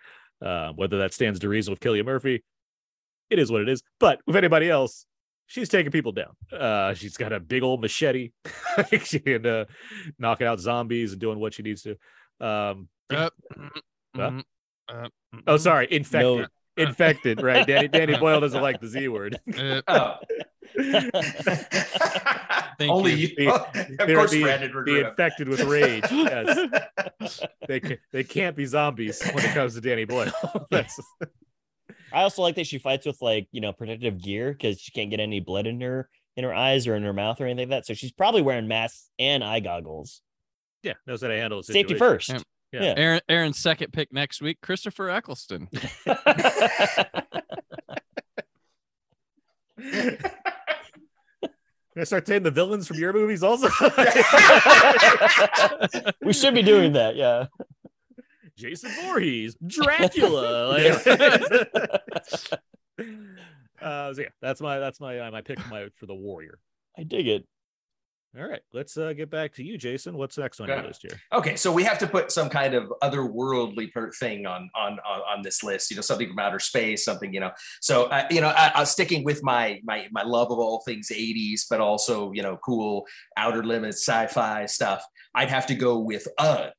Uh, 0.41 0.71
whether 0.71 0.99
that 0.99 1.13
stands 1.13 1.39
to 1.39 1.49
reason 1.49 1.71
with 1.71 1.81
Cillian 1.81 2.05
Murphy, 2.05 2.43
it 3.29 3.39
is 3.39 3.51
what 3.51 3.61
it 3.61 3.67
is. 3.67 3.83
But 3.99 4.21
with 4.25 4.37
anybody 4.37 4.69
else, 4.69 5.05
she's 5.47 5.67
taking 5.67 5.91
people 5.91 6.13
down. 6.13 6.31
Uh, 6.57 6.93
she's 6.93 7.17
got 7.17 7.33
a 7.33 7.41
big 7.41 7.61
old 7.61 7.81
machete. 7.81 8.31
she 9.03 9.19
can 9.19 9.45
uh, 9.45 9.65
knocking 10.17 10.47
out 10.47 10.61
zombies 10.61 11.11
and 11.11 11.19
doing 11.19 11.39
what 11.39 11.53
she 11.55 11.63
needs 11.63 11.81
to. 11.81 11.91
Um, 12.39 12.87
Uh, 13.09 13.29
Huh? 14.15 14.31
mhm, 14.31 14.43
uh, 14.87 15.09
oh, 15.45 15.57
sorry, 15.57 15.87
infected. 15.91 16.39
No. 16.41 16.47
Infected, 16.79 17.41
right? 17.41 17.65
Danny 17.67 17.87
Danny 17.87 18.17
Boyle 18.19 18.39
doesn't 18.39 18.61
like 18.61 18.79
the 18.81 18.87
Z 18.87 19.07
word. 19.07 19.39
Uh, 19.87 20.17
Oh. 22.81 22.89
Only 22.91 23.13
you. 23.13 23.27
you. 23.37 23.45
The- 23.45 23.97
of 23.99 24.07
course, 24.15 24.31
the- 24.31 24.43
Brandon 24.43 24.71
the 24.71 24.77
Regret. 24.77 25.09
infected 25.11 25.49
with 25.49 25.61
rage. 25.63 26.03
Yes, 26.11 27.41
they 27.67 27.79
ca- 27.81 27.97
they 28.13 28.23
can't 28.23 28.55
be 28.55 28.65
zombies 28.65 29.21
when 29.33 29.43
it 29.43 29.53
comes 29.53 29.73
to 29.75 29.81
Danny 29.81 30.05
Boyle. 30.05 30.31
That's 30.71 30.97
I 32.13 32.21
also 32.21 32.41
like 32.41 32.55
that 32.55 32.67
she 32.67 32.77
fights 32.77 33.05
with 33.05 33.21
like 33.21 33.47
you 33.51 33.59
know 33.61 33.73
protective 33.73 34.21
gear 34.21 34.53
because 34.53 34.79
she 34.79 34.91
can't 34.91 35.09
get 35.09 35.19
any 35.19 35.41
blood 35.41 35.67
in 35.67 35.81
her 35.81 36.07
in 36.37 36.43
her 36.45 36.53
eyes 36.53 36.87
or 36.87 36.95
in 36.95 37.03
her 37.03 37.11
mouth 37.13 37.41
or 37.41 37.45
anything 37.47 37.69
like 37.69 37.79
that. 37.79 37.85
So 37.85 37.93
she's 37.93 38.11
probably 38.13 38.41
wearing 38.41 38.67
masks 38.67 39.09
and 39.19 39.43
eye 39.43 39.59
goggles. 39.59 40.21
yeah, 40.83 40.93
knows 41.05 41.21
how 41.21 41.27
to 41.27 41.35
handle 41.37 41.59
a 41.59 41.63
Safety 41.63 41.95
first. 41.95 42.29
Yeah. 42.29 42.39
Yeah. 42.71 42.93
Aaron, 42.95 43.21
Aaron's 43.27 43.57
second 43.57 43.93
pick 43.93 44.13
next 44.13 44.41
week, 44.41 44.59
Christopher 44.61 45.09
Eccleston. 45.09 45.69
Can 51.93 51.97
I 51.97 52.03
start 52.03 52.25
taking 52.25 52.43
the 52.43 52.51
villains 52.51 52.87
from 52.87 52.97
your 52.97 53.11
movies 53.11 53.43
also? 53.43 53.67
we 56.23 56.33
should 56.33 56.53
be 56.53 56.61
doing 56.61 56.93
that. 56.93 57.15
Yeah. 57.15 57.47
Jason 58.55 58.91
Voorhees, 59.01 59.55
Dracula. 59.65 60.69
Like, 62.99 63.07
uh, 63.81 64.13
so 64.13 64.21
yeah, 64.21 64.27
that's 64.41 64.59
my 64.59 64.79
that's 64.79 64.99
my 64.99 65.19
uh, 65.19 65.31
my 65.31 65.41
pick 65.41 65.57
my 65.69 65.87
for 65.95 66.05
the 66.05 66.13
warrior. 66.13 66.59
I 66.97 67.03
dig 67.03 67.27
it. 67.27 67.47
All 68.37 68.47
right, 68.47 68.61
let's 68.73 68.95
uh, 68.95 69.13
get 69.13 69.31
back 69.31 69.53
to 69.55 69.63
you, 69.63 69.75
Jason. 69.75 70.15
What's 70.15 70.35
the 70.35 70.43
next 70.43 70.59
on 70.59 70.67
your 70.67 70.83
list 70.83 71.01
here? 71.01 71.19
Okay, 71.33 71.55
so 71.55 71.71
we 71.71 71.83
have 71.83 71.97
to 71.97 72.05
put 72.05 72.31
some 72.31 72.47
kind 72.47 72.75
of 72.75 72.93
otherworldly 73.01 73.91
per 73.91 74.11
thing 74.11 74.45
on 74.45 74.69
on 74.75 74.99
on, 74.99 75.21
on 75.37 75.41
this 75.41 75.63
list. 75.63 75.89
You 75.89 75.95
know, 75.95 76.01
something 76.01 76.29
from 76.29 76.37
outer 76.37 76.59
space, 76.59 77.03
something 77.03 77.33
you 77.33 77.39
know. 77.39 77.49
So 77.81 78.03
uh, 78.05 78.27
you 78.29 78.39
know, 78.39 78.49
I, 78.49 78.79
was 78.79 78.91
sticking 78.91 79.23
with 79.23 79.43
my 79.43 79.79
my 79.83 80.07
my 80.11 80.21
love 80.21 80.51
of 80.51 80.59
all 80.59 80.83
things 80.85 81.09
'80s, 81.11 81.63
but 81.67 81.81
also 81.81 82.31
you 82.31 82.43
know, 82.43 82.57
cool 82.57 83.07
outer 83.35 83.63
limits 83.63 84.07
sci-fi 84.07 84.67
stuff. 84.67 85.03
I'd 85.33 85.49
have 85.49 85.65
to 85.67 85.75
go 85.75 85.97
with 85.97 86.27
Ug 86.37 86.69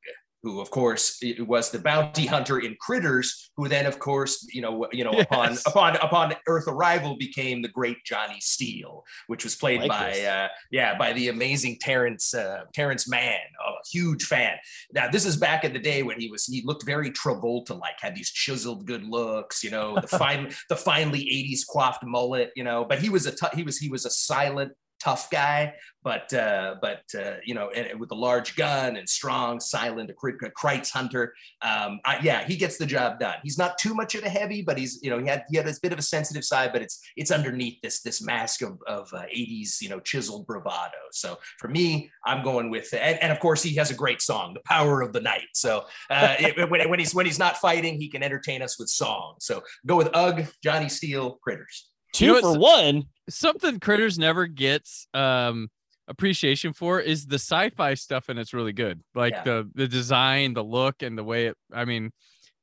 who 0.43 0.61
of 0.61 0.71
course 0.71 1.19
it 1.21 1.47
was 1.47 1.71
the 1.71 1.79
bounty 1.79 2.27
hunter 2.27 2.59
in 2.59 2.77
Critters, 2.81 3.51
who 3.57 3.69
then 3.69 3.87
of 3.87 3.99
course 3.99 4.47
you 4.53 4.63
know 4.63 4.87
you 4.93 5.05
know 5.05 5.13
upon 5.13 5.51
Yes. 5.51 5.67
upon 5.67 5.97
upon 5.97 6.35
Earth 6.47 6.67
arrival 6.69 7.17
became 7.17 7.63
the 7.63 7.69
great 7.69 7.99
Johnny 8.05 8.39
Steele, 8.41 9.05
which 9.27 9.45
was 9.45 9.57
played 9.57 9.81
Like 9.81 9.89
by 9.89 10.21
uh, 10.21 10.49
yeah 10.71 10.97
by 10.97 11.13
the 11.13 11.29
amazing 11.29 11.79
Terrence 11.81 12.35
uh, 12.35 12.63
Terrence 12.75 13.09
Mann, 13.09 13.35
a 13.35 13.73
huge 13.91 14.25
fan. 14.25 14.57
Now 14.93 15.11
this 15.11 15.25
is 15.25 15.37
back 15.37 15.65
in 15.65 15.73
the 15.73 15.79
day 15.79 16.03
when 16.03 16.21
he 16.21 16.31
was 16.31 16.47
he 16.47 16.63
looked 16.65 16.85
very 16.85 17.11
Travolta 17.11 17.79
like, 17.79 17.97
had 18.01 18.15
these 18.15 18.31
chiseled 18.31 18.87
good 18.87 19.05
looks, 19.05 19.63
you 19.63 19.71
know, 19.71 19.97
the 20.01 20.07
fine 20.19 20.53
the 20.69 20.77
finely 20.77 21.21
80s 21.21 21.61
coiffed 21.69 22.05
mullet, 22.05 22.51
you 22.57 22.65
know, 22.65 22.85
but 22.85 22.99
he 23.01 23.09
was 23.09 23.27
a 23.27 23.33
he 23.55 23.63
was 23.63 23.79
he 23.79 23.89
was 23.89 24.05
a 24.07 24.11
silent 24.11 24.73
tough 25.01 25.31
guy 25.31 25.75
but 26.03 26.33
uh, 26.33 26.77
but 26.81 27.03
uh, 27.19 27.35
you 27.45 27.55
know, 27.55 27.71
and, 27.71 28.01
with 28.01 28.11
a 28.11 28.15
large 28.15 28.57
gun 28.57 28.97
and 28.97 29.09
strong, 29.09 29.61
silent, 29.61 30.11
a 30.11 30.15
Kre- 30.15 30.51
Krites 30.57 30.91
hunter. 30.91 31.35
Um, 31.63 32.01
I, 32.05 32.19
yeah, 32.23 32.45
he 32.45 32.57
gets 32.57 32.79
the 32.79 32.87
job 32.87 33.21
done. 33.21 33.37
He's 33.43 33.59
not 33.59 33.77
too 33.77 33.95
much 33.95 34.15
of 34.15 34.25
a 34.25 34.29
heavy, 34.29 34.63
but 34.63 34.79
he's 34.79 34.99
you 35.03 35.11
know 35.11 35.19
he 35.19 35.27
had 35.27 35.45
he 35.51 35.57
had 35.57 35.67
this 35.67 35.79
bit 35.79 35.93
of 35.93 35.99
a 35.99 36.03
sensitive 36.03 36.45
side, 36.45 36.73
but 36.73 36.83
it's 36.83 37.01
it's 37.17 37.31
underneath 37.31 37.81
this 37.83 38.01
this 38.01 38.23
mask 38.23 38.63
of 38.63 38.79
of 38.87 39.13
uh, 39.13 39.23
80s 39.35 39.81
you 39.81 39.89
know 39.89 40.01
chiseled 40.01 40.47
bravado. 40.47 40.97
So 41.13 41.39
for 41.59 41.69
me, 41.69 42.11
I'm 42.25 42.43
going 42.43 42.71
with 42.71 42.93
and, 42.95 43.23
and 43.23 43.33
of 43.33 43.41
course 43.41 43.63
he 43.63 43.75
has 43.77 43.91
a 43.91 43.95
great 43.95 44.23
song, 44.23 44.55
"The 44.55 44.61
Power 44.61 45.03
of 45.03 45.13
the 45.13 45.21
Night." 45.21 45.49
So 45.53 45.85
uh, 46.09 46.37
it, 46.39 46.71
when 46.71 46.89
when 46.89 46.99
he's 46.99 47.15
when 47.15 47.27
he's 47.27 47.39
not 47.39 47.59
fighting, 47.59 48.01
he 48.01 48.09
can 48.09 48.23
entertain 48.23 48.63
us 48.63 48.79
with 48.79 48.89
song. 48.89 49.35
So 49.39 49.63
go 49.87 49.97
with 49.97 50.09
Ug, 50.15 50.47
Johnny 50.63 50.89
Steele, 50.89 51.39
Critters. 51.43 51.91
Two 52.13 52.25
You 52.27 52.33
know 52.43 52.55
for 52.55 52.59
one. 52.59 53.05
something 53.29 53.79
critters 53.81 54.19
never 54.19 54.47
gets 54.47 55.07
um 55.15 55.69
appreciation 56.09 56.73
for 56.73 56.99
is 57.01 57.27
the 57.27 57.37
sci-fi 57.39 57.95
stuff 57.95 58.29
and 58.29 58.37
it's 58.39 58.53
really 58.53 58.73
good 58.73 59.01
like 59.15 59.33
Yeah. 59.33 59.45
the 59.45 59.71
the 59.75 59.87
design 59.87 60.55
the 60.55 60.65
look 60.65 61.03
and 61.03 61.17
the 61.17 61.23
way 61.23 61.47
it 61.47 61.57
i 61.73 61.85
mean 61.85 62.11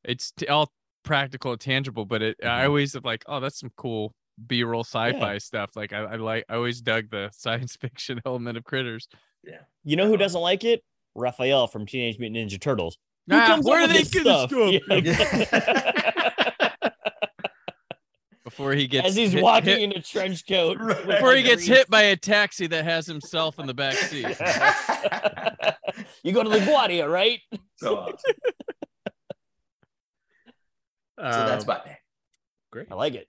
it's 0.04 0.32
t- 0.32 0.48
all 0.48 0.70
practical 1.04 1.54
and 1.54 1.62
tangible 1.62 2.04
but 2.04 2.22
it 2.22 2.36
i 2.44 2.46
Mhm. 2.64 2.66
always 2.66 2.94
like 3.06 3.24
oh 3.28 3.40
that's 3.40 3.58
some 3.60 3.72
cool 3.78 4.14
b-roll 4.48 4.84
sci-fi 4.84 5.38
stuff 5.38 5.70
like 5.78 5.94
I, 5.94 6.00
I 6.00 6.16
like 6.18 6.44
i 6.50 6.56
always 6.56 6.82
dug 6.82 7.10
the 7.10 7.30
science 7.34 7.78
fiction 7.78 8.20
element 8.26 8.58
of 8.58 8.66
critters 8.66 9.08
yeah 9.46 9.60
You 9.86 9.96
know 9.96 10.08
who 10.08 10.18
doesn't 10.18 10.42
like 10.42 10.66
it? 10.66 10.84
Raphael 11.16 11.68
from 11.68 11.86
Teenage 11.86 12.20
Mutant 12.20 12.52
Ninja 12.52 12.60
Turtles. 12.60 12.98
Who 13.30 13.36
Ah, 13.38 13.58
where 13.62 13.82
are 13.84 13.88
they 13.88 14.04
gonna 14.04 14.48
stuff? 14.48 14.52
Yeah. 14.92 16.12
before 18.48 18.72
he 18.72 18.88
gets 18.88 19.10
As 19.10 19.16
he's 19.18 19.34
hit- 19.34 19.44
walking 19.44 19.72
hit- 19.72 19.82
in 19.82 19.92
a 19.92 20.02
trench 20.02 20.48
coat. 20.48 20.78
Right. 20.80 21.06
before 21.06 21.36
he 21.36 21.44
gets 21.44 21.66
hit 21.66 21.90
by 21.90 22.04
a 22.04 22.16
taxi 22.16 22.66
that 22.68 22.86
has 22.86 23.06
himself 23.06 23.60
in 23.60 23.66
the 23.68 23.74
back 23.74 23.94
seat 23.96 24.24
you 26.24 26.32
go 26.32 26.44
to 26.44 26.50
LaGuardia, 26.50 27.12
right? 27.12 27.42
so, 27.76 27.98
awesome. 27.98 28.16
so 31.18 31.24
that's 31.24 31.64
Um, 31.64 31.68
my 31.68 31.80
pick. 31.80 31.98
great. 32.72 32.88
I 32.90 32.96
like 32.96 33.16
it. 33.16 33.28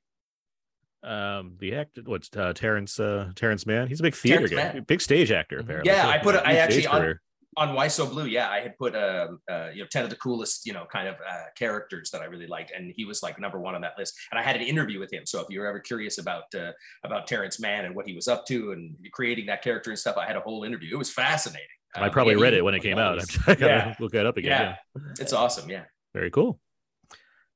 Um, 1.03 1.57
the 1.59 1.75
actor, 1.75 2.03
what's 2.05 2.29
uh, 2.37 2.53
Terrence 2.55 3.01
uh, 3.01 3.31
Terrence 3.35 3.67
Mann? 3.67 3.89
He's 3.89 3.99
a 3.99 4.05
big 4.05 4.15
theater 4.15 4.47
Terrence 4.47 4.69
guy, 4.69 4.75
Mann. 4.75 4.85
big 4.85 5.01
stage 5.01 5.33
actor. 5.33 5.57
Mhm. 5.59 5.63
Apparently, 5.63 5.91
Yeah, 5.93 6.03
too. 6.03 6.09
I 6.11 6.19
put 6.19 6.35
it- 6.37 6.43
I 6.45 6.53
actually 6.59 6.87
on- 6.87 7.01
career. 7.01 7.23
On 7.59 7.75
Why 7.75 7.89
So 7.89 8.07
Blu, 8.07 8.27
yeah, 8.27 8.49
I 8.51 8.61
had 8.61 8.79
put 8.79 8.95
um, 8.95 9.41
uh, 9.51 9.71
you 9.75 9.83
know 9.83 9.89
ten 9.91 10.05
of 10.05 10.11
the 10.11 10.17
coolest 10.17 10.65
you 10.65 10.73
know 10.73 10.87
kind 10.93 11.09
of 11.09 11.17
uh, 11.17 11.45
characters 11.57 12.09
that 12.13 12.23
I 12.23 12.27
really 12.27 12.47
liked, 12.47 12.71
and 12.71 12.93
he 12.97 13.05
was 13.05 13.21
like 13.23 13.41
number 13.41 13.59
one 13.59 13.75
on 13.75 13.81
that 13.81 13.95
list. 13.99 14.15
And 14.31 14.39
I 14.39 14.43
had 14.45 14.55
an 14.55 14.63
interview 14.63 15.01
with 15.01 15.13
him, 15.13 15.27
so 15.27 15.41
if 15.41 15.49
you're 15.51 15.67
ever 15.67 15.81
curious 15.81 16.19
about 16.19 16.45
uh, 16.55 16.71
about 17.05 17.27
Terrence 17.27 17.59
Mann 17.59 17.85
and 17.85 17.97
what 17.97 18.07
he 18.07 18.15
was 18.15 18.29
up 18.29 18.47
to 18.47 18.71
and 18.73 18.95
creating 19.13 19.47
that 19.47 19.61
character 19.63 19.91
and 19.91 19.99
stuff, 19.99 20.17
I 20.17 20.25
had 20.27 20.37
a 20.37 20.41
whole 20.41 20.63
interview. 20.63 20.95
It 20.95 20.99
was 20.99 21.11
fascinating. 21.11 21.67
I 21.97 22.05
Um, 22.07 22.11
probably 22.13 22.37
read 22.37 22.55
it 22.55 22.63
when 22.65 22.75
it 22.75 22.81
came 22.81 22.97
out. 22.99 23.17
nice. 23.17 23.37
I 23.49 23.55
gotta 23.55 23.73
Yeah. 23.89 23.95
look 23.99 24.13
that 24.13 24.25
up 24.27 24.37
again. 24.37 24.51
Yeah. 24.53 24.77
Yeah. 24.97 25.03
It's 25.19 25.33
awesome. 25.33 25.69
Yeah. 25.69 25.85
very 26.15 26.31
cool. 26.31 26.61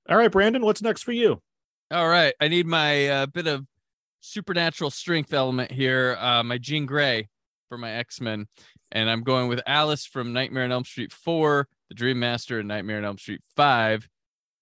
All 0.08 0.16
right, 0.16 0.32
Brandon, 0.32 0.62
what's 0.64 0.82
next 0.82 1.02
for 1.02 1.12
you? 1.12 1.40
All 1.92 2.08
right, 2.08 2.34
I 2.40 2.48
need 2.48 2.66
my 2.66 3.06
uh, 3.08 3.26
bit 3.26 3.46
of 3.46 3.64
supernatural 4.20 4.90
strength 4.90 5.32
element 5.32 5.70
here. 5.70 6.16
Uh, 6.18 6.42
my 6.42 6.58
Jean 6.58 6.86
Grey 6.86 7.28
for 7.68 7.78
my 7.78 7.90
X 7.92 8.20
Men, 8.20 8.46
and 8.92 9.10
I'm 9.10 9.22
going 9.22 9.48
with 9.48 9.60
Alice 9.66 10.06
from 10.06 10.32
Nightmare 10.32 10.64
on 10.64 10.72
Elm 10.72 10.84
Street 10.84 11.12
Four, 11.12 11.66
The 11.88 11.94
Dream 11.94 12.20
Master, 12.20 12.58
and 12.58 12.68
Nightmare 12.68 12.98
on 12.98 13.04
Elm 13.04 13.18
Street 13.18 13.40
Five, 13.56 14.08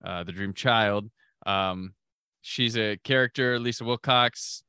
uh, 0.05 0.25
The 0.25 0.33
Dream 0.33 0.55
Child. 0.55 1.11
Um, 1.45 1.95
she's 2.41 2.77
a 2.77 2.97
character, 2.99 3.59
Lisa 3.59 3.85
Wilcox, 3.85 4.63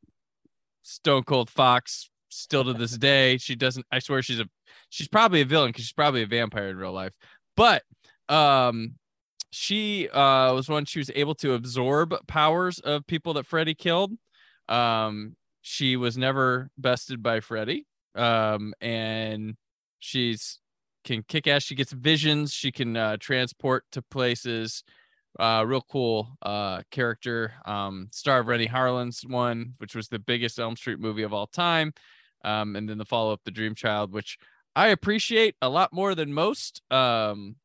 Stone 0.82 1.24
Cold 1.24 1.50
Fox. 1.50 2.10
Still 2.30 2.64
to 2.64 2.74
this 2.74 2.98
day, 2.98 3.38
she 3.38 3.56
doesn't. 3.56 3.86
I 3.92 4.00
swear 4.00 4.22
she's 4.22 4.40
a. 4.40 4.46
She's 4.90 5.08
probably 5.08 5.42
a 5.42 5.46
villain 5.46 5.70
because 5.70 5.84
she's 5.86 5.94
probably 5.94 6.24
a 6.24 6.28
vampire 6.28 6.70
in 6.70 6.78
real 6.78 6.94
life. 6.94 7.14
But 7.56 7.84
um, 8.30 8.96
she 9.52 10.08
uh 10.10 10.54
was 10.54 10.70
one 10.70 10.86
she 10.86 11.00
was 11.00 11.12
able 11.14 11.36
to 11.36 11.54
absorb 11.54 12.16
powers 12.28 12.80
of 12.80 13.06
people 13.06 13.34
that 13.34 13.46
Freddy 13.46 13.76
killed. 13.76 14.14
Um, 14.70 15.36
she 15.62 15.98
was 15.98 16.18
never 16.18 16.70
bested 16.78 17.22
by 17.22 17.42
Freddy. 17.42 17.86
Um, 18.16 18.74
and 18.82 19.56
she's 20.00 20.60
can 21.04 21.24
kick 21.24 21.48
ass. 21.48 21.64
She 21.64 21.76
gets 21.76 21.92
visions. 21.92 22.54
She 22.54 22.72
can 22.72 22.96
uh, 22.96 23.18
transport 23.18 23.86
to 23.94 24.02
places. 24.02 24.84
Uh, 25.40 25.64
real 25.66 25.82
cool 25.90 26.38
uh 26.42 26.82
character. 26.92 27.54
Um, 27.66 28.10
star 28.12 28.40
of 28.40 28.48
Renny 28.48 28.66
Harlin's 28.66 29.22
one, 29.26 29.74
which 29.78 29.96
was 29.96 30.10
the 30.10 30.20
biggest 30.20 30.60
Elm 30.60 30.76
Street 30.76 31.00
movie 31.00 31.24
of 31.24 31.34
all 31.34 31.48
time. 31.48 31.94
Um, 32.44 32.76
and 32.76 32.90
then 32.90 32.98
the 32.98 33.06
follow 33.06 33.34
up, 33.34 33.42
The 33.46 33.52
Dream 33.52 33.76
Child, 33.76 34.12
which 34.12 34.38
I 34.76 34.88
appreciate 34.90 35.56
a 35.62 35.70
lot 35.70 35.94
more 35.94 36.16
than 36.16 36.34
most. 36.34 36.82
Um, 36.92 37.56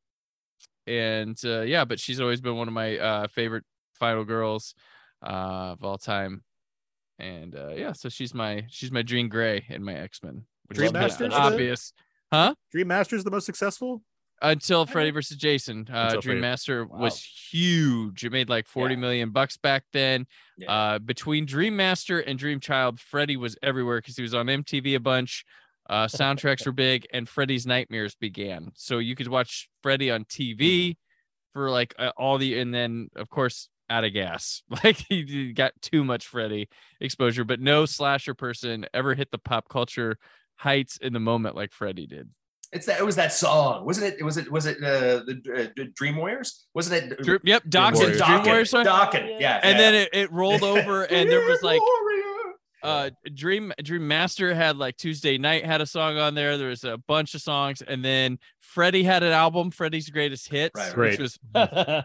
and 0.87 1.39
uh, 1.45 1.63
yeah, 1.63 1.85
but 1.85 1.99
she's 1.99 2.21
always 2.21 2.41
been 2.41 2.57
one 2.57 2.69
of 2.69 2.75
my 2.75 2.99
uh, 2.99 3.29
favorite 3.29 3.65
final 3.95 4.25
girls 4.25 4.75
uh, 5.23 5.73
of 5.73 5.85
all 5.85 5.99
time. 5.99 6.43
And 7.19 7.55
uh, 7.55 7.71
yeah, 7.75 7.93
so 7.93 8.09
she's 8.09 8.35
my 8.35 8.65
she's 8.69 8.91
my 8.93 9.03
Dream 9.03 9.29
Grey 9.29 9.65
in 9.69 9.83
my 9.83 9.95
X 9.95 10.23
Men, 10.23 10.45
which 10.67 10.77
Dream 10.77 10.89
is 10.89 10.93
kinda 10.93 11.01
Master's 11.09 11.31
the- 11.31 11.41
obvious 11.41 11.93
Dream 12.73 12.89
Master's 12.89 13.25
the 13.25 13.31
most 13.31 13.47
successful. 13.47 14.03
until 14.43 14.85
Freddy 14.85 15.11
versus 15.11 15.37
Jason. 15.39 15.89
Uh, 15.91 16.05
Until 16.07 16.21
Dream 16.21 16.33
Freddy- 16.35 16.41
Master 16.43 16.85
Wow. 16.85 16.99
was 16.99 17.25
huge. 17.51 18.23
It 18.25 18.33
made 18.33 18.51
like 18.51 18.67
forty 18.67 18.95
Yeah. 18.95 19.01
million 19.01 19.31
bucks 19.31 19.57
back 19.57 19.85
then. 19.95 20.27
Yeah. 20.59 20.71
Uh, 20.71 20.99
between 20.99 21.47
Dream 21.47 21.75
Master 21.77 22.21
and 22.21 22.39
Dream 22.39 22.61
Child, 22.61 23.01
Freddy 23.01 23.37
was 23.39 23.57
everywhere 23.63 23.99
because 23.99 24.17
he 24.17 24.23
was 24.23 24.35
on 24.35 24.47
MTV 24.51 24.95
a 24.95 25.01
bunch. 25.01 25.45
Uh, 25.89 26.07
soundtracks 26.09 26.67
were 26.67 26.73
big, 26.73 27.07
and 27.15 27.27
Freddy's 27.29 27.67
Nightmares 27.67 28.15
began. 28.17 28.73
So 28.75 28.99
you 28.99 29.15
could 29.15 29.29
watch 29.29 29.71
Freddy 29.83 30.11
on 30.11 30.25
TV 30.27 30.97
for 31.55 31.71
like 31.71 31.95
uh, 31.99 32.11
all 32.19 32.37
the, 32.37 32.59
and 32.59 32.75
then 32.75 33.09
of 33.17 33.31
course 33.31 33.71
out 33.89 34.05
of 34.05 34.13
gas. 34.13 34.63
Like 34.85 34.97
he 35.09 35.25
he 35.25 35.53
got 35.53 35.73
too 35.81 36.05
much 36.05 36.27
Freddy 36.27 36.69
exposure, 37.01 37.45
but 37.45 37.61
no 37.61 37.87
slasher 37.87 38.35
person 38.35 38.87
ever 38.93 39.15
hit 39.15 39.31
the 39.31 39.39
pop 39.39 39.69
culture 39.69 40.19
heights 40.57 40.97
in 40.99 41.13
the 41.13 41.21
moment 41.21 41.57
like 41.57 41.73
Freddy 41.73 42.07
did. 42.07 42.29
It's 42.73 42.87
that. 42.87 42.99
It 42.99 43.07
was 43.07 43.17
that 43.17 43.33
song, 43.33 43.87
wasn't 43.87 44.13
it? 44.13 44.21
It 44.21 44.25
Was 44.25 44.37
it? 44.37 44.51
Was 44.51 44.67
it 44.67 44.79
uh, 44.79 45.23
the 45.25 45.73
uh, 45.79 45.85
Dream 45.95 46.17
Warriors? 46.17 46.67
Wasn't 46.75 47.13
it? 47.13 47.23
Dream, 47.23 47.39
yep, 47.45 47.63
Docs 47.69 47.99
Warriors. 47.99 48.21
and 48.21 48.29
Dream 48.29 48.45
Warriors 48.45 48.71
song. 48.71 48.85
Dokken, 48.85 49.41
yeah. 49.41 49.61
and 49.63 49.79
yeah. 49.79 49.79
then 49.79 49.95
it, 49.95 50.09
it 50.13 50.33
rolled 50.33 50.63
over 50.63 51.05
and 51.05 51.31
there 51.31 51.41
was 51.41 51.63
like 51.63 51.81
Warrior. 52.03 52.06
Uh 52.83 53.11
dream 53.35 53.73
dream 53.83 54.07
master 54.07 54.55
had 54.55 54.77
like 54.77 54.97
Tuesday 54.97 55.39
Knight 55.39 55.65
had 55.65 55.81
a 55.81 55.87
song 55.87 56.19
on 56.19 56.35
there 56.35 56.59
there 56.59 56.69
was 56.69 56.85
a 56.85 56.99
bunch 57.09 57.35
of 57.35 57.41
songs 57.41 57.81
and 57.83 58.05
then 58.05 58.39
freddie 58.61 59.03
had 59.03 59.23
an 59.23 59.33
album 59.33 59.71
freddie's 59.71 60.11
greatest 60.11 60.49
hits 60.49 60.75
Right, 60.77 60.97
right. 60.97 61.11
which 61.13 61.19
was 61.21 61.39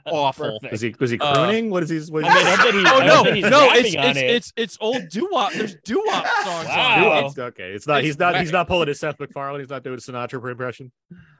awful 0.06 0.60
Perfect. 0.62 0.72
Was 0.72 0.82
he 0.82 0.96
was 1.00 1.12
he 1.12 1.20
Uh, 1.20 1.34
crooning? 1.34 1.70
what 1.70 1.84
is 1.84 1.90
he? 1.90 2.00
What 2.12 2.24
is 2.24 2.30
I 2.30 2.36
mean, 2.36 2.46
I 2.48 2.72
he, 2.72 2.86
oh 2.88 3.00
no 3.06 3.50
no 3.50 3.72
it's 3.74 3.94
it's, 3.94 4.18
it. 4.18 4.26
it's 4.30 4.54
it's 4.56 4.78
old 4.82 5.10
doo-wop 5.10 5.54
there's 5.54 5.76
doo-wop 5.84 6.26
songs 6.44 6.68
Wow. 6.68 6.96
on 6.96 7.02
it. 7.02 7.18
It's- 7.18 7.38
okay, 7.38 7.72
it's 7.72 7.88
not. 7.88 8.00
It's 8.00 8.06
He's 8.08 8.20
not. 8.20 8.40
He's 8.40 8.52
not 8.52 8.68
pulling 8.68 8.88
his 8.88 9.00
Seth 9.00 9.20
MacFarlane. 9.20 9.60
He's 9.62 9.70
not 9.70 9.84
doing 9.84 9.98
a 9.98 10.02
Sinatra 10.02 10.50
impression. 10.52 10.92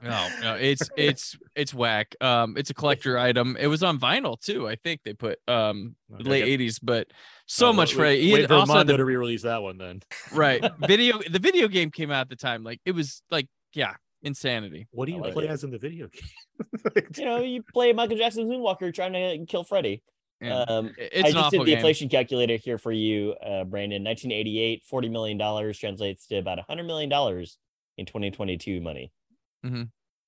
no 0.02 0.28
no 0.42 0.54
it's 0.56 0.88
it's 0.96 1.36
it's 1.56 1.72
whack 1.72 2.14
um 2.20 2.56
it's 2.56 2.70
a 2.70 2.74
collector 2.74 3.18
item 3.18 3.56
it 3.58 3.66
was 3.68 3.82
on 3.82 3.98
vinyl 3.98 4.38
too 4.40 4.68
i 4.68 4.74
think 4.76 5.00
they 5.04 5.12
put 5.14 5.38
um 5.48 5.94
Okay, 6.14 6.24
late 6.28 6.44
good. 6.58 6.60
80s 6.60 6.78
but 6.82 7.06
so 7.46 7.68
Uh, 7.70 7.72
much 7.72 7.90
wait- 7.92 7.96
freddie 7.96 8.22
he 8.22 8.32
Wait 8.32 8.40
had 8.42 8.48
for 8.50 8.54
also 8.56 8.72
had 8.72 8.78
Mondo 8.78 8.92
the 8.94 8.96
to 8.98 9.04
re-release 9.04 9.42
that 9.42 9.62
one 9.62 9.78
then. 9.78 10.00
right 10.32 10.64
video 10.86 11.18
the 11.30 11.38
video 11.38 11.68
game 11.68 11.90
came 11.90 12.10
out 12.10 12.22
at 12.22 12.28
the 12.28 12.36
time 12.36 12.62
like 12.64 12.80
it 12.84 12.92
was 12.92 13.22
like 13.30 13.46
yeah 13.74 13.94
insanity 14.22 14.86
What 14.92 15.06
do 15.06 15.12
you 15.12 15.20
like 15.20 15.32
play 15.34 15.44
it. 15.44 15.50
as 15.50 15.64
in 15.64 15.70
the 15.70 15.78
video 15.78 16.08
game? 16.08 17.02
you 17.16 17.24
know, 17.24 17.38
you 17.42 17.62
play 17.74 17.92
Michael 17.92 18.16
Jackson's 18.16 18.48
Moonwalker 18.50 18.94
trying 18.94 19.12
to 19.14 19.44
kill 19.46 19.64
Freddy. 19.64 20.02
Yeah. 20.40 20.60
Um, 20.62 20.92
it's 20.96 21.14
I 21.16 21.18
an 21.18 21.24
just 21.24 21.36
awful 21.36 21.50
did 21.50 21.60
the 21.60 21.64
game 21.66 21.76
inflation 21.78 22.08
calculator 22.08 22.56
here 22.56 22.78
for 22.78 22.92
you, 22.92 23.32
uh, 23.44 23.64
Brandon. 23.64 24.02
1988, 24.04 24.82
40 24.84 25.08
million 25.08 25.38
dollars 25.38 25.78
translates 25.78 26.26
to 26.28 26.36
about 26.36 26.58
100 26.58 26.84
million 26.84 27.08
dollars 27.10 27.58
in 27.98 28.06
2022 28.06 28.80
money. 28.80 29.12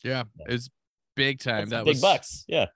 yeah 0.02 0.24
it's 0.46 0.68
big 1.16 1.38
time 1.40 1.68
That's 1.68 1.70
that 1.70 1.84
big 1.84 1.94
was 1.94 2.00
bucks. 2.00 2.44
Yeah. 2.48 2.66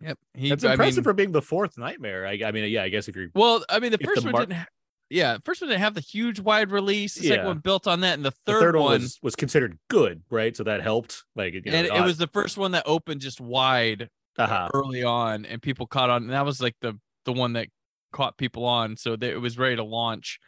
Yep. 0.00 0.18
He, 0.34 0.48
That's 0.50 0.64
I 0.64 0.72
impressive 0.72 0.98
mean, 0.98 1.04
for 1.04 1.12
being 1.14 1.32
the 1.32 1.42
fourth 1.42 1.78
nightmare. 1.78 2.26
I, 2.26 2.40
I 2.44 2.52
mean, 2.52 2.70
yeah, 2.70 2.82
I 2.82 2.88
guess 2.88 3.08
if 3.08 3.16
you're 3.16 3.28
well, 3.34 3.64
I 3.68 3.78
mean, 3.78 3.92
the 3.92 3.98
first 3.98 4.22
the 4.22 4.26
one 4.26 4.32
mar- 4.32 4.42
didn't. 4.42 4.58
Ha- 4.58 4.66
yeah, 5.08 5.38
first 5.44 5.60
one 5.60 5.70
didn't 5.70 5.82
have 5.82 5.94
the 5.94 6.00
huge 6.00 6.40
wide 6.40 6.70
release. 6.70 7.14
The 7.14 7.28
second 7.28 7.44
Yeah. 7.44 7.46
one 7.46 7.58
built 7.58 7.86
on 7.86 8.00
that, 8.00 8.14
and 8.14 8.24
the 8.24 8.30
The 8.44 8.52
third, 8.52 8.60
third 8.60 8.76
one 8.76 9.02
was, 9.02 9.18
was 9.22 9.36
considered 9.36 9.78
good, 9.88 10.22
right? 10.30 10.56
So 10.56 10.64
that 10.64 10.82
helped. 10.82 11.24
Like, 11.36 11.54
you 11.54 11.62
know, 11.64 11.72
and 11.72 11.86
it 11.86 12.02
was 12.02 12.18
the 12.18 12.26
first 12.26 12.58
one 12.58 12.72
that 12.72 12.82
opened 12.86 13.20
just 13.20 13.40
wide 13.40 14.10
uh-huh. 14.36 14.68
early 14.74 15.04
on, 15.04 15.46
and 15.46 15.62
people 15.62 15.86
caught 15.86 16.10
on. 16.10 16.24
And 16.24 16.32
that 16.32 16.44
was 16.44 16.60
like 16.60 16.74
the 16.80 16.98
the 17.24 17.32
one 17.32 17.54
that 17.54 17.68
caught 18.12 18.36
people 18.36 18.64
on, 18.64 18.96
so 18.96 19.16
that 19.16 19.30
it 19.30 19.38
was 19.38 19.56
ready 19.58 19.76
to 19.76 19.84
launch 19.84 20.38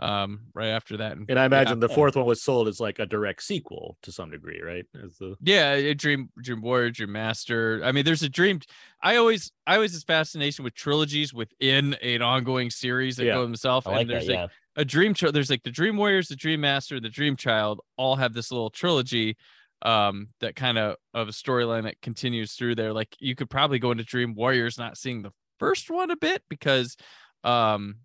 um 0.00 0.40
right 0.54 0.68
after 0.68 0.96
that. 0.96 1.12
And 1.12 1.28
And 1.28 1.38
I 1.38 1.44
imagine 1.44 1.78
the 1.78 1.88
fourth 1.88 2.16
one 2.16 2.24
was 2.24 2.42
sold 2.42 2.66
as 2.66 2.80
like 2.80 2.98
a 2.98 3.04
direct 3.06 3.42
sequel 3.42 3.98
to 4.02 4.10
some 4.12 4.30
degree, 4.30 4.60
right? 4.62 4.86
As 5.04 5.18
the 5.18 5.36
Yeah, 5.42 5.72
a 5.74 5.94
Dream 5.94 6.30
Dream 6.40 6.62
Warrior, 6.62 6.90
Dream 6.90 7.12
Master. 7.12 7.82
I 7.84 7.92
mean, 7.92 8.04
there's 8.04 8.22
a 8.22 8.28
dream. 8.28 8.60
I 9.02 9.16
always 9.16 9.52
I 9.66 9.74
always 9.74 9.92
this 9.92 10.02
fascination 10.04 10.64
with 10.64 10.74
trilogies 10.74 11.34
within 11.34 11.94
an 11.94 12.22
ongoing 12.22 12.70
series 12.70 13.16
that 13.16 13.26
Yeah. 13.26 13.34
go 13.34 13.42
themselves. 13.42 13.86
Like 13.86 14.00
and 14.02 14.10
that. 14.10 14.14
there's 14.14 14.28
Yeah. 14.28 14.42
like 14.42 14.50
a 14.76 14.84
dream 14.86 15.12
tri- 15.12 15.30
there's 15.30 15.50
like 15.50 15.62
the 15.62 15.70
Dream 15.70 15.98
Warriors, 15.98 16.28
the 16.28 16.36
Dream 16.36 16.62
Master, 16.62 16.98
the 16.98 17.10
Dream 17.10 17.36
Child 17.36 17.80
all 17.98 18.16
have 18.16 18.32
this 18.32 18.50
little 18.50 18.70
trilogy 18.70 19.36
um 19.82 20.28
that 20.40 20.56
kind 20.56 20.78
of 20.78 20.96
of 21.12 21.28
a 21.28 21.32
storyline 21.32 21.82
that 21.82 22.00
continues 22.00 22.54
through 22.54 22.76
there. 22.76 22.92
Like 22.94 23.14
you 23.18 23.34
could 23.34 23.50
probably 23.50 23.78
go 23.78 23.90
into 23.90 24.04
Dream 24.04 24.34
Warriors 24.34 24.78
not 24.78 24.96
seeing 24.96 25.20
the 25.22 25.32
first 25.58 25.90
one 25.90 26.10
a 26.10 26.16
bit 26.16 26.42
because 26.48 26.96
um 27.44 27.96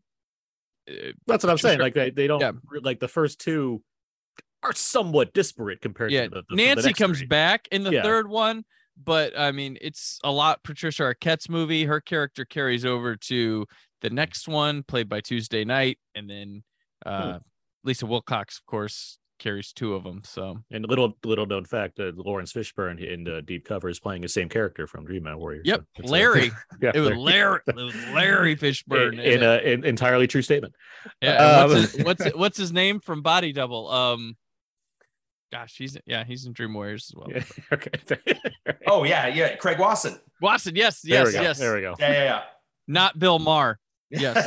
uh, 0.89 0.93
That's 1.27 1.43
what 1.43 1.51
I'm 1.51 1.57
saying. 1.57 1.77
Sure. 1.77 1.83
Like 1.83 1.93
they, 1.93 2.09
they 2.09 2.27
don't 2.27 2.39
Yeah. 2.41 2.51
like 2.81 2.99
the 2.99 3.07
first 3.07 3.39
two 3.39 3.81
are 4.63 4.73
somewhat 4.73 5.33
disparate 5.33 5.81
compared 5.81 6.11
yeah 6.11 6.23
to 6.23 6.29
the, 6.29 6.35
the- 6.37 6.45
the 6.49 6.55
nancy 6.55 6.87
next 6.87 6.99
comes 6.99 7.17
three. 7.19 7.27
back 7.27 7.67
in 7.71 7.83
the 7.83 7.91
Yeah. 7.91 8.01
third 8.03 8.27
one 8.27 8.65
but 9.01 9.37
i 9.37 9.51
mean 9.51 9.77
it's 9.81 10.19
a 10.23 10.31
lot 10.31 10.63
patricia 10.63 11.03
arquette's 11.03 11.47
movie 11.47 11.85
her 11.85 12.01
character 12.01 12.43
carries 12.43 12.83
over 12.83 13.15
to 13.15 13.67
the 14.01 14.09
next 14.09 14.47
one 14.47 14.81
played 14.81 15.07
by 15.07 15.21
Tuesday 15.21 15.63
Knight 15.63 15.99
and 16.15 16.27
then 16.29 16.63
Hmm. 17.05 17.09
uh 17.09 17.39
lisa 17.83 18.07
wilcox 18.07 18.57
of 18.57 18.65
course 18.65 19.19
carries 19.39 19.71
two 19.73 19.93
of 19.93 20.03
them 20.03 20.21
so 20.23 20.57
And 20.71 20.87
little 20.87 21.17
little 21.23 21.45
known 21.45 21.65
fact, 21.65 21.99
uh, 21.99 22.11
Laurence 22.15 22.51
Fishburne 22.53 22.99
in 23.05 23.27
uh, 23.27 23.41
Deep 23.45 23.65
Cover 23.65 23.89
is 23.89 23.99
playing 23.99 24.21
the 24.21 24.27
same 24.29 24.49
character 24.49 24.87
from 24.87 25.05
Dream 25.05 25.27
Warriors. 25.37 25.63
yep 25.65 25.81
So 25.95 26.01
it's 26.03 26.09
a- 26.09 26.11
larry 26.11 26.51
yeah, 26.81 26.91
it 26.93 26.99
was 26.99 27.09
Larry. 27.11 27.19
larry 27.19 27.59
it 27.67 27.75
was 27.75 27.95
larry 28.13 28.55
fishburne 28.55 29.13
in, 29.13 29.19
in 29.19 29.33
in 29.33 29.43
a 29.43 29.57
in 29.59 29.83
entirely 29.85 30.27
true 30.27 30.41
statement. 30.41 30.73
yeah, 31.21 31.35
um, 31.35 31.69
what's, 31.69 31.91
his, 31.93 32.03
what's 32.05 32.25
what's 32.35 32.57
his 32.57 32.71
name 32.71 32.99
from 32.99 33.21
body 33.21 33.51
double 33.53 33.89
um 33.91 34.35
gosh 35.51 35.75
he's 35.77 35.97
yeah 36.05 36.23
he's 36.25 36.45
in 36.45 36.53
dream 36.53 36.73
warriors 36.73 37.09
as 37.11 37.15
well 37.15 37.27
Yeah, 37.31 37.43
okay. 37.73 38.39
Oh 38.87 39.03
yeah, 39.03 39.27
yeah. 39.27 39.55
Craig 39.55 39.79
Wasson. 39.79 40.19
Wasson, 40.41 40.75
yes 40.75 41.01
yes 41.03 41.27
we 41.27 41.33
go. 41.33 41.41
yes 41.41 41.59
There 41.59 41.75
we 41.75 41.81
go. 41.81 41.95
Yeah, 41.99 42.11
yeah, 42.11 42.23
yeah. 42.23 42.41
not 42.87 43.17
bill 43.17 43.39
maher. 43.39 43.79
Yes. 44.09 44.37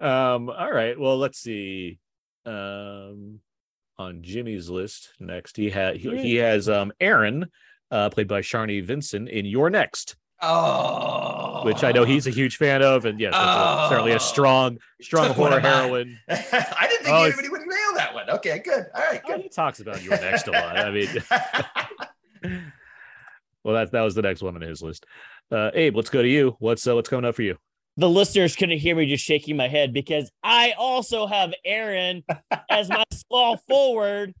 Um. 0.00 0.48
All 0.50 0.72
right. 0.72 0.98
Well, 0.98 1.18
let's 1.18 1.38
see. 1.38 1.98
Um, 2.46 3.40
on 3.98 4.22
Jimmy's 4.22 4.70
list 4.70 5.10
next, 5.20 5.56
he 5.56 5.68
had 5.70 5.96
he, 5.96 6.16
he 6.16 6.36
has 6.36 6.68
um 6.70 6.90
Erin, 7.00 7.46
uh, 7.90 8.08
played 8.10 8.28
by 8.28 8.40
Sharni 8.40 8.82
Vinson 8.82 9.28
in 9.28 9.44
You're 9.44 9.68
Next, 9.68 10.16
oh. 10.40 11.62
which 11.66 11.84
I 11.84 11.92
know 11.92 12.04
he's 12.04 12.26
a 12.26 12.30
huge 12.30 12.56
fan 12.56 12.82
of, 12.82 13.04
and 13.04 13.20
yes, 13.20 13.32
that's 13.34 13.44
a, 13.44 13.88
certainly 13.90 14.12
Oh. 14.12 14.16
a 14.16 14.20
strong, 14.20 14.78
strong 15.02 15.34
horror 15.34 15.60
heroine. 15.60 16.18
I 16.30 16.86
didn't 16.88 17.04
think 17.04 17.14
Oh, 17.14 17.24
anybody 17.24 17.50
would 17.50 17.60
nail 17.60 17.94
that 17.96 18.14
one. 18.14 18.30
Okay, 18.30 18.60
good. 18.64 18.86
All 18.94 19.02
right, 19.02 19.20
Oh, 19.24 19.28
good. 19.34 19.40
he 19.42 19.48
talks 19.50 19.80
about 19.80 20.02
You're 20.02 20.18
Next 20.18 20.48
a 20.48 20.52
lot. 20.52 20.78
I 20.78 20.90
mean, 20.90 21.08
well, 23.64 23.74
that 23.74 23.92
that 23.92 24.00
was 24.02 24.14
the 24.14 24.22
next 24.22 24.42
one 24.42 24.54
on 24.54 24.62
his 24.62 24.80
list. 24.82 25.04
Uh, 25.50 25.70
Abe, 25.74 25.94
let's 25.96 26.10
go 26.10 26.22
to 26.22 26.28
you. 26.28 26.56
What's 26.58 26.86
uh, 26.86 26.94
what's 26.94 27.08
coming 27.10 27.26
up 27.28 27.34
for 27.34 27.42
you? 27.42 27.58
The 28.00 28.08
listeners 28.08 28.56
couldn't 28.56 28.78
hear 28.78 28.96
me 28.96 29.04
just 29.04 29.22
shaking 29.22 29.58
my 29.58 29.68
head 29.68 29.92
because 29.92 30.30
I 30.42 30.72
also 30.78 31.26
have 31.26 31.52
Erin 31.66 32.24
as 32.70 32.88
my 32.88 33.04
small 33.12 33.58
forward 33.58 34.32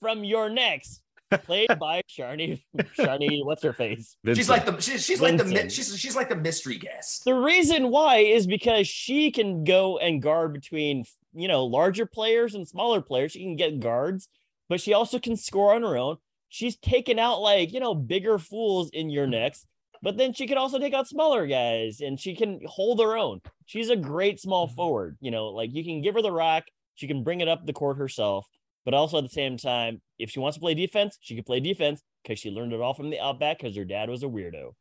from 0.00 0.24
You're 0.24 0.48
Next, 0.48 1.02
played 1.30 1.78
by 1.78 2.00
Sharni. 2.08 2.62
Sharni, 2.98 3.44
what's 3.44 3.62
her 3.64 3.74
face? 3.74 4.16
she's 4.24 4.48
like 4.48 4.64
the 4.64 4.80
she's, 4.80 5.04
she's 5.04 5.20
like 5.20 5.36
the 5.36 5.68
she's 5.68 5.94
she's 5.98 6.16
like 6.16 6.30
the 6.30 6.36
mystery 6.36 6.78
guest. 6.78 7.26
The 7.26 7.34
reason 7.34 7.90
why 7.90 8.20
is 8.20 8.46
because 8.46 8.88
she 8.88 9.30
can 9.30 9.64
go 9.64 9.98
and 9.98 10.22
guard 10.22 10.54
between 10.54 11.04
you 11.34 11.48
know 11.48 11.66
larger 11.66 12.06
players 12.06 12.54
and 12.54 12.66
smaller 12.66 13.02
players. 13.02 13.32
She 13.32 13.42
can 13.42 13.56
get 13.56 13.78
guards, 13.78 14.26
but 14.70 14.80
she 14.80 14.94
also 14.94 15.18
can 15.18 15.36
score 15.36 15.74
on 15.74 15.82
her 15.82 15.98
own. 15.98 16.16
She's 16.48 16.78
taken 16.78 17.18
out 17.18 17.42
like 17.42 17.74
you 17.74 17.80
know 17.80 17.94
bigger 17.94 18.38
fools 18.38 18.88
in 18.88 19.10
your 19.10 19.26
next, 19.26 19.66
but 20.06 20.16
then 20.16 20.32
she 20.32 20.46
can 20.46 20.56
also 20.56 20.78
take 20.78 20.94
out 20.94 21.08
smaller 21.08 21.48
guys 21.48 22.00
and 22.00 22.20
she 22.20 22.36
can 22.36 22.60
hold 22.64 23.00
her 23.00 23.16
own. 23.16 23.40
She's 23.64 23.90
a 23.90 23.96
great 23.96 24.38
small 24.38 24.68
forward. 24.68 25.16
You 25.20 25.32
know, 25.32 25.46
like 25.48 25.70
you 25.74 25.82
can 25.82 26.00
give 26.00 26.14
her 26.14 26.22
the 26.22 26.30
rock, 26.30 26.62
she 26.94 27.08
can 27.08 27.24
bring 27.24 27.40
it 27.40 27.48
up 27.48 27.66
the 27.66 27.72
court 27.72 27.96
herself, 27.98 28.46
but 28.84 28.94
also 28.94 29.18
at 29.18 29.24
the 29.24 29.28
same 29.28 29.56
time, 29.56 30.00
if 30.16 30.30
she 30.30 30.38
wants 30.38 30.58
to 30.58 30.60
play 30.60 30.74
defense, 30.74 31.18
she 31.20 31.34
can 31.34 31.42
play 31.42 31.58
defense 31.58 32.04
because 32.22 32.38
she 32.38 32.50
learned 32.52 32.72
it 32.72 32.80
all 32.80 32.94
from 32.94 33.10
the 33.10 33.18
outback 33.18 33.58
because 33.58 33.74
her 33.74 33.84
dad 33.84 34.08
was 34.08 34.22
a 34.22 34.26
weirdo. 34.26 34.74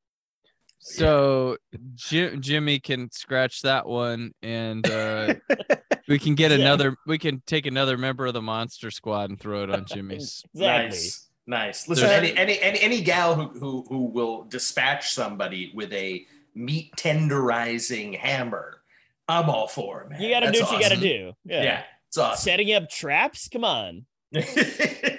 So 0.78 1.58
Jim, 1.96 2.40
Jimmy 2.40 2.80
can 2.80 3.10
scratch 3.12 3.64
that 3.64 3.88
one, 3.88 4.30
and 4.44 4.88
uh, 4.88 5.34
we 6.08 6.20
can 6.20 6.36
get 6.36 6.52
Yeah. 6.52 6.58
another. 6.58 6.98
We 7.08 7.18
can 7.18 7.42
take 7.48 7.66
another 7.66 7.98
member 7.98 8.28
of 8.28 8.36
the 8.36 8.44
Monster 8.44 8.92
Squad 8.92 9.32
and 9.32 9.40
throw 9.40 9.64
it 9.64 9.72
on 9.72 9.86
Jimmy's. 9.86 10.44
Exactly. 10.54 10.90
Nice, 10.90 11.25
nice. 11.48 11.88
Listen, 11.88 12.08
There's- 12.08 12.24
any, 12.30 12.38
any 12.38 12.60
any 12.62 12.80
any 12.80 13.02
gal 13.02 13.36
who 13.36 13.48
who 13.60 13.86
who 13.90 14.06
will 14.06 14.44
dispatch 14.44 15.12
somebody 15.14 15.72
with 15.74 15.92
a 15.94 16.26
meat 16.54 16.92
tenderizing 16.98 18.18
hammer, 18.18 18.82
I'm 19.28 19.50
all 19.50 19.68
for 19.68 20.02
it, 20.04 20.10
man. 20.10 20.22
You 20.22 20.30
got 20.30 20.42
to 20.42 20.52
do 20.52 20.60
That's 20.60 20.72
what 20.72 20.82
you 20.84 20.90
got 20.90 20.96
to 20.96 21.02
do. 21.02 21.34
Yeah, 21.46 21.64
Yeah. 21.64 21.84
it's 22.08 22.18
awesome. 22.18 22.44
Setting 22.44 22.74
up 22.74 22.90
traps? 22.90 23.48
Come 23.50 23.64
on. 23.64 24.06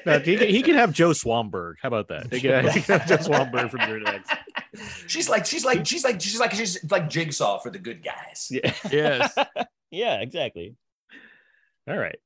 Uh, 0.07 0.21
he, 0.21 0.37
can, 0.37 0.47
he 0.49 0.63
can 0.63 0.77
have 0.77 0.93
Joe 0.93 1.11
Swanberg. 1.11 1.75
How 1.83 1.89
about 1.89 2.07
that? 2.09 2.33
He 2.33 2.41
can, 2.41 2.69
he 2.69 2.81
can 2.81 3.01
have 3.01 3.09
Joe 3.09 3.17
Swanberg 3.17 3.73
from 3.73 3.81
You're 3.91 3.99
Next. 3.99 4.31
she's 5.09 5.29
like 5.29 5.45
she's 5.45 5.65
like 5.65 5.85
she's 5.85 6.05
like 6.05 6.21
she's 6.21 6.39
like 6.39 6.53
she's 6.53 6.79
like 6.89 7.11
jigsaw 7.11 7.59
for 7.59 7.71
the 7.71 7.81
good 7.81 8.05
guys. 8.05 8.47
Yeah. 8.49 8.73
Yes. 8.93 9.35
Yeah, 9.91 10.21
exactly. 10.21 10.77
All 11.89 11.97
right. 11.97 12.21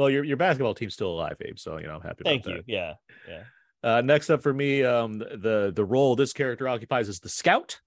Well, 0.00 0.08
your 0.08 0.24
your 0.24 0.38
basketball 0.38 0.74
team's 0.74 0.94
still 0.94 1.10
alive, 1.10 1.36
Abe. 1.44 1.58
So 1.58 1.76
you 1.76 1.86
know 1.86 1.94
I'm 1.94 2.00
happy. 2.00 2.24
To 2.24 2.30
thank 2.30 2.46
you. 2.46 2.62
Yeah. 2.66 2.94
that. 3.28 3.44
Uh, 3.82 4.00
next 4.00 4.30
up 4.30 4.42
for 4.42 4.54
me, 4.54 4.82
um, 4.82 5.18
the 5.18 5.74
the 5.76 5.84
role 5.84 6.16
this 6.16 6.32
character 6.32 6.66
occupies 6.66 7.10
is 7.10 7.20
the 7.20 7.28
scout, 7.28 7.78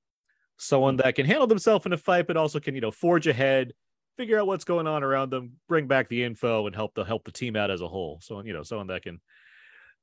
someone 0.58 0.97
that 0.97 1.15
can 1.15 1.26
handle 1.26 1.47
themselves 1.47 1.88
in 1.88 1.93
a 1.93 1.97
fight, 1.97 2.28
but 2.28 2.38
also 2.38 2.60
can 2.60 2.76
you 2.76 2.82
know 2.82 2.91
forge 2.91 3.26
ahead, 3.26 3.73
figure 4.15 4.39
out 4.39 4.45
what's 4.45 4.63
going 4.63 4.86
on 4.86 5.02
around 5.02 5.32
them, 5.32 5.54
bring 5.67 5.88
back 5.88 6.08
the 6.08 6.23
info, 6.23 6.67
and 6.67 6.76
help 6.76 6.93
the 6.93 7.04
help 7.04 7.23
the 7.23 7.32
team 7.32 7.56
out 7.56 7.71
as 7.71 7.82
a 7.82 7.88
whole. 7.88 8.19
So 8.21 8.43
you 8.43 8.54
know 8.54 8.62
someone 8.62 8.88
that 8.88 9.02
can 9.02 9.19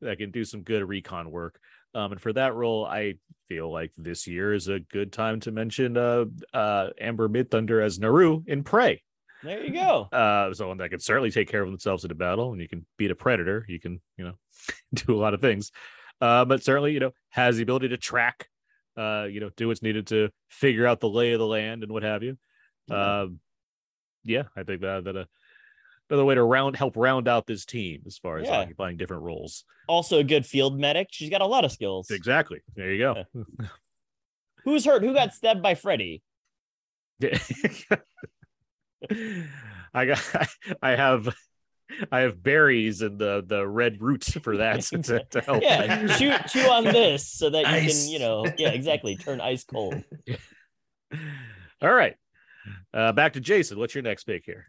that 0.01 0.19
can 0.19 0.33
do 0.33 0.45
some 0.45 0.63
good 0.63 0.83
recon 0.89 1.31
work. 1.31 1.61
Um, 1.95 2.11
and 2.11 2.21
for 2.21 2.33
that 2.33 2.57
role, 2.57 2.87
I 2.87 3.15
feel 3.49 3.71
like 3.71 3.93
this 3.97 4.27
year 4.27 4.53
is 4.53 4.67
a 4.67 4.81
good 4.81 5.13
time 5.13 5.39
to 5.41 5.53
mention 5.53 5.97
uh, 5.97 6.25
uh, 6.53 6.89
Amber 7.01 7.29
Midthunder 7.29 7.81
as 7.85 8.01
Naru 8.01 8.43
in 8.49 8.65
Prey. 8.65 9.01
There 9.43 9.65
you 9.65 9.73
go. 9.73 10.09
uh 10.13 10.53
someone 10.55 10.79
that 10.79 10.91
can 10.91 11.01
certainly 11.01 11.31
take 11.31 11.49
care 11.49 11.63
of 11.63 11.71
themselves 11.71 12.05
in 12.05 12.11
a 12.11 12.15
battle 12.15 12.53
and 12.53 12.61
you 12.61 12.69
can 12.69 12.85
beat 12.99 13.11
a 13.11 13.15
predator 13.15 13.65
you 13.69 13.81
can 13.81 14.01
you 14.19 14.25
know 14.25 14.35
do 14.95 15.15
a 15.17 15.21
lot 15.21 15.33
of 15.35 15.41
things 15.41 15.71
uh 16.21 16.45
but 16.45 16.63
certainly 16.63 16.93
you 16.93 17.01
know 17.01 17.13
has 17.31 17.57
the 17.57 17.63
ability 17.63 17.89
to 17.89 17.97
track 17.97 18.49
uh 18.99 19.27
you 19.31 19.41
know 19.41 19.51
do 19.57 19.69
what's 19.69 19.83
needed 19.83 20.07
to 20.09 20.29
figure 20.49 20.87
out 20.87 21.01
the 21.01 21.09
lay 21.09 21.33
of 21.33 21.39
the 21.39 21.47
land 21.47 21.83
and 21.83 21.91
what 21.93 22.03
have 22.03 22.23
you 22.23 22.37
um 22.91 23.39
yeah 24.25 24.43
i 24.57 24.63
think 24.63 24.81
that 24.83 25.05
that 25.05 25.17
uh, 25.17 25.25
another 26.11 26.25
way 26.25 26.35
to 26.35 26.43
round 26.43 26.77
help 26.77 26.97
round 26.97 27.27
out 27.29 27.47
this 27.47 27.65
team 27.65 28.03
as 28.07 28.19
far 28.19 28.39
as 28.39 28.47
Yeah. 28.49 28.59
occupying 28.59 28.97
different 28.99 29.23
roles 29.23 29.65
Also 29.89 30.19
a 30.19 30.25
good 30.25 30.45
field 30.45 30.79
medic. 30.79 31.09
She's 31.13 31.31
got 31.31 31.41
a 31.41 31.47
lot 31.47 31.65
of 31.65 31.73
skills. 31.73 32.11
exactly 32.11 32.61
there 32.77 32.93
you 32.93 32.99
go 32.99 33.25
Who's 34.65 34.85
hurt? 34.85 35.03
Who 35.03 35.15
got 35.15 35.33
stabbed 35.33 35.63
by 35.63 35.75
Freddy? 35.75 36.23
i 39.95 40.07
got 40.07 40.23
i 40.83 40.91
have 40.91 41.35
i 42.13 42.21
have 42.21 42.43
berries 42.43 43.03
and 43.03 43.19
the 43.19 43.43
the 43.47 43.67
red 43.67 44.01
roots 44.01 44.31
for 44.39 44.59
that 44.59 44.81
to, 45.05 45.25
to 45.31 45.41
help 45.41 45.63
Yeah, 45.63 46.17
chew, 46.17 46.33
chew 46.49 46.69
on 46.69 46.85
this 46.85 47.27
so 47.29 47.51
that 47.51 47.61
you 47.61 47.67
Ice. 47.67 48.05
can, 48.05 48.13
you 48.13 48.19
know, 48.19 48.47
yeah, 48.59 48.71
exactly, 48.71 49.17
turn 49.17 49.41
ice 49.41 49.65
cold. 49.65 50.03
All 51.83 51.93
right. 51.93 52.15
Uh, 52.93 53.13
back 53.13 53.33
to 53.33 53.41
Jason. 53.41 53.79
What's 53.79 53.95
your 53.95 54.03
next 54.03 54.25
pick 54.25 54.45
here? 54.45 54.67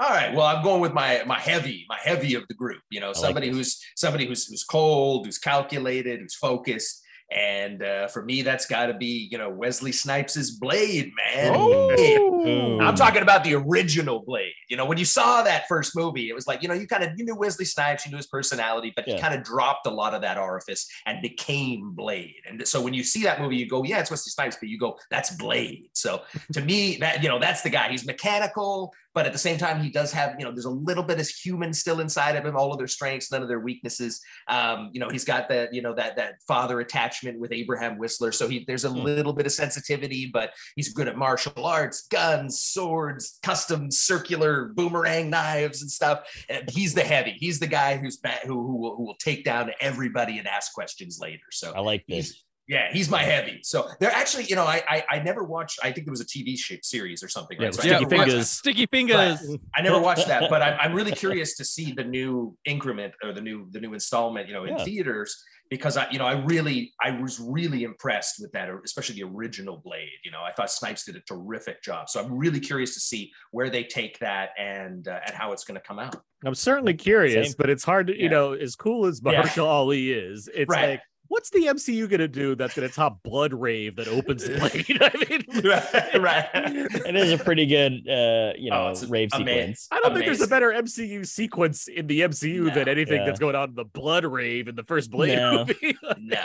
All 0.00 0.10
right. 0.10 0.34
Well, 0.34 0.46
I'm 0.46 0.64
going 0.64 0.80
with 0.80 0.92
my 0.92 1.22
my 1.26 1.38
heavy, 1.38 1.84
my 1.88 1.98
heavy 2.02 2.34
of 2.34 2.44
the 2.48 2.54
group. 2.54 2.80
You 2.90 3.00
know, 3.00 3.08
like 3.08 3.16
somebody 3.16 3.48
this. 3.48 3.56
who's 3.56 3.84
somebody 3.96 4.26
who's 4.26 4.46
who's 4.46 4.64
cold, 4.64 5.26
who's 5.26 5.38
calculated, 5.38 6.20
who's 6.20 6.34
focused. 6.34 7.02
And 7.32 7.82
uh, 7.82 8.06
for 8.08 8.22
me, 8.22 8.42
that's 8.42 8.66
got 8.66 8.86
to 8.86 8.94
be 8.94 9.28
you 9.30 9.38
know 9.38 9.50
Wesley 9.50 9.92
Snipes' 9.92 10.50
Blade, 10.52 11.10
man. 11.16 11.54
Ooh. 11.58 12.80
I'm 12.80 12.94
talking 12.94 13.22
about 13.22 13.42
the 13.44 13.54
original 13.54 14.20
Blade. 14.20 14.52
You 14.68 14.76
know, 14.76 14.84
when 14.84 14.98
you 14.98 15.04
saw 15.04 15.42
that 15.42 15.66
first 15.66 15.96
movie, 15.96 16.28
it 16.28 16.34
was 16.34 16.46
like, 16.46 16.62
you 16.62 16.68
know, 16.68 16.74
you 16.74 16.86
kind 16.86 17.02
of 17.02 17.10
you 17.16 17.24
knew 17.24 17.34
Wesley 17.34 17.64
Snipes, 17.64 18.04
you 18.04 18.10
knew 18.10 18.18
his 18.18 18.26
personality, 18.26 18.92
but 18.94 19.08
Yeah. 19.08 19.14
he 19.14 19.20
kind 19.20 19.34
of 19.34 19.42
dropped 19.42 19.86
a 19.86 19.90
lot 19.90 20.14
of 20.14 20.20
that 20.22 20.36
orifice 20.36 20.86
and 21.06 21.22
became 21.22 21.92
Blade. 21.92 22.34
And 22.48 22.66
so 22.68 22.80
when 22.82 22.92
you 22.94 23.02
see 23.02 23.22
that 23.24 23.40
movie, 23.40 23.56
you 23.56 23.68
go, 23.68 23.82
yeah, 23.84 24.00
it's 24.00 24.10
Wesley 24.10 24.30
Snipes, 24.30 24.56
but 24.60 24.68
you 24.68 24.78
go, 24.78 24.98
that's 25.10 25.30
Blade. 25.36 25.88
So 25.92 26.22
to 26.52 26.60
me, 26.60 26.96
that 26.98 27.22
you 27.22 27.28
know, 27.28 27.38
that's 27.38 27.62
the 27.62 27.70
guy. 27.70 27.88
He's 27.88 28.06
mechanical, 28.06 28.92
but 29.14 29.26
at 29.26 29.32
the 29.32 29.38
same 29.38 29.58
time, 29.58 29.80
he 29.80 29.90
does 29.90 30.12
have, 30.12 30.34
you 30.38 30.44
know, 30.44 30.50
there's 30.50 30.64
a 30.64 30.70
little 30.70 31.04
bit 31.04 31.20
of 31.20 31.28
human 31.28 31.72
still 31.72 32.00
inside 32.00 32.36
of 32.36 32.44
him, 32.44 32.56
all 32.56 32.72
of 32.72 32.78
their 32.78 32.88
strengths, 32.88 33.30
none 33.30 33.42
of 33.42 33.48
their 33.48 33.60
weaknesses. 33.60 34.20
Um, 34.48 34.90
you 34.92 35.00
know, 35.00 35.08
he's 35.08 35.24
got 35.24 35.48
that, 35.50 35.72
you 35.72 35.82
know, 35.82 35.94
that 35.94 36.16
that 36.16 36.42
father 36.46 36.80
attachment 36.80 37.38
with 37.38 37.52
Abraham 37.52 37.98
Whistler. 37.98 38.32
So 38.32 38.48
he 38.48 38.64
there's 38.66 38.84
a 38.84 38.90
Hmm. 38.90 39.02
little 39.02 39.32
bit 39.32 39.46
of 39.46 39.52
sensitivity, 39.52 40.30
but 40.32 40.50
he's 40.76 40.92
good 40.92 41.08
at 41.08 41.16
martial 41.16 41.64
arts, 41.64 42.06
guns, 42.08 42.60
swords, 42.60 43.38
custom 43.42 43.90
circular 43.90 44.66
boomerang 44.74 45.30
knives 45.30 45.82
and 45.82 45.90
stuff. 45.90 46.28
And 46.48 46.68
he's 46.70 46.94
the 46.94 47.02
heavy. 47.04 47.36
He's 47.38 47.60
the 47.60 47.66
guy 47.66 47.96
who's 47.96 48.18
who 48.44 48.54
who 48.66 48.76
will, 48.76 48.96
who 48.96 49.04
will 49.04 49.16
take 49.16 49.44
down 49.44 49.70
everybody 49.80 50.38
and 50.38 50.48
ask 50.48 50.72
questions 50.72 51.18
later. 51.20 51.44
So 51.52 51.72
I 51.74 51.80
like 51.80 52.04
this. 52.06 52.42
He's 52.66 52.74
yeah, 52.74 52.92
he's 52.92 53.10
my 53.10 53.22
heavy. 53.22 53.60
So 53.62 53.88
they're 54.00 54.10
actually, 54.10 54.44
you 54.44 54.56
know, 54.56 54.64
I 54.64 54.82
I, 54.88 55.04
I 55.10 55.18
never 55.20 55.44
watched. 55.44 55.78
I 55.82 55.92
think 55.92 56.06
there 56.06 56.12
was 56.12 56.20
a 56.20 56.26
TV 56.26 56.56
sh- 56.58 56.72
series 56.82 57.22
or 57.22 57.28
something. 57.28 57.56
Yeah, 57.60 57.66
Right? 57.66 57.74
So 57.74 57.80
I 57.82 57.86
Sticky 57.86 58.02
never 58.04 58.16
watched- 58.16 58.30
Fingers. 58.30 58.50
Sticky 58.50 58.86
fingers. 58.86 59.56
I 59.76 59.82
never 59.82 60.00
watched 60.08 60.26
that, 60.28 60.48
but 60.50 60.62
I'm, 60.62 60.78
I'm 60.80 60.92
really 60.94 61.12
curious 61.12 61.56
to 61.56 61.64
see 61.64 61.92
the 61.92 62.04
new 62.04 62.56
increment 62.64 63.14
or 63.22 63.32
the 63.32 63.40
new 63.40 63.68
the 63.70 63.80
new 63.80 63.92
installment, 63.94 64.48
you 64.48 64.54
know, 64.54 64.64
in 64.64 64.76
Yeah. 64.76 64.84
theaters 64.84 65.36
because 65.70 65.96
I, 65.96 66.08
you 66.10 66.18
know, 66.18 66.26
I 66.26 66.42
really 66.44 66.92
I 67.02 67.10
was 67.20 67.40
really 67.40 67.84
impressed 67.84 68.36
with 68.40 68.52
that, 68.52 68.68
especially 68.84 69.16
the 69.16 69.24
original 69.24 69.80
Blade. 69.84 70.08
You 70.24 70.30
know, 70.30 70.42
I 70.42 70.52
thought 70.52 70.70
Snipes 70.70 71.04
did 71.04 71.16
a 71.16 71.20
terrific 71.20 71.82
job, 71.82 72.08
so 72.08 72.22
I'm 72.22 72.32
really 72.32 72.60
curious 72.60 72.94
to 72.94 73.00
see 73.00 73.30
where 73.50 73.70
they 73.70 73.84
take 73.84 74.18
that 74.20 74.50
and 74.58 75.08
uh, 75.08 75.20
and 75.26 75.34
how 75.34 75.52
it's 75.52 75.64
going 75.64 75.80
to 75.80 75.86
come 75.86 75.98
out. 75.98 76.16
I'm 76.46 76.54
certainly 76.54 76.92
curious, 76.94 77.48
Same. 77.48 77.54
but 77.56 77.70
it's 77.70 77.84
hard 77.84 78.08
to, 78.08 78.18
you 78.20 78.28
know, 78.28 78.52
as 78.52 78.76
cool 78.76 79.06
as 79.06 79.20
Yeah. 79.24 79.42
Mahershala 79.42 79.66
Ali 79.66 80.12
is, 80.12 80.48
it's 80.54 80.68
Right. 80.68 80.90
like, 80.90 81.00
what's 81.34 81.50
the 81.50 81.66
MCU 81.66 82.08
gonna 82.08 82.28
do 82.28 82.54
that's 82.54 82.74
gonna 82.74 82.88
top 82.88 83.20
Blood 83.24 83.52
Rave 83.52 83.96
that 83.96 84.06
opens 84.06 84.44
the 84.44 84.56
blade? 84.58 85.02
I 85.02 85.28
mean, 85.28 85.64
right, 85.64 86.20
right. 86.22 87.06
It 87.06 87.16
is 87.16 87.32
a 87.32 87.38
pretty 87.42 87.66
good, 87.66 88.08
uh, 88.08 88.52
you 88.56 88.70
Oh, 88.72 88.84
know, 88.84 88.88
it's 88.90 89.02
rave 89.04 89.30
ama- 89.34 89.44
sequence. 89.44 89.88
I 89.90 89.98
don't 90.00 90.14
think 90.14 90.26
there's 90.26 90.40
a 90.40 90.46
better 90.46 90.70
MCU 90.70 91.26
sequence 91.26 91.88
in 91.88 92.06
the 92.06 92.20
MCU 92.20 92.72
than 92.72 92.88
anything 92.88 93.18
Yeah. 93.20 93.26
that's 93.26 93.40
going 93.40 93.56
on 93.56 93.70
in 93.70 93.74
the 93.74 93.84
Blood 93.84 94.24
Rave 94.24 94.68
in 94.68 94.76
the 94.76 94.84
first 94.84 95.10
Blade 95.10 95.36
No. 95.36 95.64
movie. 95.66 95.96
No, 96.18 96.44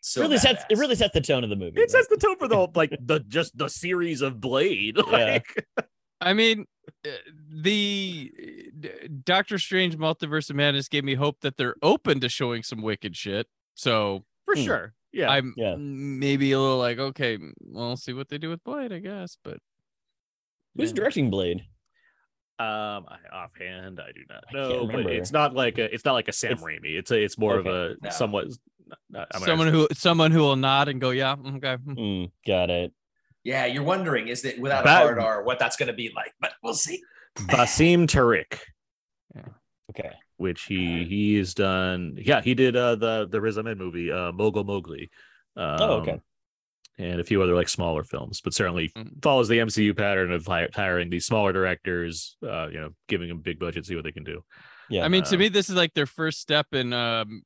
so 0.00 0.20
really 0.20 0.36
sets 0.38 0.62
it 0.68 0.76
really 0.76 0.94
sets 0.96 1.14
the 1.14 1.20
tone 1.22 1.42
of 1.44 1.50
the 1.50 1.56
movie. 1.56 1.80
it 1.80 1.90
sets 1.90 2.08
the 2.08 2.16
tone 2.18 2.36
for 2.36 2.48
the 2.48 2.56
whole, 2.56 2.70
like 2.74 2.94
the 3.00 3.20
just 3.20 3.56
the 3.56 3.68
series 3.68 4.20
of 4.20 4.40
Blade. 4.40 4.98
Like, 4.98 5.64
I 6.20 6.34
mean, 6.34 6.66
uh, 7.06 7.10
the 7.48 8.30
uh, 8.84 8.88
Doctor 9.24 9.58
Strange 9.58 9.96
Multiverse 9.96 10.50
of 10.50 10.56
Madness 10.56 10.88
gave 10.88 11.02
me 11.04 11.14
hope 11.14 11.38
that 11.40 11.56
they're 11.56 11.76
open 11.82 12.20
to 12.20 12.28
showing 12.28 12.62
some 12.62 12.82
wicked 12.82 13.16
shit. 13.16 13.46
So 13.74 14.24
for 14.44 14.54
Hmm. 14.56 14.62
sure. 14.64 14.94
Yeah. 15.12 15.30
I'm 15.30 15.54
Yeah. 15.56 15.74
maybe 15.76 16.52
a 16.52 16.60
little 16.60 16.78
like, 16.78 16.98
okay, 16.98 17.38
we'll 17.60 17.96
see 17.96 18.12
what 18.12 18.28
they 18.28 18.38
do 18.38 18.48
with 18.50 18.62
Blade, 18.64 18.92
I 18.92 18.98
guess. 18.98 19.36
But 19.44 19.58
Who's 20.76 20.90
yeah. 20.90 20.94
directing 20.96 21.30
Blade? 21.30 21.58
Um, 22.58 23.06
I, 23.08 23.18
offhand, 23.32 24.00
I 24.00 24.12
do 24.12 24.20
not 24.28 24.44
know, 24.52 24.86
but 24.86 25.06
it's 25.06 25.32
not 25.32 25.54
like 25.54 25.78
a, 25.78 25.92
it's 25.92 26.04
not 26.04 26.12
like 26.12 26.28
a 26.28 26.32
Sam 26.32 26.52
It's- 26.52 26.64
Raimi. 26.64 26.96
It's 26.98 27.10
a, 27.10 27.20
it's 27.22 27.36
more 27.36 27.58
of 27.58 27.66
a 27.66 27.96
No. 28.02 28.10
somewhat. 28.10 28.46
I 29.14 29.18
mean, 29.38 29.44
someone 29.46 29.68
who 29.68 29.88
someone 29.92 30.30
who 30.32 30.40
will 30.40 30.56
nod 30.56 30.88
and 30.88 31.00
go, 31.00 31.10
yeah, 31.10 31.34
okay. 31.56 31.76
hmm." 31.76 31.92
Mm, 31.94 32.30
got 32.46 32.70
it. 32.70 32.92
Yeah, 33.42 33.66
you're 33.66 33.82
wondering 33.82 34.28
is 34.28 34.42
that 34.42 34.58
without 34.60 34.84
That- 34.84 35.02
a 35.02 35.04
hard 35.06 35.18
R 35.18 35.42
what 35.44 35.58
that's 35.58 35.76
going 35.76 35.88
to 35.88 35.92
be 35.94 36.12
like, 36.14 36.32
but 36.40 36.52
we'll 36.62 36.74
see. 36.74 37.02
Bassam 37.48 38.06
Tariq, 38.06 38.58
Yeah. 39.34 39.42
Okay. 39.90 40.12
Which 40.42 40.62
he 40.64 41.04
he 41.04 41.36
has 41.36 41.54
done. 41.54 42.16
Yeah, 42.20 42.40
he 42.42 42.54
did 42.54 42.76
uh 42.76 42.96
the 42.96 43.26
the 43.28 43.40
Riz 43.40 43.56
Ahmed 43.58 43.78
movie, 43.78 44.10
uh 44.12 44.32
Mogul 44.32 44.64
Mowgli. 44.64 45.10
Um, 45.56 45.76
Oh, 45.80 45.92
okay. 46.00 46.20
And 46.98 47.20
a 47.20 47.24
few 47.24 47.42
other 47.42 47.54
like 47.54 47.68
smaller 47.68 48.04
films, 48.04 48.40
but 48.42 48.52
certainly 48.54 48.90
Mm. 48.90 49.22
follows 49.22 49.48
the 49.48 49.58
MCU 49.58 49.96
pattern 49.96 50.30
of 50.32 50.46
hi- 50.46 50.68
hiring 50.74 51.08
these 51.10 51.24
smaller 51.26 51.52
directors, 51.52 52.36
uh, 52.42 52.68
you 52.68 52.78
know, 52.80 52.90
giving 53.08 53.28
them 53.28 53.40
big 53.40 53.58
budget, 53.58 53.86
see 53.86 53.94
what 53.96 54.04
they 54.04 54.12
can 54.12 54.24
do. 54.24 54.44
Yeah. 54.90 55.04
I 55.04 55.08
mean, 55.08 55.22
to 55.24 55.36
Uh, 55.36 55.38
me, 55.38 55.48
this 55.48 55.70
is 55.70 55.74
like 55.76 55.94
their 55.94 56.06
first 56.06 56.40
step 56.40 56.66
in 56.72 56.92
um, 56.92 57.42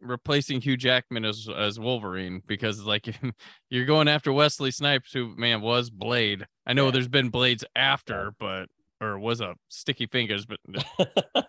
replacing 0.00 0.60
Hugh 0.60 0.76
Jackman 0.76 1.24
as 1.24 1.48
as 1.48 1.80
Wolverine 1.80 2.42
because 2.46 2.82
like 2.84 3.06
you're 3.70 3.86
going 3.86 4.08
after 4.08 4.30
Wesley 4.32 4.70
Snipes, 4.70 5.12
who 5.12 5.34
man 5.36 5.60
was 5.62 5.88
Blade. 5.90 6.46
I 6.66 6.72
know 6.74 6.86
Yeah. 6.86 6.90
there's 6.92 7.08
been 7.08 7.30
Blades 7.30 7.64
after, 7.74 8.34
but 8.38 8.68
or 9.00 9.18
was 9.18 9.40
a 9.40 9.54
Sticky 9.68 10.06
Fingaz, 10.06 10.44
but 10.46 10.60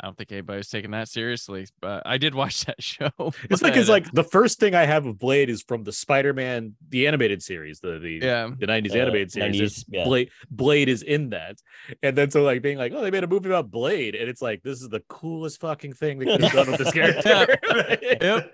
I 0.00 0.06
don't 0.06 0.18
think 0.18 0.32
anybody's 0.32 0.68
taking 0.68 0.90
that 0.90 1.08
seriously. 1.08 1.66
But 1.80 2.02
I 2.04 2.18
did 2.18 2.34
watch 2.34 2.64
that 2.64 2.82
show. 2.82 3.10
It's 3.48 3.62
like 3.62 3.76
it's 3.76 3.88
like 3.88 4.10
the 4.12 4.24
first 4.24 4.58
thing 4.58 4.74
I 4.74 4.84
have 4.84 5.06
of 5.06 5.18
Blade 5.18 5.48
is 5.48 5.62
from 5.62 5.84
the 5.84 5.92
Spider-Man 5.92 6.74
the 6.88 7.06
animated 7.06 7.42
series, 7.42 7.80
the 7.80 7.98
the 7.98 8.20
yeah. 8.22 8.50
the 8.58 8.66
90s 8.66 8.92
Uh, 8.94 8.98
animated 8.98 9.32
series. 9.32 9.60
90s, 9.60 9.84
yeah. 9.88 10.04
Blade 10.04 10.30
Blade 10.50 10.88
is 10.88 11.02
in 11.02 11.30
that. 11.30 11.56
And 12.02 12.16
then 12.16 12.30
so 12.30 12.42
like 12.42 12.60
being 12.60 12.76
like, 12.78 12.92
oh, 12.94 13.02
they 13.02 13.10
made 13.10 13.24
a 13.24 13.28
movie 13.28 13.48
about 13.48 13.70
Blade. 13.70 14.14
And 14.16 14.28
it's 14.28 14.42
like, 14.42 14.62
this 14.62 14.82
is 14.82 14.88
the 14.88 15.00
coolest 15.08 15.60
fucking 15.60 15.92
thing 15.92 16.18
they 16.18 16.26
could 16.26 16.42
have 16.42 16.52
done 16.52 16.70
with 16.70 16.78
this 16.78 16.92
character. 16.92 17.56
Yep. 18.20 18.52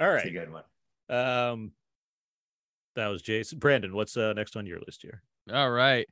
All 0.00 0.08
right. 0.08 0.24
It's 0.24 0.26
a 0.26 0.30
good 0.30 0.52
one. 0.52 0.64
Um 1.08 1.72
that 2.94 3.08
was 3.08 3.22
Jason. 3.22 3.58
Brandon, 3.58 3.94
what's 3.94 4.16
uh 4.16 4.32
next 4.32 4.56
on 4.56 4.66
your 4.66 4.78
list 4.86 5.02
here? 5.02 5.22
All 5.52 5.70
right. 5.70 6.06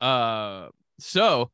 Uh, 0.00 0.68
so 0.98 1.50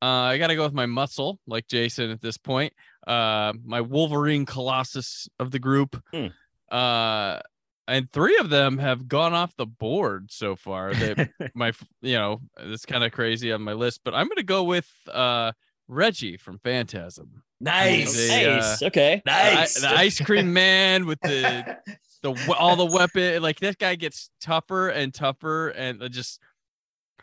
uh, 0.00 0.06
I 0.06 0.38
got 0.38 0.48
to 0.48 0.56
go 0.56 0.64
with 0.64 0.74
my 0.74 0.86
muscle, 0.86 1.40
like 1.46 1.66
Jason 1.66 2.10
at 2.10 2.20
this 2.20 2.36
point. 2.36 2.72
Uh, 3.06 3.52
my 3.64 3.80
Wolverine 3.80 4.46
Colossus 4.46 5.28
of 5.38 5.50
the 5.50 5.58
group. 5.58 6.00
Hmm. 6.12 6.26
Uh, 6.70 7.40
and 7.88 8.12
three 8.12 8.36
of 8.36 8.50
them 8.50 8.78
have 8.78 9.08
gone 9.08 9.32
off 9.32 9.56
the 9.56 9.66
board 9.66 10.30
so 10.30 10.54
far. 10.54 10.92
That 10.92 11.30
my, 11.54 11.72
you 12.02 12.16
know, 12.16 12.40
it's 12.58 12.84
kind 12.84 13.02
of 13.02 13.12
crazy 13.12 13.50
on 13.50 13.62
my 13.62 13.72
list, 13.72 14.02
but 14.04 14.14
I'm 14.14 14.28
gonna 14.28 14.42
go 14.42 14.64
with 14.64 14.88
uh 15.10 15.52
Reggie 15.88 16.36
from 16.36 16.58
Phantasm. 16.58 17.42
Nice. 17.60 18.14
They, 18.14 18.44
uh, 18.46 18.76
okay. 18.82 19.22
Nice. 19.24 19.80
the 19.80 19.88
ice 19.88 20.20
cream 20.20 20.52
man 20.52 21.06
with 21.06 21.18
the 21.22 21.78
the 22.22 22.54
all 22.58 22.76
the 22.76 22.84
weapon 22.84 23.42
like 23.42 23.58
that 23.60 23.78
guy 23.78 23.94
gets 23.94 24.30
tougher 24.40 24.88
and 24.88 25.14
tougher 25.14 25.68
and 25.68 26.02
uh, 26.02 26.08
just 26.08 26.40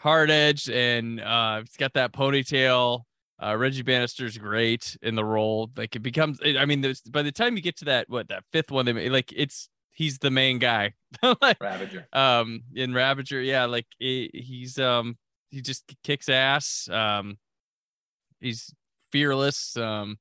hard 0.06 0.30
edged 0.30 0.70
and 0.70 1.20
uh 1.20 1.60
he's 1.62 1.78
got 1.78 1.94
that 1.94 2.14
ponytail. 2.14 3.02
Uh 3.42 3.56
reggie 3.58 3.82
bannister's 3.82 4.38
great 4.38 4.96
in 5.02 5.16
the 5.16 5.26
role. 5.26 5.72
Like 5.76 5.96
it 5.96 6.04
becomes 6.04 6.40
i 6.46 6.64
mean 6.66 6.82
there's 6.82 7.02
by 7.02 7.24
the 7.24 7.32
time 7.32 7.56
you 7.58 7.64
get 7.64 7.78
to 7.78 7.86
that 7.86 8.08
what 8.08 8.28
that 8.30 8.44
fifth 8.54 8.70
one 8.70 8.86
they 8.86 8.94
made 8.94 9.12
like 9.12 9.34
it's 9.36 9.68
he's 9.92 10.20
the 10.20 10.30
main 10.30 10.60
guy. 10.60 10.94
Like 11.42 11.58
Ravager. 11.60 12.08
um 12.14 12.62
in 12.76 12.94
ravager 12.94 13.42
yeah 13.42 13.66
like 13.66 13.88
he- 13.98 14.30
he's 14.34 14.78
um 14.78 15.18
he 15.50 15.62
just 15.62 15.84
kicks 16.04 16.30
ass. 16.30 16.88
Um 16.90 17.38
he's 18.40 18.74
fearless. 19.12 19.76
Um 19.76 20.18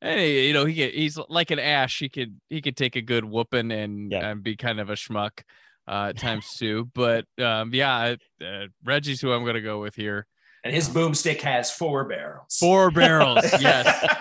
and 0.00 0.20
he- 0.20 0.46
you 0.48 0.52
know 0.54 0.64
he 0.64 0.88
he's 0.90 1.18
like 1.28 1.50
an 1.50 1.58
ash 1.58 1.98
he 1.98 2.08
could 2.08 2.40
he 2.48 2.62
could 2.62 2.76
take 2.76 2.96
a 2.96 3.02
good 3.02 3.24
whooping 3.24 3.70
and, 3.72 4.10
Yeah. 4.10 4.30
and 4.30 4.42
be 4.42 4.56
kind 4.56 4.80
of 4.80 4.88
a 4.90 4.94
schmuck 4.94 5.42
uh 5.88 6.12
times 6.12 6.54
two. 6.56 6.88
but 6.94 7.24
um 7.40 7.72
yeah 7.74 8.14
uh, 8.44 8.64
reggie's 8.84 9.20
who 9.20 9.32
i'm 9.32 9.44
gonna 9.44 9.60
go 9.60 9.80
with 9.80 9.94
here 9.94 10.26
And 10.64 10.74
his 10.74 10.88
boomstick 10.88 11.40
has 11.40 11.70
four 11.70 12.04
barrels. 12.04 12.56
four 12.60 12.90
barrels 12.90 13.44
yes 13.60 14.16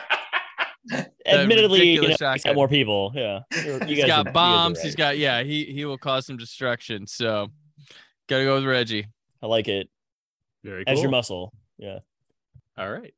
Admittedly, 1.25 1.89
you 1.89 2.01
know, 2.01 2.07
he's 2.07 2.43
got 2.43 2.55
more 2.55 2.69
people. 2.69 3.11
Yeah. 3.13 3.41
You 3.51 3.57
he's 3.61 3.65
guys 3.65 3.81
are- 3.81 3.87
you 3.87 3.95
guys 3.97 4.07
got 4.07 4.27
are 4.27 4.31
bombs 4.31 4.81
He's 4.81 4.95
got 4.95 5.17
yeah 5.17 5.43
he 5.43 5.65
he 5.65 5.83
will 5.83 5.97
cause 5.97 6.25
some 6.25 6.37
destruction 6.37 7.05
so 7.05 7.47
gotta 8.29 8.45
go 8.45 8.55
with 8.55 8.63
reggie 8.65 9.07
I 9.43 9.47
like 9.47 9.67
it. 9.67 9.89
Very 10.63 10.85
cool. 10.85 10.93
As 10.93 11.01
your 11.01 11.11
muscle. 11.11 11.53
Yeah. 11.77 11.99
All 12.77 12.89
right. 12.89 13.13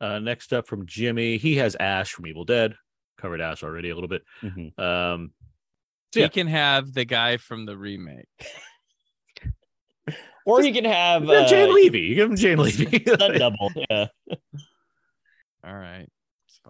Uh 0.00 0.18
next 0.20 0.52
up 0.54 0.66
from 0.66 0.86
Jimmy, 0.86 1.36
he 1.36 1.56
has 1.56 1.76
Ash 1.78 2.10
from 2.10 2.26
Evil 2.26 2.44
Dead. 2.46 2.74
Covered 3.18 3.42
Ash 3.42 3.62
already 3.62 3.90
a 3.90 3.94
little 3.94 4.08
bit. 4.08 4.22
Mhm. 4.42 4.78
Um 4.80 5.32
he 6.14 6.20
Yeah. 6.20 6.28
can 6.28 6.46
have 6.46 6.92
the 6.92 7.04
guy 7.04 7.36
from 7.36 7.66
the 7.66 7.76
remake 7.76 8.26
Or 10.44 10.60
he 10.60 10.72
can 10.72 10.84
have 10.84 11.24
yeah, 11.24 11.40
uh, 11.42 11.48
Jane 11.48 11.72
Levy. 11.72 12.00
You 12.00 12.14
give 12.16 12.30
him 12.30 12.36
Jane 12.36 12.58
Levy. 12.64 12.98
stunt 13.04 13.38
double. 13.38 13.70
Yeah. 13.88 14.06
all 15.64 15.74
right 15.76 16.08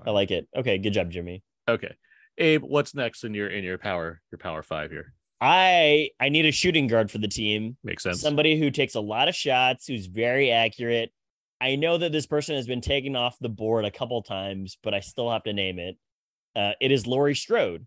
I 0.04 0.10
like 0.10 0.30
it. 0.30 0.46
Okay. 0.56 0.78
Good 0.78 0.92
job, 0.92 1.10
Jimmy. 1.10 1.42
okay. 1.68 1.94
Abe, 2.38 2.62
what's 2.62 2.94
next 2.94 3.24
in 3.24 3.34
your 3.34 3.48
in 3.48 3.62
your 3.62 3.76
power 3.78 4.20
your 4.30 4.38
power 4.38 4.62
five 4.62 4.90
here? 4.90 5.12
I 5.40 6.10
I 6.20 6.28
need 6.30 6.46
a 6.46 6.50
shooting 6.52 6.86
guard 6.86 7.10
for 7.10 7.18
the 7.18 7.28
team. 7.28 7.76
Makes 7.84 8.02
sense. 8.04 8.20
Somebody 8.20 8.58
who 8.58 8.70
takes 8.70 8.94
a 8.94 9.00
lot 9.00 9.28
of 9.28 9.34
shots, 9.34 9.86
who's 9.86 10.06
very 10.06 10.50
accurate. 10.50 11.10
I 11.60 11.76
know 11.76 11.96
that 11.98 12.10
this 12.12 12.26
person 12.26 12.56
has 12.56 12.66
been 12.66 12.80
taken 12.80 13.16
off 13.16 13.36
the 13.40 13.48
board 13.48 13.84
a 13.84 13.90
couple 13.90 14.20
times, 14.22 14.78
but 14.82 14.94
I 14.94 15.00
still 15.00 15.30
have 15.30 15.44
to 15.44 15.52
name 15.52 15.78
it. 15.78 15.96
Uh, 16.56 16.72
it 16.80 16.90
is 16.90 17.06
Laurie 17.06 17.34
Strode. 17.36 17.86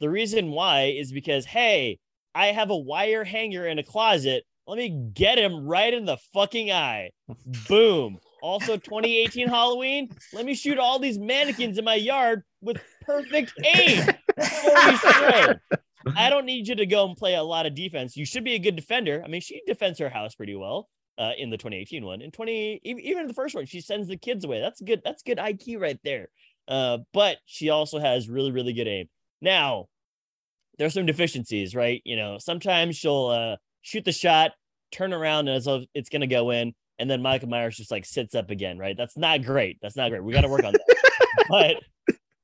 The 0.00 0.10
reason 0.10 0.50
why 0.50 0.94
is 0.96 1.12
because 1.12 1.44
hey, 1.44 1.98
I 2.34 2.48
have 2.48 2.70
a 2.70 2.76
wire 2.76 3.24
hanger 3.24 3.66
in 3.66 3.78
a 3.78 3.82
closet. 3.82 4.44
Let 4.66 4.78
me 4.78 5.10
get 5.14 5.38
him 5.38 5.66
right 5.66 5.92
in 5.92 6.04
the 6.04 6.18
fucking 6.34 6.72
eye. 6.72 7.10
Boom. 7.68 8.18
Also, 8.42 8.76
2018 8.76 9.48
Halloween. 9.48 10.10
Let 10.32 10.44
me 10.44 10.54
shoot 10.54 10.78
all 10.78 10.98
these 10.98 11.18
mannequins 11.18 11.78
in 11.78 11.84
my 11.84 11.94
yard 11.94 12.42
with 12.60 12.78
perfect 13.02 13.52
aim. 13.64 14.06
I 14.38 16.30
don't 16.30 16.44
need 16.44 16.68
you 16.68 16.74
to 16.76 16.86
go 16.86 17.08
and 17.08 17.16
play 17.16 17.34
a 17.34 17.42
lot 17.42 17.66
of 17.66 17.74
defense. 17.74 18.16
You 18.16 18.26
should 18.26 18.44
be 18.44 18.54
a 18.54 18.58
good 18.58 18.76
defender. 18.76 19.22
I 19.24 19.28
mean, 19.28 19.40
she 19.40 19.62
defends 19.66 19.98
her 19.98 20.08
house 20.08 20.34
pretty 20.34 20.54
well 20.54 20.88
uh, 21.18 21.32
in 21.38 21.50
the 21.50 21.56
2018 21.56 22.04
one. 22.04 22.20
In 22.20 22.30
20, 22.30 22.52
e- 22.52 22.80
even 22.84 23.22
in 23.22 23.28
the 23.28 23.34
first 23.34 23.54
one, 23.54 23.66
she 23.66 23.80
sends 23.80 24.08
the 24.08 24.16
kids 24.16 24.44
away. 24.44 24.60
That's 24.60 24.80
good. 24.80 25.00
That's 25.04 25.22
good 25.22 25.38
IQ 25.38 25.80
right 25.80 25.98
there. 26.04 26.28
Uh, 26.68 26.98
but 27.12 27.38
she 27.46 27.70
also 27.70 27.98
has 27.98 28.28
really, 28.28 28.52
really 28.52 28.72
good 28.72 28.88
aim. 28.88 29.08
Now, 29.40 29.86
there's 30.78 30.94
some 30.94 31.06
deficiencies, 31.06 31.74
right? 31.74 32.02
You 32.04 32.16
know, 32.16 32.38
sometimes 32.38 32.96
she'll 32.96 33.26
uh, 33.26 33.56
shoot 33.82 34.04
the 34.04 34.12
shot, 34.12 34.52
turn 34.92 35.12
around, 35.12 35.48
and 35.48 35.56
as 35.56 35.64
though 35.64 35.84
it's 35.94 36.08
going 36.08 36.20
to 36.20 36.26
go 36.26 36.50
in, 36.50 36.74
and 36.98 37.08
then 37.10 37.22
Michael 37.22 37.48
Myers 37.48 37.76
just 37.76 37.90
like 37.90 38.04
sits 38.04 38.34
up 38.34 38.50
again, 38.50 38.78
right? 38.78 38.96
That's 38.96 39.16
not 39.16 39.42
great. 39.42 39.78
That's 39.82 39.96
not 39.96 40.10
great. 40.10 40.22
We 40.24 40.32
got 40.32 40.42
to 40.42 40.48
work 40.48 40.64
on 40.64 40.72
that. 40.72 41.10
but 41.48 41.76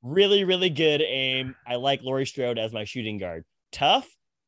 really, 0.01 0.43
really 0.43 0.69
good 0.69 1.01
aim. 1.01 1.55
I 1.67 1.75
like 1.75 2.01
Laurie 2.03 2.25
Strode 2.25 2.57
as 2.59 2.71
my 2.73 2.83
shooting 2.83 3.17
guard. 3.17 3.45
Tough 3.71 4.07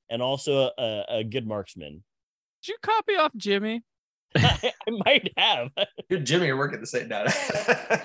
and 0.09 0.21
also 0.21 0.69
a, 0.77 1.03
a 1.09 1.23
good 1.23 1.47
marksman. 1.47 2.03
Did 2.63 2.69
you 2.69 2.77
copy 2.83 3.15
off 3.15 3.31
Jimmy? 3.36 3.81
I, 4.36 4.73
I 4.88 4.91
might 5.05 5.31
have. 5.38 5.69
You 6.09 6.17
and 6.17 6.25
Jimmy 6.27 6.49
are 6.49 6.57
working 6.57 6.79
the 6.81 6.86
same 6.86 7.07
now. 7.07 7.25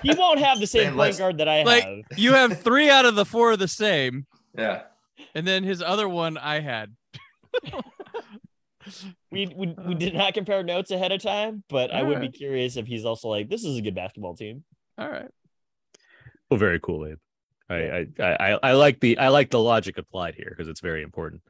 He 0.01 0.11
won't 0.15 0.39
have 0.39 0.59
the 0.59 0.65
same 0.65 0.85
Same 0.85 0.87
point 0.93 0.97
list. 1.09 1.19
guard 1.19 1.37
that 1.37 1.47
I 1.47 1.61
Like- 1.61 1.83
have. 1.83 1.99
You 2.17 2.33
have 2.33 2.59
three 2.61 2.89
out 2.89 3.05
of 3.05 3.13
the 3.15 3.25
four 3.25 3.55
the 3.57 3.67
same, 3.67 4.25
yeah. 4.57 4.83
And 5.35 5.47
then 5.47 5.63
his 5.63 5.81
other 5.81 6.07
one 6.07 6.37
I 6.37 6.59
had. 6.59 6.95
We, 9.29 9.45
we 9.55 9.75
we 9.87 9.95
did 9.95 10.15
not 10.15 10.33
compare 10.33 10.63
notes 10.63 10.89
ahead 10.91 11.11
of 11.11 11.21
time, 11.21 11.63
but 11.69 11.91
I 11.91 12.01
would 12.01 12.19
be 12.19 12.29
curious 12.29 12.77
if 12.77 12.87
he's 12.87 13.05
also 13.05 13.29
like, 13.29 13.49
this 13.49 13.63
is 13.63 13.77
a 13.77 13.81
good 13.81 13.95
basketball 13.95 14.35
team. 14.35 14.63
All 14.97 15.09
right. 15.09 15.29
Well, 16.49 16.57
very 16.57 16.79
cool, 16.79 17.05
Abe. 17.05 17.17
I, 17.69 18.07
I, 18.19 18.23
I, 18.23 18.59
I 18.63 18.71
like 18.73 18.99
the 18.99 19.17
I 19.17 19.29
like 19.29 19.49
the 19.49 19.59
logic 19.59 19.97
applied 19.97 20.35
here 20.35 20.49
because 20.49 20.67
it's 20.67 20.81
very 20.81 21.03
important. 21.03 21.41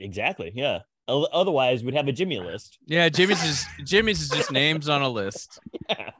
Exactly. 0.00 0.52
Yeah. 0.54 0.80
Otherwise, 1.08 1.82
we'd 1.82 1.94
have 1.94 2.08
a 2.08 2.12
Jimmy 2.12 2.38
list. 2.38 2.78
Yeah, 2.84 3.08
Jimmy's 3.08 3.42
is 3.42 3.64
Jimmy's 3.84 4.20
is 4.20 4.28
just 4.28 4.52
names 4.52 4.88
on 4.88 5.02
a 5.02 5.08
list. 5.08 5.58
Yeah, 5.88 6.10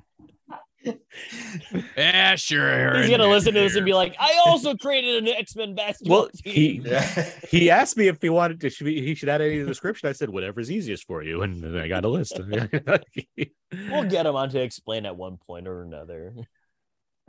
sure. 2.37 2.69
Aaron, 2.69 3.03
He's 3.03 3.11
gonna 3.11 3.25
you're 3.25 3.33
listen 3.33 3.55
to 3.55 3.61
this 3.61 3.77
and 3.77 3.85
be 3.85 3.95
like, 3.95 4.15
I 4.19 4.41
also 4.47 4.75
created 4.81 5.23
an 5.23 5.29
X 5.29 5.57
Men 5.57 5.75
basketball 5.75 6.19
Well, 6.23 6.29
team. 6.45 6.53
he 6.53 6.83
Yeah. 6.91 7.31
he 7.49 7.71
asked 7.71 7.97
me 7.97 8.09
if 8.09 8.21
he 8.23 8.29
wanted 8.29 8.61
to 8.61 8.71
should 8.71 8.87
we, 8.87 9.01
he 9.01 9.15
should 9.15 9.29
add 9.29 9.41
any 9.41 9.59
of 9.61 9.67
the 9.67 9.71
description. 9.71 10.09
I 10.09 10.13
said 10.13 10.31
whatever's 10.31 10.71
easiest 10.71 11.07
for 11.07 11.23
you, 11.23 11.43
and 11.43 11.63
then 11.63 11.77
I 11.77 11.89
got 11.89 12.05
a 12.05 12.09
list. 12.09 12.39
We'll 12.41 14.05
get 14.05 14.27
him 14.27 14.37
on 14.37 14.49
to 14.51 14.61
explain 14.61 15.07
at 15.07 15.17
one 15.17 15.37
point 15.47 15.69
or 15.69 15.83
another. 15.83 16.35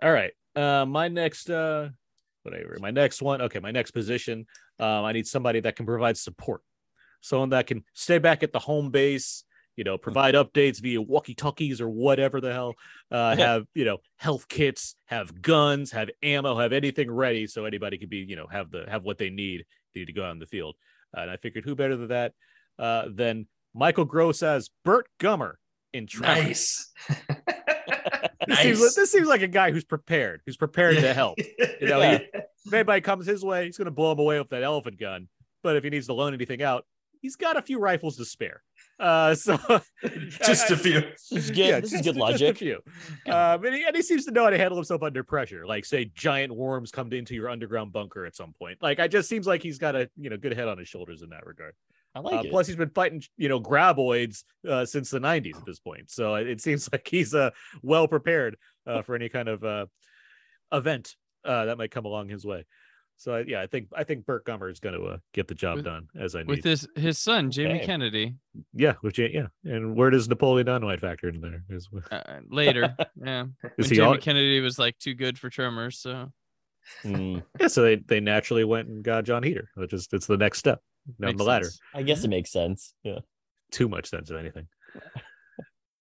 All 0.02 0.12
right. 0.12 0.32
Uh, 0.56 0.86
my 0.86 1.08
next, 1.10 1.50
uh, 1.50 1.90
whatever, 2.44 2.78
my 2.80 2.92
next 2.92 3.22
one. 3.22 3.42
Okay, 3.44 3.60
my 3.60 3.72
next 3.72 3.92
position. 3.92 4.46
Um, 4.80 5.06
I 5.06 5.12
need 5.12 5.28
somebody 5.28 5.60
that 5.62 5.76
can 5.76 5.86
provide 5.86 6.18
support, 6.18 6.62
someone 7.22 7.50
that 7.50 7.68
can 7.68 7.84
stay 7.94 8.18
back 8.18 8.44
at 8.44 8.54
the 8.54 8.60
home 8.60 8.92
base. 8.92 9.44
You 9.80 9.86
know, 9.86 9.98
provide 9.98 10.36
updates 10.36 10.82
via 10.82 11.02
walkie-talkies 11.02 11.80
or 11.80 11.88
whatever 11.88 12.42
the 12.42 12.52
hell. 12.52 12.74
Uh, 13.10 13.34
have 13.38 13.66
you 13.74 13.86
know 13.86 14.00
health 14.18 14.50
kits, 14.50 14.96
have 15.06 15.42
guns, 15.42 15.90
have 15.92 16.10
ammo, 16.22 16.60
have 16.60 16.74
anything 16.74 17.10
ready 17.10 17.48
so 17.48 17.64
anybody 17.64 17.98
could 17.98 18.10
be 18.10 18.18
you 18.18 18.36
know 18.36 18.46
have 18.52 18.72
the 18.72 18.84
have 18.90 19.04
what 19.04 19.18
they 19.18 19.30
need 19.30 19.64
need 19.96 20.08
to 20.08 20.12
go 20.12 20.26
out 20.26 20.34
in 20.34 20.40
the 20.40 20.46
field. 20.46 20.76
Uh, 21.16 21.22
and 21.22 21.32
I 21.32 21.38
figured 21.38 21.64
who 21.64 21.76
better 21.76 21.96
than 21.96 22.10
that 22.10 22.34
uh, 22.78 23.06
than 23.10 23.48
Michael 23.74 24.04
Gross 24.04 24.44
as 24.44 24.70
Burt 24.84 25.08
Gummer 25.18 25.54
in 25.94 26.08
Tremors. 26.08 26.46
Nice. 26.48 26.92
This, 28.48 28.60
seems, 28.60 28.96
this 28.96 29.12
seems 29.12 29.28
like 29.28 29.42
a 29.44 29.48
guy 29.48 29.70
who's 29.72 29.84
prepared, 29.84 30.42
who's 30.46 30.58
prepared 30.58 30.96
to 30.98 31.14
help. 31.14 31.38
You 31.82 31.88
know, 31.88 32.00
Yeah. 32.02 32.18
he- 32.18 32.26
if 32.66 32.74
anybody 32.74 33.00
comes 33.02 33.26
his 33.28 33.44
way, 33.46 33.66
he's 33.66 33.78
going 33.78 33.86
to 33.86 33.92
blow 33.92 34.12
him 34.12 34.20
away 34.20 34.40
with 34.40 34.50
that 34.50 34.64
elephant 34.64 35.00
gun. 35.00 35.28
But 35.64 35.76
if 35.76 35.84
he 35.84 35.90
needs 35.90 36.08
to 36.08 36.14
loan 36.14 36.34
anything 36.34 36.62
out, 36.64 36.86
he's 37.22 37.36
got 37.36 37.58
a 37.58 37.62
few 37.62 37.80
rifles 37.80 38.18
to 38.18 38.26
spare. 38.26 38.62
Uh, 39.00 39.34
so 39.34 39.58
Just 40.44 40.70
a 40.72 40.74
a 40.74 40.78
few. 40.78 41.02
This 41.02 41.32
is 41.32 41.52
good. 41.52 41.84
this 41.84 41.94
is 41.94 42.02
good 42.02 42.18
logic. 42.18 42.58
Just 42.58 42.62
a 42.62 42.66
few. 42.66 43.34
Um, 43.34 43.64
and, 43.66 43.76
he, 43.76 43.84
and 43.86 43.96
he 43.96 44.02
seems 44.02 44.26
to 44.26 44.32
know 44.32 44.44
how 44.44 44.50
to 44.50 44.58
handle 44.58 44.78
himself 44.78 45.04
under 45.04 45.24
pressure. 45.24 45.66
Like, 45.66 45.86
say, 45.86 46.12
giant 46.16 46.54
worms 46.54 46.92
come 46.92 47.12
into 47.14 47.34
your 47.36 47.50
underground 47.50 47.94
bunker 47.94 48.26
at 48.26 48.36
some 48.36 48.54
point. 48.54 48.78
Like, 48.82 49.00
I 49.00 49.08
just 49.08 49.30
seems 49.30 49.48
like 49.48 49.64
he's 49.64 49.78
got 49.78 49.96
a 49.96 50.10
you 50.18 50.30
know 50.30 50.38
good 50.38 50.54
head 50.54 50.68
on 50.68 50.78
his 50.78 50.88
shoulders 50.90 51.22
in 51.22 51.30
that 51.30 51.46
regard. 51.46 51.74
I 52.16 52.20
Uh, 52.20 52.24
like 52.24 52.46
it. 52.46 52.52
plus, 52.52 52.68
he's 52.68 52.76
been 52.76 52.90
fighting, 52.90 53.22
you 53.38 53.48
know, 53.50 53.62
graboids 53.62 54.44
uh, 54.68 54.86
since 54.86 55.10
the 55.12 55.20
'90s 55.20 55.56
at 55.58 55.66
this 55.66 55.80
point. 55.80 56.10
So 56.12 56.36
it, 56.36 56.48
it 56.48 56.62
seems 56.62 56.90
like 56.92 57.08
he's 57.08 57.34
uh, 57.34 57.52
well 57.82 58.08
prepared 58.08 58.58
uh, 58.86 59.02
for 59.04 59.16
any 59.16 59.30
kind 59.30 59.48
of 59.48 59.64
uh, 59.64 59.86
event 60.74 61.16
uh, 61.46 61.66
that 61.66 61.78
might 61.78 61.92
come 61.92 62.06
along 62.06 62.28
his 62.30 62.46
way. 62.46 62.66
So 63.20 63.36
I- 63.36 63.44
yeah, 63.46 63.62
I 63.62 63.68
think 63.68 63.90
I 63.94 64.04
think 64.06 64.26
Burt 64.26 64.46
Gummer 64.46 64.72
is 64.72 64.80
going 64.80 64.96
to 64.96 65.04
uh, 65.08 65.18
get 65.34 65.48
the 65.50 65.54
job 65.54 65.76
With- 65.76 65.86
done 65.86 66.08
as 66.18 66.36
I 66.36 66.40
need. 66.40 66.48
with 66.48 66.64
his 66.64 66.88
his 66.96 67.20
son 67.20 67.52
Jamie 67.52 67.76
Okay. 67.76 67.86
Kennedy 67.86 68.36
yeah, 68.74 68.94
with 69.04 69.18
yeah. 69.20 69.48
And 69.66 69.96
where 69.96 70.10
does 70.10 70.30
Napoleon 70.30 70.66
Dynamite 70.68 71.02
factor 71.02 71.28
in 71.28 71.42
there? 71.42 71.64
Is, 71.70 71.88
uh, 72.12 72.22
later. 72.50 72.96
Yeah, 73.22 73.44
when 73.62 73.72
is 73.78 73.90
he 73.90 73.98
Jamie 73.98 74.08
all, 74.08 74.18
Kennedy 74.18 74.62
was 74.62 74.80
like 74.80 74.98
too 75.00 75.14
good 75.14 75.38
for 75.38 75.50
Tremors. 75.50 76.00
So 76.00 76.32
Mm, 77.04 77.44
yeah, 77.60 77.68
so 77.68 77.84
they, 77.84 77.98
they 77.98 78.20
naturally 78.20 78.64
went 78.64 78.88
and 78.88 79.04
got 79.04 79.26
Jon 79.26 79.44
Heder, 79.44 79.70
which 79.76 79.94
is 79.94 80.08
it's 80.12 80.26
the 80.26 80.38
next 80.38 80.58
step 80.60 80.82
down 81.22 81.28
makes 81.32 81.38
the 81.38 81.44
ladder. 81.44 81.66
sense. 81.66 81.80
I 81.94 82.02
guess 82.04 82.24
it 82.24 82.30
makes 82.30 82.52
sense. 82.52 82.96
Yeah. 83.04 83.20
too 83.70 83.88
much 83.90 84.08
sense 84.10 84.30
of 84.32 84.38
anything. 84.38 84.66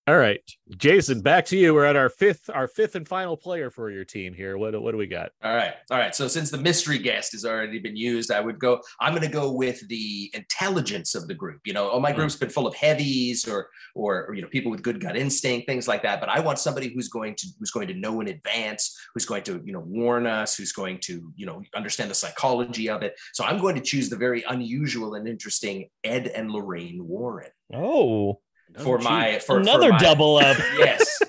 All 0.08 0.16
right, 0.16 0.40
Jason, 0.78 1.20
back 1.20 1.44
to 1.46 1.56
you. 1.58 1.74
We're 1.74 1.84
at 1.84 1.94
our 1.94 2.08
fifth, 2.08 2.48
our 2.48 2.66
fifth 2.66 2.94
and 2.94 3.06
final 3.06 3.36
player 3.36 3.68
for 3.68 3.90
your 3.90 4.06
team 4.06 4.32
here. 4.32 4.56
What 4.56 4.80
what 4.80 4.92
do 4.92 4.96
we 4.96 5.06
got? 5.06 5.32
All 5.44 5.54
right. 5.54 5.74
All 5.90 5.98
right. 5.98 6.14
So 6.14 6.28
since 6.28 6.50
the 6.50 6.56
mystery 6.56 6.96
guest 6.96 7.32
has 7.32 7.44
already 7.44 7.78
been 7.78 7.94
used, 7.94 8.30
I 8.32 8.40
would 8.40 8.58
go, 8.58 8.80
I'm 9.02 9.12
going 9.12 9.26
to 9.26 9.28
go 9.28 9.52
with 9.52 9.86
the 9.88 10.30
intelligence 10.32 11.14
of 11.14 11.28
the 11.28 11.34
group. 11.34 11.60
You 11.66 11.74
know, 11.74 11.90
oh, 11.90 12.00
my 12.00 12.12
Hmm. 12.12 12.20
group's 12.20 12.36
been 12.36 12.48
full 12.48 12.66
of 12.66 12.74
heavies 12.74 13.46
or, 13.46 13.68
or, 13.94 14.24
or, 14.28 14.34
you 14.34 14.40
know, 14.40 14.48
people 14.48 14.70
with 14.70 14.82
good 14.82 14.98
gut 14.98 15.14
instinct, 15.14 15.68
things 15.68 15.86
like 15.86 16.02
that. 16.04 16.20
But 16.20 16.30
I 16.30 16.40
want 16.40 16.58
somebody 16.58 16.88
who's 16.88 17.08
going 17.08 17.34
to, 17.34 17.46
who's 17.58 17.70
going 17.70 17.88
to 17.88 17.94
know 17.94 18.22
in 18.22 18.28
advance, 18.28 18.98
who's 19.12 19.26
going 19.26 19.42
to, 19.42 19.60
you 19.62 19.74
know, 19.74 19.84
warn 19.86 20.26
us, 20.26 20.56
who's 20.56 20.72
going 20.72 21.00
to, 21.00 21.30
you 21.36 21.44
know, 21.44 21.60
understand 21.76 22.10
the 22.10 22.14
psychology 22.14 22.88
of 22.88 23.02
it. 23.02 23.12
So 23.34 23.44
I'm 23.44 23.58
going 23.58 23.74
to 23.74 23.82
choose 23.82 24.08
the 24.08 24.16
very 24.16 24.42
unusual 24.48 25.16
and 25.16 25.28
interesting 25.28 25.90
Ed 26.02 26.28
and 26.28 26.50
Lorraine 26.50 27.06
Warren 27.06 27.50
Oh, 27.74 28.40
for 28.78 28.98
my, 28.98 29.38
for, 29.38 29.46
for 29.54 29.58
another 29.60 29.90
my- 29.90 29.98
double 29.98 30.36
up. 30.36 30.56
Yes. 30.78 31.20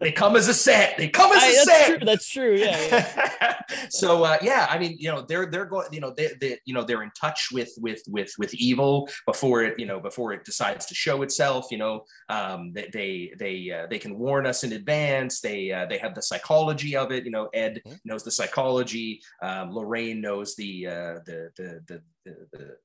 they 0.00 0.12
come 0.12 0.36
as 0.36 0.48
a 0.48 0.54
set. 0.54 0.96
They 0.96 1.08
come 1.08 1.32
as 1.32 1.42
I- 1.42 1.46
a 1.46 1.52
that's 1.54 1.64
set 1.70 1.86
true. 1.86 1.98
That's 2.06 2.28
true. 2.28 2.54
Yeah. 2.56 2.86
yeah. 3.40 3.56
so 3.90 4.22
uh, 4.24 4.38
yeah, 4.42 4.66
I 4.70 4.78
mean, 4.78 4.96
you 4.98 5.10
know, 5.10 5.22
they're 5.22 5.46
they're 5.46 5.64
going, 5.64 5.88
you 5.92 6.00
know, 6.00 6.12
they 6.16 6.30
they 6.40 6.58
you 6.64 6.74
know 6.74 6.82
they're 6.82 7.02
in 7.02 7.10
touch 7.18 7.48
with 7.52 7.70
with 7.78 8.02
with 8.08 8.32
with 8.38 8.54
evil 8.54 9.08
before 9.26 9.62
it, 9.64 9.78
you 9.78 9.86
know, 9.86 9.98
before 10.00 10.32
it 10.32 10.44
decides 10.44 10.86
to 10.86 10.94
show 10.94 11.22
itself. 11.22 11.66
You 11.70 11.78
know, 11.78 12.04
um, 12.28 12.72
they 12.72 12.88
they 12.92 13.32
they, 13.38 13.70
uh, 13.70 13.86
they 13.88 13.98
can 13.98 14.18
warn 14.18 14.46
us 14.46 14.62
in 14.64 14.72
advance. 14.72 15.40
They 15.40 15.72
uh, 15.72 15.86
they 15.86 15.98
have 15.98 16.14
the 16.14 16.22
psychology 16.22 16.96
of 16.96 17.10
it. 17.12 17.24
You 17.24 17.30
know, 17.30 17.48
Ed 17.52 17.80
Mhm. 17.86 17.98
knows 18.04 18.22
the 18.22 18.30
psychology. 18.30 19.20
Um, 19.42 19.72
Lorraine 19.72 20.20
knows 20.20 20.54
the 20.56 20.86
uh, 20.86 21.14
the 21.26 21.50
the 21.56 21.80
the 21.88 22.02
the, 22.24 22.36
the 22.52 22.76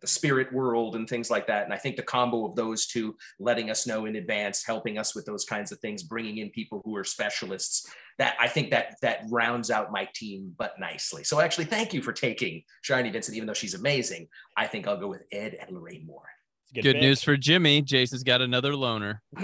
the 0.00 0.06
spirit 0.06 0.52
world 0.52 0.96
and 0.96 1.08
things 1.08 1.30
like 1.30 1.46
that. 1.46 1.64
And 1.64 1.72
I 1.72 1.76
think 1.76 1.96
the 1.96 2.02
combo 2.02 2.46
of 2.46 2.56
those 2.56 2.86
two, 2.86 3.16
letting 3.38 3.70
us 3.70 3.86
know 3.86 4.06
in 4.06 4.16
advance, 4.16 4.64
helping 4.64 4.98
us 4.98 5.14
with 5.14 5.26
those 5.26 5.44
kinds 5.44 5.72
of 5.72 5.78
things, 5.80 6.02
bringing 6.02 6.38
in 6.38 6.50
people 6.50 6.80
who 6.84 6.96
are 6.96 7.04
specialists, 7.04 7.86
that 8.18 8.36
I 8.40 8.48
think 8.48 8.70
that 8.70 8.96
that 9.02 9.24
rounds 9.30 9.70
out 9.70 9.92
my 9.92 10.08
team 10.14 10.54
but 10.58 10.78
nicely. 10.78 11.24
So 11.24 11.40
actually, 11.40 11.66
thank 11.66 11.94
you 11.94 12.02
for 12.02 12.12
taking 12.12 12.62
Sharni 12.84 13.12
Vinson, 13.12 13.34
even 13.34 13.46
though 13.46 13.54
she's 13.54 13.74
amazing. 13.74 14.28
I 14.56 14.66
think 14.66 14.86
I'll 14.86 15.00
go 15.00 15.08
with 15.08 15.22
Ed 15.32 15.56
and 15.60 15.76
Lorraine 15.76 16.06
Moore. 16.06 16.28
It's 16.72 16.86
a 16.86 16.92
Good 16.92 17.00
news 17.00 17.22
for 17.22 17.36
Jimmy. 17.36 17.82
Jason's 17.82 18.22
got 18.22 18.40
another 18.40 18.76
loner. 18.76 19.22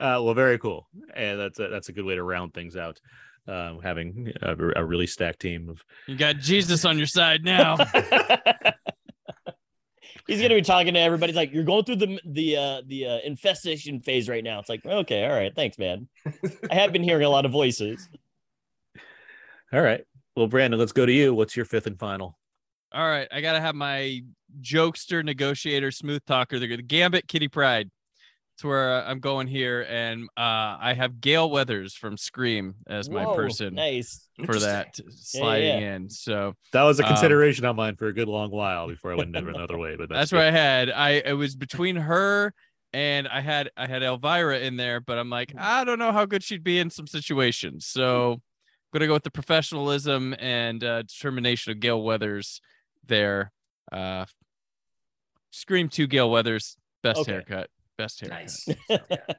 Uh, 0.00 0.22
well, 0.22 0.34
very 0.34 0.58
cool, 0.58 0.86
and 1.14 1.40
that's 1.40 1.58
a, 1.58 1.66
that's 1.68 1.88
a 1.88 1.92
good 1.92 2.04
way 2.04 2.14
to 2.14 2.22
round 2.22 2.54
things 2.54 2.76
out. 2.76 3.00
Um, 3.48 3.80
having 3.82 4.30
a, 4.42 4.54
a 4.76 4.84
really 4.84 5.06
stacked 5.06 5.40
team 5.40 5.70
of 5.70 5.82
You 6.06 6.16
got 6.16 6.36
Jesus 6.36 6.84
on 6.84 6.98
your 6.98 7.06
side 7.06 7.44
now. 7.44 7.76
He's 10.26 10.42
gonna 10.42 10.54
be 10.54 10.60
talking 10.60 10.92
to 10.92 11.00
everybody. 11.00 11.32
He's 11.32 11.36
like, 11.36 11.54
"You're 11.54 11.64
going 11.64 11.84
through 11.84 11.96
the 11.96 12.20
the 12.26 12.56
uh, 12.56 12.82
the 12.86 13.06
uh, 13.06 13.18
infestation 13.24 14.00
phase 14.00 14.28
right 14.28 14.44
now." 14.44 14.58
It's 14.58 14.68
like, 14.68 14.84
okay, 14.84 15.24
all 15.24 15.32
right, 15.32 15.54
thanks, 15.56 15.78
man. 15.78 16.06
I 16.70 16.74
have 16.74 16.92
been 16.92 17.02
hearing 17.02 17.24
a 17.24 17.30
lot 17.30 17.46
of 17.46 17.52
voices. 17.52 18.06
All 19.72 19.80
right. 19.80 20.04
Well, 20.36 20.46
Brandon, 20.46 20.78
let's 20.78 20.92
go 20.92 21.06
to 21.06 21.12
you. 21.12 21.34
What's 21.34 21.56
your 21.56 21.64
fifth 21.64 21.86
and 21.86 21.98
final? 21.98 22.38
All 22.92 23.08
right, 23.08 23.28
I 23.32 23.40
gotta 23.40 23.60
have 23.60 23.74
my 23.74 24.20
jokester, 24.60 25.24
negotiator, 25.24 25.90
smooth 25.90 26.22
talker, 26.26 26.58
the, 26.58 26.76
the 26.76 26.82
Gambit, 26.82 27.26
Kitty 27.26 27.48
Pryde. 27.48 27.90
That's 28.58 28.64
where 28.64 29.06
I'm 29.06 29.20
going 29.20 29.46
here, 29.46 29.86
and 29.88 30.24
uh, 30.36 30.74
I 30.80 30.92
have 30.92 31.20
Gale 31.20 31.48
Weathers 31.48 31.94
from 31.94 32.16
Scream 32.16 32.74
as 32.88 33.08
my 33.08 33.24
Whoa, 33.24 33.36
person 33.36 33.74
Nice. 33.76 34.26
for 34.44 34.58
that 34.58 34.98
sliding 35.14 35.80
yeah. 35.80 35.94
in. 35.94 36.10
So 36.10 36.54
That 36.72 36.82
was 36.82 36.98
a 36.98 37.04
Um, 37.04 37.10
consideration 37.10 37.64
on 37.66 37.76
mine 37.76 37.94
for 37.94 38.08
a 38.08 38.12
good 38.12 38.26
long 38.26 38.50
while 38.50 38.88
before 38.88 39.12
I 39.12 39.14
went 39.14 39.36
another 39.36 39.78
way. 39.78 39.94
But 39.94 40.08
that's 40.08 40.18
that's, 40.18 40.32
what 40.32 40.42
I 40.42 40.50
had. 40.50 40.90
I 40.90 41.10
it 41.24 41.34
was 41.34 41.54
between 41.54 41.94
her 41.94 42.52
and 42.92 43.28
I 43.28 43.42
had 43.42 43.70
I 43.76 43.86
had 43.86 44.02
Elvira 44.02 44.58
in 44.58 44.76
there, 44.76 44.98
but 44.98 45.18
I'm 45.18 45.30
like 45.30 45.54
I 45.56 45.84
don't 45.84 46.00
know 46.00 46.10
how 46.10 46.24
good 46.26 46.42
she'd 46.42 46.64
be 46.64 46.80
in 46.80 46.90
some 46.90 47.06
situations. 47.06 47.86
So 47.86 48.32
I'm 48.32 48.40
gonna 48.92 49.06
go 49.06 49.12
with 49.12 49.22
the 49.22 49.30
professionalism 49.30 50.34
and 50.40 50.82
uh, 50.82 51.02
determination 51.02 51.70
of 51.70 51.78
Gale 51.78 52.02
Weathers 52.02 52.60
there. 53.06 53.52
Uh, 53.92 54.24
Scream 55.52 55.88
two 55.88 56.08
Gale 56.08 56.28
Weathers 56.28 56.76
best 57.04 57.20
Okay. 57.20 57.30
haircut, 57.34 57.70
best 57.98 58.20
haircut. 58.20 58.38
Nice. 58.40 58.66
Yeah. 58.88 58.98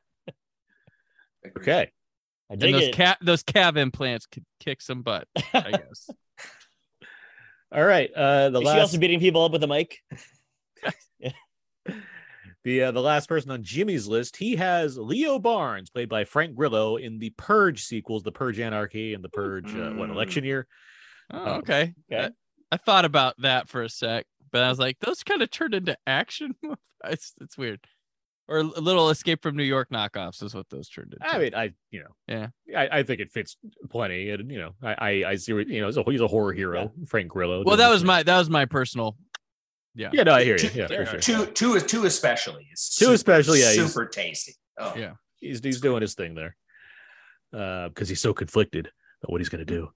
Okay. 1.57 1.89
I 2.49 2.53
And 2.53 2.59
dig 2.59 2.73
those 2.73 2.83
it. 2.83 2.93
cat 2.93 3.17
those 3.21 3.43
calf 3.43 3.77
implants 3.77 4.25
could 4.25 4.43
kick 4.59 4.81
some 4.81 5.01
butt, 5.03 5.25
I 5.53 5.71
guess. 5.71 6.09
All 7.73 7.83
right. 7.85 8.11
Uh, 8.13 8.49
the 8.49 8.59
Is 8.59 8.69
she 8.69 8.79
also 8.79 8.97
beating 8.97 9.19
people 9.21 9.43
up 9.45 9.53
with 9.53 9.63
a 9.63 9.67
mic? 9.67 9.99
the 12.63 12.83
uh, 12.83 12.91
the 12.91 13.01
last 13.01 13.29
person 13.29 13.51
on 13.51 13.63
Jimmy's 13.63 14.05
list, 14.07 14.35
he 14.35 14.57
has 14.57 14.97
Leo 14.97 15.39
Barnes, 15.39 15.89
played 15.89 16.09
by 16.09 16.25
Frank 16.25 16.55
Grillo 16.55 16.97
in 16.97 17.19
the 17.19 17.29
Purge 17.31 17.83
sequels, 17.83 18.23
the 18.23 18.31
Purge 18.33 18.59
Anarchy 18.59 19.13
and 19.13 19.23
the 19.23 19.29
Purge 19.29 19.73
uh, 19.75 19.91
what 19.93 20.09
Mm. 20.09 20.13
election 20.13 20.43
year. 20.43 20.67
Oh, 21.31 21.53
okay. 21.59 21.93
Okay. 22.11 22.25
I, 22.25 22.29
I 22.71 22.77
thought 22.77 23.05
about 23.05 23.35
that 23.41 23.69
for 23.69 23.81
a 23.83 23.89
sec, 23.89 24.25
but 24.51 24.63
I 24.63 24.69
was 24.69 24.77
like, 24.79 24.97
those 24.99 25.23
kind 25.23 25.41
of 25.41 25.49
turned 25.51 25.73
into 25.73 25.97
action. 26.05 26.53
it's 27.05 27.33
it's 27.39 27.57
weird. 27.57 27.79
Or 28.49 28.57
a 28.57 28.63
little 28.63 29.11
Escape 29.11 29.43
from 29.43 29.55
New 29.55 29.63
York 29.63 29.89
knockoffs 29.91 30.41
is 30.41 30.55
what 30.55 30.67
those 30.69 30.89
turned 30.89 31.13
into. 31.13 31.23
I 31.25 31.37
mean, 31.37 31.53
I 31.53 31.71
you 31.91 31.99
know, 32.01 32.09
Yeah. 32.27 32.47
I, 32.75 32.99
I 32.99 33.03
think 33.03 33.21
it 33.21 33.31
fits 33.31 33.55
plenty, 33.91 34.31
and 34.31 34.49
you 34.51 34.57
know, 34.57 34.71
I 34.81 34.93
I, 34.93 35.29
I 35.31 35.35
see 35.35 35.53
what- 35.53 35.67
you 35.67 35.81
know, 35.81 35.85
he's 35.87 35.97
a, 35.97 36.03
he's 36.07 36.21
a 36.21 36.27
horror 36.27 36.51
hero, 36.51 36.91
Frank 37.07 37.27
Grillo. 37.29 37.63
well, 37.63 37.77
that 37.77 37.89
was 37.89 38.03
my 38.03 38.23
that 38.23 38.37
was 38.39 38.49
my 38.49 38.65
personal. 38.65 39.15
Yeah. 39.95 40.09
yeah, 40.13 40.23
no, 40.23 40.33
I 40.33 40.43
hear 40.43 40.53
you, 40.57 40.69
Two- 40.69 40.77
yeah, 40.79 40.87
for 40.87 41.05
sure. 41.05 41.19
Two, 41.19 41.45
two, 41.47 41.75
is 41.75 41.83
two 41.83 42.05
especially. 42.05 42.67
Is 42.73 42.89
Two 42.97 43.05
super- 43.05 43.13
especially, 43.15 43.59
yeah, 43.59 43.71
he's- 43.71 43.87
super 43.93 44.07
tasty. 44.07 44.55
Oh, 44.79 44.93
Yeah. 44.97 45.13
he's 45.39 45.59
he's 45.63 45.79
doing 45.81 46.01
his 46.01 46.15
thing 46.15 46.33
there, 46.35 46.55
uh, 47.53 47.89
because 47.89 48.09
he's 48.09 48.21
so 48.21 48.33
conflicted 48.33 48.89
about 49.21 49.31
what 49.31 49.41
he's 49.41 49.49
gonna 49.49 49.65
do. 49.65 49.89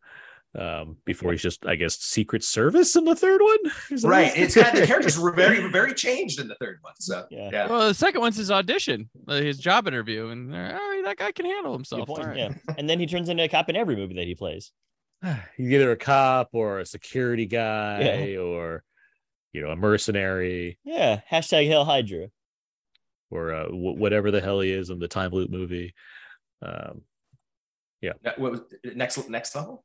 Um, 0.58 0.98
before 1.04 1.32
he's 1.32 1.42
just, 1.42 1.66
I 1.66 1.76
guess, 1.76 1.98
Secret 1.98 2.44
Service 2.44 2.96
in 2.96 3.06
the 3.06 3.16
third 3.16 3.42
one. 3.42 3.58
Is 3.90 4.04
right. 4.04 4.28
what- 4.28 4.38
It's 4.38 4.54
kind 4.54 4.68
of 4.76 4.82
the 4.82 4.86
characters 4.94 5.18
were 5.18 5.32
very, 5.32 5.68
very 5.72 5.96
changed 5.96 6.40
in 6.40 6.48
the 6.48 6.54
third 6.62 6.78
one. 6.82 6.94
So 7.00 7.26
Yeah. 7.32 7.50
yeah. 7.52 7.68
Well, 7.68 7.88
the 7.88 7.94
second 7.96 8.22
one's 8.22 8.38
his 8.38 8.52
audition, 8.52 9.10
uh, 9.28 9.34
his 9.42 9.58
job 9.58 9.88
interview, 9.88 10.28
and 10.28 10.54
they're, 10.54 10.78
oh, 10.80 11.02
that 11.06 11.18
guy 11.18 11.32
can 11.32 11.48
handle 11.48 11.74
himself. 11.74 12.06
point, 12.08 12.20
All 12.22 12.28
right. 12.28 12.38
Yeah. 12.38 12.54
And 12.78 12.88
then 12.88 13.00
he 13.00 13.08
turns 13.08 13.30
into 13.30 13.42
a 13.42 13.48
cop 13.48 13.68
in 13.70 13.76
every 13.76 13.96
movie 13.96 14.14
that 14.14 14.28
he 14.28 14.36
plays. 14.36 14.72
he's 15.58 15.72
either 15.72 15.92
a 15.92 15.98
cop 15.98 16.50
or 16.54 16.80
a 16.80 16.86
security 16.86 17.48
guy 17.48 18.36
or 18.36 18.84
you 19.54 19.62
know 19.64 19.70
a 19.72 19.76
mercenary 19.76 20.78
Yeah. 20.84 21.22
Hashtag 21.32 21.66
Hail 21.66 21.84
Hydra. 21.84 22.28
or 23.32 23.54
uh, 23.56 23.64
w- 23.64 23.98
whatever 23.98 24.30
the 24.30 24.42
hell 24.42 24.60
he 24.60 24.72
is 24.72 24.92
in 24.92 25.00
the 25.00 25.08
time 25.08 25.32
loop 25.32 25.50
movie 25.50 25.96
um 26.62 27.02
That- 28.22 28.38
What 28.38 28.52
was 28.52 28.62
next? 28.96 29.28
Next 29.30 29.56
level? 29.56 29.84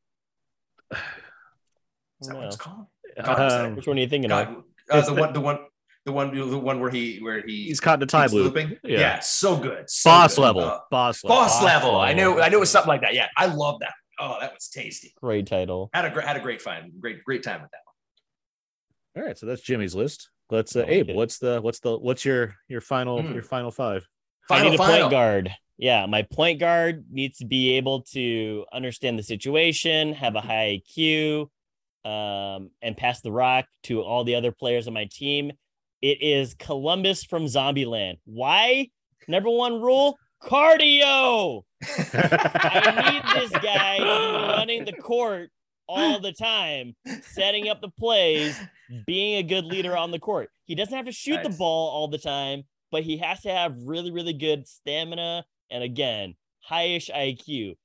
Is 0.92 2.28
that 2.28 2.36
what 2.36 2.46
it's 2.46 2.56
called? 2.56 2.86
God, 3.22 3.46
is 3.46 3.52
that- 3.52 3.64
um, 3.66 3.76
Which 3.76 3.86
one 3.86 3.96
are 3.98 4.00
you 4.00 4.08
thinking 4.08 4.30
of? 4.32 4.48
Uh, 4.90 5.00
the 5.00 5.12
the- 5.14 5.20
one, 5.20 5.32
the 5.32 5.40
one, 5.40 5.58
the 6.04 6.12
one, 6.12 6.34
the 6.34 6.58
one 6.58 6.80
where 6.80 6.90
he, 6.90 7.18
where 7.18 7.42
he 7.46 7.64
he's 7.64 7.80
caught 7.80 7.98
in 7.98 8.02
a 8.02 8.06
time 8.06 8.30
loop 8.30 8.54
looping. 8.54 8.78
Yeah. 8.82 8.98
Yeah. 9.00 9.18
so 9.20 9.56
good. 9.56 9.88
so 9.90 10.10
boss 10.10 10.34
good. 10.36 10.42
level 10.42 10.62
Uh, 10.62 10.78
boss 10.90 11.22
level 11.22 11.36
boss 11.36 11.52
Boss 11.60 11.62
level. 11.64 12.00
I 12.00 12.12
knew, 12.14 12.40
I 12.40 12.48
knew 12.48 12.56
it 12.56 12.60
was 12.60 12.70
something 12.70 12.88
like 12.88 13.02
that. 13.02 13.14
Yeah, 13.14 13.28
I 13.36 13.46
love 13.46 13.80
that. 13.80 13.92
Oh, 14.18 14.36
that 14.40 14.54
was 14.54 14.68
tasty. 14.68 15.14
Great 15.20 15.46
title. 15.46 15.90
Had 15.92 16.06
a 16.06 16.10
great, 16.10 16.26
had 16.26 16.36
a 16.36 16.40
great 16.40 16.60
fun, 16.62 16.90
great, 16.98 17.22
great 17.24 17.42
time 17.42 17.60
with 17.62 17.70
that. 17.70 17.80
One. 19.14 19.22
All 19.22 19.28
right 19.28 19.38
so 19.38 19.46
that's 19.46 19.60
jimmy's 19.62 19.94
list 19.96 20.30
let's 20.50 20.76
uh, 20.76 20.80
I 20.80 20.82
like 20.84 20.92
abe 20.92 21.10
it. 21.10 21.16
what's 21.16 21.38
the 21.38 21.60
what's 21.60 21.80
the 21.80 21.98
what's 21.98 22.24
your 22.24 22.54
your 22.68 22.80
final 22.80 23.20
Hmm. 23.22 23.32
your 23.34 23.42
final 23.42 23.70
five 23.70 24.06
I 24.50 24.54
Final, 24.56 24.70
need 24.70 24.74
a 24.76 24.78
final. 24.78 24.98
point 25.00 25.10
guard. 25.10 25.50
Yeah, 25.78 26.06
my 26.06 26.22
point 26.22 26.58
guard 26.58 27.04
needs 27.08 27.38
to 27.38 27.46
be 27.46 27.74
able 27.74 28.02
to 28.12 28.66
understand 28.72 29.16
the 29.16 29.22
situation, 29.22 30.12
have 30.12 30.34
a 30.34 30.40
high 30.40 30.82
IQ, 30.82 31.48
um, 32.04 32.70
and 32.82 32.96
pass 32.96 33.20
the 33.20 33.30
rock 33.30 33.66
to 33.84 34.02
all 34.02 34.24
the 34.24 34.34
other 34.34 34.50
players 34.50 34.88
on 34.88 34.94
my 34.94 35.08
team. 35.10 35.52
It 36.02 36.20
is 36.20 36.54
Columbus 36.54 37.22
from 37.22 37.44
Zombieland. 37.44 38.18
Why? 38.24 38.88
Number 39.28 39.50
one 39.50 39.80
rule: 39.80 40.18
cardio. 40.42 41.62
I 41.82 43.12
need 43.12 43.40
this 43.40 43.62
guy 43.62 43.98
running 44.56 44.84
the 44.84 44.94
court 44.94 45.50
all 45.86 46.18
the 46.18 46.32
time, 46.32 46.96
setting 47.22 47.68
up 47.68 47.80
the 47.80 47.88
plays, 47.88 48.58
being 49.06 49.36
a 49.36 49.42
good 49.44 49.64
leader 49.64 49.96
on 49.96 50.10
the 50.10 50.18
court. 50.18 50.50
He 50.64 50.74
doesn't 50.74 50.94
have 50.94 51.06
to 51.06 51.12
shoot 51.12 51.42
the 51.44 51.50
ball 51.50 51.90
all 51.90 52.08
the 52.08 52.18
time, 52.18 52.64
but 52.90 53.04
he 53.04 53.18
has 53.18 53.42
to 53.42 53.50
have 53.50 53.76
really, 53.84 54.10
really 54.10 54.32
good 54.32 54.66
stamina 54.66 55.44
and 55.70 55.82
again, 55.82 56.34
highish 56.68 57.10
IQ. 57.10 57.76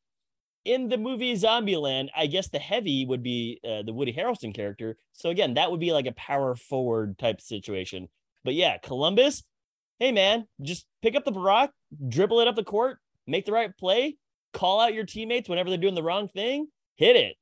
In 0.66 0.88
the 0.88 0.98
movie 0.98 1.36
Zombieland, 1.36 2.10
I 2.16 2.28
guess 2.28 2.48
the 2.48 2.60
heavy 2.60 3.06
would 3.06 3.22
be 3.22 3.60
uh, 3.68 3.82
the 3.84 3.94
Woody 3.94 4.14
Harrelson 4.14 4.56
character. 4.56 4.98
So 5.12 5.30
again, 5.30 5.56
that 5.56 5.70
would 5.70 5.82
be 5.82 5.92
like 5.92 6.06
a 6.06 6.14
power 6.14 6.56
forward 6.56 7.18
type 7.20 7.42
situation. 7.42 8.08
But 8.46 8.54
yeah, 8.54 8.78
Columbus, 8.78 9.44
hey 10.00 10.12
man, 10.12 10.48
just 10.62 10.86
pick 11.02 11.16
up 11.16 11.26
the 11.26 11.34
rock, 11.34 11.72
dribble 12.08 12.40
it 12.40 12.48
up 12.48 12.56
the 12.56 12.64
court, 12.64 13.00
make 13.28 13.46
the 13.46 13.52
right 13.52 13.76
play, 13.78 14.18
call 14.54 14.80
out 14.80 14.94
your 14.94 15.06
teammates 15.06 15.50
whenever 15.50 15.70
they're 15.70 15.78
doing 15.78 15.96
the 15.96 16.04
wrong 16.04 16.30
thing, 16.30 16.68
hit 16.96 17.16
it. 17.16 17.36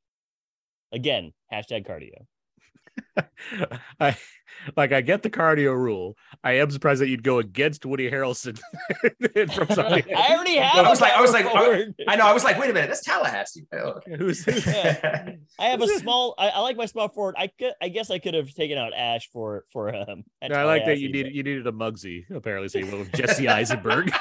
Again, 0.92 1.32
hashtag 1.52 1.88
cardio. 1.88 2.26
I 4.00 4.18
like 4.78 4.92
I 4.92 5.02
get 5.02 5.24
the 5.24 5.30
cardio 5.30 5.76
rule. 5.76 6.16
I 6.44 6.54
am 6.54 6.70
surprised 6.70 7.02
that 7.02 7.08
you'd 7.08 7.24
go 7.24 7.40
against 7.40 7.86
Woody 7.86 8.10
Harrelson 8.12 8.60
from 9.54 9.68
somebody. 9.70 10.14
I 10.14 10.34
already 10.36 10.56
have. 10.58 10.86
I 10.86 10.90
was 10.90 11.02
like- 11.02 11.14
I 11.14 11.22
was 11.22 11.32
like, 11.34 11.46
I- 11.46 11.52
forward. 11.52 11.96
I 12.08 12.16
know. 12.16 12.26
I 12.28 12.34
was 12.34 12.44
like, 12.44 12.60
wait 12.60 12.70
a 12.70 12.74
minute, 12.74 12.88
that's 12.88 13.04
Tallahassee. 13.04 13.66
Oh, 13.74 13.78
okay. 13.78 14.16
Who's 14.18 14.44
who's- 14.46 14.66
Yeah. 14.66 15.32
I 15.60 15.66
have 15.66 15.82
a 15.82 15.88
small. 16.00 16.36
I, 16.38 16.50
I 16.50 16.60
like 16.60 16.78
my 16.78 16.86
small 16.86 17.10
forward. 17.10 17.36
I 17.38 17.48
could. 17.48 17.74
I 17.82 17.90
guess 17.90 18.10
I 18.12 18.20
could 18.20 18.34
have 18.34 18.54
taken 18.54 18.78
out 18.78 18.94
Ash 18.96 19.30
for 19.34 19.66
for 19.72 19.94
um. 19.96 20.24
No, 20.48 20.56
I 20.56 20.64
like 20.64 20.86
that 20.86 21.00
you 21.00 21.08
Tallahassee, 21.10 21.12
needed 21.12 21.36
you 21.36 21.44
needed 21.44 21.68
a 21.68 21.72
Muggsy 21.72 22.26
apparently, 22.34 22.70
so 22.70 22.78
you 22.80 22.86
went 22.86 23.00
with 23.00 23.12
Jesse 23.14 23.48
Eisenberg. 23.48 24.12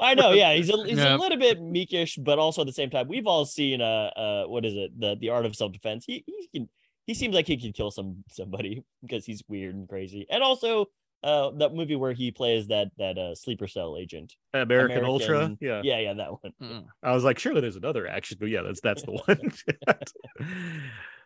I 0.00 0.14
know. 0.14 0.32
Yeah, 0.32 0.54
he's 0.54 0.68
a 0.70 0.84
he's 0.84 0.98
Yeah. 0.98 1.16
a 1.16 1.18
little 1.18 1.38
bit 1.38 1.60
meekish, 1.60 2.22
but 2.22 2.38
also 2.38 2.60
at 2.62 2.66
the 2.66 2.72
same 2.72 2.90
time, 2.90 3.08
we've 3.08 3.26
all 3.26 3.44
seen 3.46 3.80
uh 3.80 3.84
uh 4.16 4.44
what 4.44 4.64
is 4.66 4.74
it 4.74 4.98
the 4.98 5.16
the 5.18 5.30
art 5.30 5.46
of 5.46 5.56
self 5.56 5.72
defense. 5.72 6.04
He 6.06 6.24
he 6.26 6.48
can 6.54 6.68
he 7.06 7.14
seems 7.14 7.34
like 7.34 7.46
he 7.46 7.56
could 7.56 7.74
kill 7.74 7.90
some 7.90 8.24
somebody 8.30 8.84
because 9.02 9.24
he's 9.24 9.42
weird 9.48 9.74
and 9.74 9.88
crazy, 9.88 10.26
and 10.30 10.42
also 10.42 10.86
uh 11.22 11.50
that 11.50 11.72
movie 11.72 11.94
where 11.94 12.12
he 12.12 12.30
plays 12.32 12.68
that 12.68 12.88
that 12.98 13.16
uh 13.18 13.34
sleeper 13.34 13.68
cell 13.68 13.96
agent. 13.98 14.34
American, 14.54 15.04
Ultra. 15.04 15.56
Yeah. 15.60 15.80
Yeah, 15.84 15.98
yeah, 15.98 16.14
that 16.14 16.32
one. 16.32 16.52
Mm. 16.60 16.84
I 17.02 17.12
was 17.12 17.24
like, 17.24 17.38
surely 17.38 17.60
there's 17.60 17.76
another 17.76 18.06
action, 18.06 18.38
but 18.40 18.48
yeah, 18.48 18.62
that's 18.62 18.80
that's 18.82 19.02
the 19.02 19.12
one. 19.12 19.52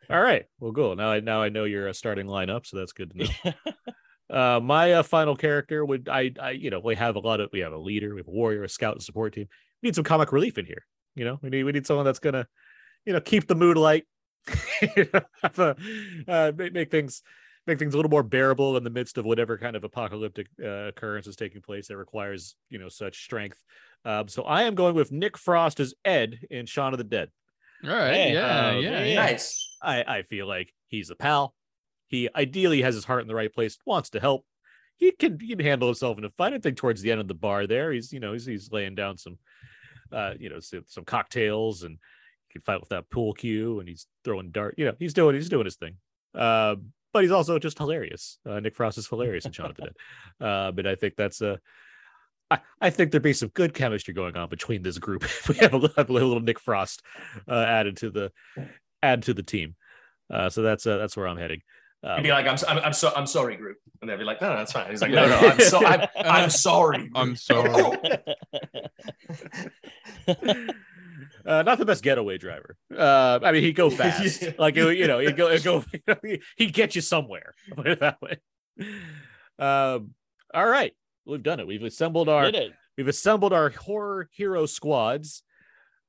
All 0.08 0.20
right. 0.20 0.44
Well, 0.60 0.72
cool. 0.72 0.94
Now 0.96 1.10
I 1.10 1.20
now 1.20 1.42
I 1.42 1.48
know 1.48 1.64
your 1.64 1.88
uh, 1.88 1.92
starting 1.92 2.26
lineup, 2.26 2.66
so 2.66 2.76
that's 2.76 2.92
good 2.92 3.12
to 3.12 3.24
know. 3.24 3.52
Uh, 4.28 4.58
my 4.60 4.92
uh, 4.92 5.02
final 5.04 5.36
character 5.36 5.84
would 5.84 6.08
I, 6.08 6.32
I 6.40 6.50
you 6.50 6.70
know 6.70 6.80
we 6.80 6.96
have 6.96 7.14
a 7.14 7.20
lot 7.20 7.40
of 7.40 7.48
we 7.52 7.60
have 7.60 7.72
a 7.72 7.78
leader, 7.78 8.12
we 8.12 8.20
have 8.20 8.26
a 8.26 8.32
warrior, 8.32 8.64
a 8.64 8.68
scout, 8.68 8.94
and 8.94 9.02
support 9.02 9.34
team. 9.34 9.46
We 9.80 9.88
need 9.88 9.94
some 9.94 10.04
comic 10.04 10.32
relief 10.32 10.58
in 10.58 10.66
here. 10.66 10.84
You 11.14 11.24
know, 11.24 11.38
we 11.42 11.50
need 11.50 11.62
we 11.62 11.72
need 11.72 11.86
someone 11.86 12.04
that's 12.04 12.18
gonna, 12.18 12.46
you 13.04 13.12
know, 13.12 13.20
keep 13.20 13.46
the 13.46 13.54
mood 13.54 13.76
light, 13.76 14.04
You 14.97 15.09
know, 15.12 15.20
have 15.42 15.59
a, 15.59 15.76
uh, 16.28 16.53
make, 16.57 16.72
make 16.72 16.90
things 16.90 17.22
make 17.66 17.78
things 17.78 17.94
a 17.94 17.97
little 17.97 18.11
more 18.11 18.22
bearable 18.22 18.76
in 18.76 18.84
the 18.84 18.90
midst 18.90 19.18
of 19.18 19.24
whatever 19.24 19.59
kind 19.59 19.74
of 19.74 19.84
apocalyptic 19.84 20.47
uh, 20.62 20.88
occurrence 20.88 21.26
is 21.26 21.36
taking 21.36 21.61
place 21.61 21.88
that 21.88 21.97
requires 21.97 22.55
you 22.70 22.78
know 22.78 22.88
such 22.88 23.24
strength. 23.24 23.62
Um, 24.05 24.28
so 24.28 24.42
I 24.42 24.62
am 24.62 24.74
going 24.74 24.94
with 24.94 25.11
Nick 25.11 25.36
Frost 25.36 25.80
as 25.80 25.94
Ed 26.05 26.38
in 26.51 26.66
Shaun 26.66 26.94
of 26.94 26.99
the 26.99 27.05
Dead. 27.05 27.30
All 27.84 27.90
right. 27.90 28.14
Hey, 28.14 28.34
yeah, 28.34 28.68
uh, 28.68 28.72
yeah, 28.72 28.90
yeah. 28.90 29.05
yeah. 29.05 29.14
Nice. 29.14 29.76
I, 29.82 30.03
I 30.03 30.22
feel 30.22 30.47
like 30.47 30.72
he's 30.88 31.11
a 31.11 31.16
pal. 31.16 31.55
He 32.09 32.28
ideally 32.34 32.82
has 32.82 32.94
his 32.94 33.05
heart 33.05 33.22
in 33.22 33.28
the 33.28 33.34
right 33.34 33.53
place, 33.53 33.78
wants 33.84 34.11
to 34.11 34.20
help. 34.20 34.44
He 34.97 35.11
can 35.11 35.38
he 35.40 35.49
can 35.49 35.61
handle 35.61 35.88
himself 35.88 36.16
in 36.18 36.24
a 36.24 36.30
fight. 36.30 36.55
I 36.55 36.59
think 36.59 36.76
towards 36.76 37.03
the 37.03 37.11
end 37.11 37.20
of 37.20 37.28
the 37.28 37.34
bar 37.34 37.66
there, 37.66 37.92
he's 37.92 38.12
you 38.12 38.20
know 38.20 38.32
he's 38.32 38.47
he's 38.47 38.72
laying 38.72 38.94
down 38.94 39.18
some, 39.18 39.38
uh 40.12 40.34
you 40.38 40.49
know 40.49 40.61
some, 40.61 40.84
some 40.86 41.05
cocktails 41.05 41.82
and 41.82 41.99
he 41.99 41.99
can 42.57 42.62
fight 42.62 42.80
with 42.80 42.90
that 42.90 43.09
pool 43.11 43.32
cue 43.32 43.80
and 43.80 43.88
he's 43.88 44.07
throwing 44.24 44.50
dart. 44.50 44.74
You 44.76 44.86
know 44.86 44.94
he's 44.98 45.14
doing 45.14 45.34
he's 45.34 45.48
doing 45.48 45.64
his 45.64 45.76
thing. 45.76 45.96
Uh, 46.34 46.76
but 47.12 47.22
he's 47.22 47.32
also 47.32 47.59
just 47.59 47.78
hilarious. 47.78 48.38
Uh, 48.44 48.61
Nick 48.61 48.74
Frost 48.74 48.98
is 48.98 49.07
hilarious 49.09 49.46
in 49.46 49.52
Shaun 49.52 49.70
of 49.70 49.76
the 49.76 49.82
Dead. 49.82 49.96
Uh, 50.46 50.70
but 50.72 50.86
I 50.86 50.94
think 50.96 51.16
that's 51.16 51.40
a. 51.40 51.59
I, 52.50 52.59
I 52.80 52.90
think 52.90 53.11
there'd 53.11 53.22
be 53.22 53.32
some 53.32 53.48
good 53.48 53.72
chemistry 53.72 54.12
going 54.12 54.36
on 54.36 54.48
between 54.50 54.82
this 54.82 54.98
group 54.98 55.24
if 55.24 55.48
we 55.48 55.57
have 55.57 55.72
a, 55.72 55.78
little- 55.78 55.94
have 55.96 56.11
a 56.11 56.12
little 56.12 56.40
Nick 56.40 56.61
Frost 56.61 57.02
uh, 57.48 57.64
added 57.66 57.96
to 57.98 58.11
the 58.11 58.32
add 59.02 59.22
to 59.22 59.34
the 59.34 59.42
team. 59.42 59.76
Uh, 60.30 60.50
so 60.50 60.61
that's 60.62 60.86
uh, 60.86 60.98
that's 60.98 61.16
where 61.16 61.26
I'm 61.26 61.38
heading. 61.38 61.62
Um, 62.02 62.16
He'd 62.18 62.24
be 62.24 62.30
like, 62.30 62.46
I'm, 62.46 62.59
I'm, 62.68 62.84
I'm 62.84 62.92
so 62.92 63.11
I'm 63.16 63.26
sorry, 63.26 63.57
group, 63.57 63.78
and 64.00 64.11
they'd 64.11 64.16
be 64.18 64.24
like, 64.24 64.40
no, 64.42 64.50
no, 64.50 64.57
that's 64.59 64.72
fine. 64.72 64.90
He's 64.90 65.00
like, 65.00 65.11
no, 65.11 65.26
no, 65.26 65.36
I'm 65.38 65.59
so 65.61 65.84
I'm, 65.84 66.07
I'm 66.16 66.50
sorry. 66.50 67.11
I'm 67.14 67.34
sorry. 67.34 68.18
uh, 71.46 71.62
not 71.62 71.78
the 71.78 71.84
best 71.84 72.02
getaway 72.02 72.38
driver. 72.38 72.76
Uh, 72.96 73.38
I 73.42 73.52
mean, 73.52 73.62
he'd 73.62 73.74
go 73.76 73.90
fast. 74.02 74.42
Yeah. 74.42 74.52
Like 74.58 74.76
it- 74.76 74.96
you 74.98 75.06
know, 75.06 75.18
he'd 75.18 75.36
go, 75.36 75.50
he'd 75.50 75.64
go. 75.64 75.84
he'd 76.56 76.72
get 76.72 76.94
you 76.94 77.00
somewhere. 77.00 77.54
Put 77.74 77.86
it 77.86 78.00
that 78.00 78.20
way. 78.22 78.38
Um, 79.58 80.14
all 80.54 80.66
right, 80.66 80.92
we've 81.24 81.42
done 81.42 81.60
it. 81.60 81.66
We've 81.66 81.82
assembled 81.82 82.28
our 82.28 82.44
Did 82.50 82.54
it? 82.56 82.72
we've 82.96 83.08
assembled 83.08 83.52
our 83.52 83.70
horror 83.70 84.28
hero 84.32 84.66
squads. 84.66 85.42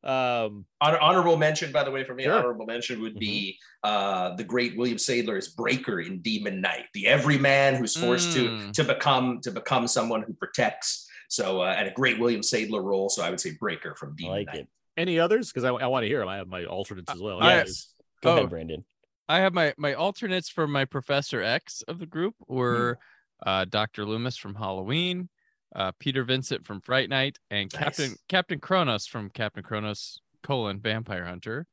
Um, 0.03 0.65
Honor, 0.79 0.99
honorable 0.99 1.37
mention, 1.37 1.71
by 1.71 1.83
the 1.83 1.91
way, 1.91 2.03
for 2.03 2.13
me, 2.13 2.23
Sure. 2.23 2.33
honorable 2.33 2.65
mention 2.65 3.01
would 3.01 3.17
be 3.19 3.57
uh, 3.83 4.35
the 4.35 4.43
great 4.43 4.77
William 4.77 4.97
Sadler's 4.97 5.49
Breaker 5.49 5.99
in 5.99 6.19
Demon 6.21 6.61
Knight, 6.61 6.85
the 6.93 7.07
everyman 7.07 7.75
who's 7.75 7.95
forced 7.97 8.29
Mm. 8.37 8.71
to 8.73 8.83
to 8.83 8.93
become 8.93 9.41
to 9.41 9.51
become 9.51 9.87
someone 9.87 10.21
who 10.21 10.33
protects. 10.33 11.05
So, 11.29 11.61
uh, 11.61 11.75
and 11.77 11.89
a 11.89 11.91
great 11.91 12.19
William 12.19 12.41
Sadler 12.43 12.81
role. 12.81 13.09
So, 13.09 13.21
I 13.23 13.29
would 13.31 13.39
say 13.41 13.51
Breaker 13.59 13.95
from 13.95 14.11
I 14.11 14.15
Demon 14.15 14.31
like 14.37 14.47
Knight. 14.47 14.55
it. 14.59 14.67
Any 14.97 15.19
others? 15.19 15.51
Because 15.51 15.63
I, 15.63 15.69
I 15.69 15.87
want 15.87 16.03
to 16.03 16.07
hear 16.07 16.19
them. 16.19 16.27
I 16.27 16.37
have 16.37 16.47
my 16.47 16.65
alternates 16.65 17.11
as 17.11 17.19
well. 17.21 17.41
I- 17.41 17.55
Yes. 17.57 17.93
Go 18.21 18.31
Oh. 18.31 18.37
ahead, 18.37 18.49
Brandon. 18.49 18.83
I 19.29 19.39
have 19.41 19.53
my 19.53 19.73
my 19.77 19.93
alternates 19.93 20.49
for 20.49 20.67
my 20.67 20.85
Professor 20.85 21.41
X 21.41 21.83
of 21.87 21.99
the 21.99 22.05
group 22.05 22.33
were 22.47 22.97
uh, 23.45 23.65
Dr. 23.65 24.05
Loomis 24.05 24.37
from 24.37 24.55
Halloween, 24.55 25.29
uh, 25.75 25.91
Peter 25.99 26.23
Vincent 26.23 26.65
from 26.65 26.81
Fright 26.81 27.09
Night, 27.09 27.37
and 27.51 27.71
Captain 27.71 28.11
Nice. 28.11 28.17
Captain 28.29 28.59
Kronos 28.59 29.05
from 29.05 29.29
Captain 29.29 29.61
Kronos 29.63 30.19
colon 30.43 30.79
Vampire 30.79 31.25
Hunter. 31.25 31.67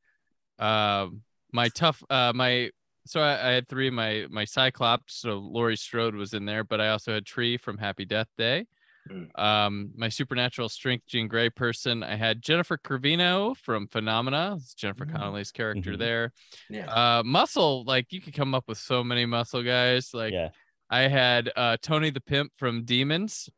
Um, 0.59 1.21
my 1.51 1.69
tough 1.69 2.03
uh, 2.09 2.33
my 2.35 2.69
so 3.07 3.21
I, 3.21 3.49
I 3.49 3.51
had 3.53 3.67
three. 3.69 3.89
My 3.89 4.27
my 4.29 4.45
Cyclops, 4.45 5.15
so 5.15 5.37
Laurie 5.37 5.77
Strode 5.77 6.13
was 6.15 6.33
in 6.33 6.45
there, 6.45 6.63
but 6.63 6.81
I 6.81 6.89
also 6.89 7.13
had 7.13 7.25
Tree 7.25 7.57
from 7.57 7.77
Happy 7.77 8.05
Death 8.05 8.29
Day. 8.37 8.67
Mm. 9.09 9.39
Um, 9.39 9.91
my 9.95 10.09
supernatural 10.09 10.67
strength 10.69 11.05
Jean 11.07 11.27
Grey 11.27 11.49
person, 11.49 12.01
I 12.03 12.15
had 12.15 12.41
Jennifer 12.41 12.77
Corvino 12.77 13.55
from 13.57 13.87
Phenomena. 13.87 14.55
It's 14.57 14.73
Jennifer 14.73 15.05
Mm. 15.05 15.11
Connelly's 15.13 15.51
character 15.51 15.93
Mhm. 15.93 15.99
there. 15.99 16.33
Yeah. 16.69 16.87
Uh, 16.87 17.23
muscle, 17.23 17.83
like 17.85 18.11
you 18.11 18.19
could 18.21 18.33
come 18.33 18.55
up 18.55 18.63
with 18.67 18.77
so 18.79 19.03
many 19.03 19.25
muscle 19.25 19.61
guys. 19.63 20.11
Like 20.13 20.33
yeah. 20.33 20.49
I 20.89 21.01
had 21.01 21.51
uh 21.55 21.77
Tony 21.81 22.09
the 22.09 22.21
Pimp 22.21 22.51
from 22.57 22.83
Demons. 22.83 23.49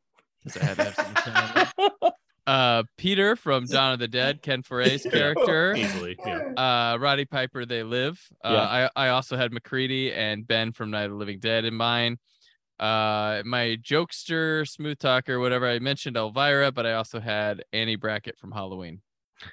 I 0.59 0.63
had 0.65 0.77
to 0.77 0.83
have 0.83 1.73
uh 2.47 2.83
Peter 2.97 3.35
from 3.35 3.65
Dawn 3.65 3.93
of 3.93 3.99
the 3.99 4.07
Dead, 4.07 4.41
Ken 4.41 4.63
Foree's 4.63 5.03
character. 5.11 5.75
easily. 5.75 6.17
Yeah. 6.25 6.53
Uh 6.93 6.97
Roddy 6.97 7.25
Piper, 7.25 7.65
They 7.65 7.83
Live. 7.83 8.19
Uh 8.43 8.49
Yeah. 8.53 8.89
I, 8.95 9.07
I 9.07 9.09
also 9.09 9.35
had 9.37 9.51
MacReady 9.51 10.13
and 10.13 10.47
Ben 10.47 10.71
from 10.71 10.91
Night 10.91 11.03
of 11.05 11.11
the 11.11 11.17
Living 11.17 11.39
Dead 11.39 11.65
in 11.65 11.73
mine. 11.73 12.17
Uh 12.79 13.41
my 13.45 13.77
jokester, 13.81 14.67
smooth 14.67 14.99
talker, 14.99 15.39
whatever 15.39 15.67
I 15.67 15.79
mentioned 15.79 16.15
Elvira, 16.17 16.71
but 16.71 16.85
I 16.85 16.93
also 16.93 17.19
had 17.19 17.63
Annie 17.73 17.95
Brackett 17.95 18.37
from 18.37 18.51
Halloween. 18.51 19.01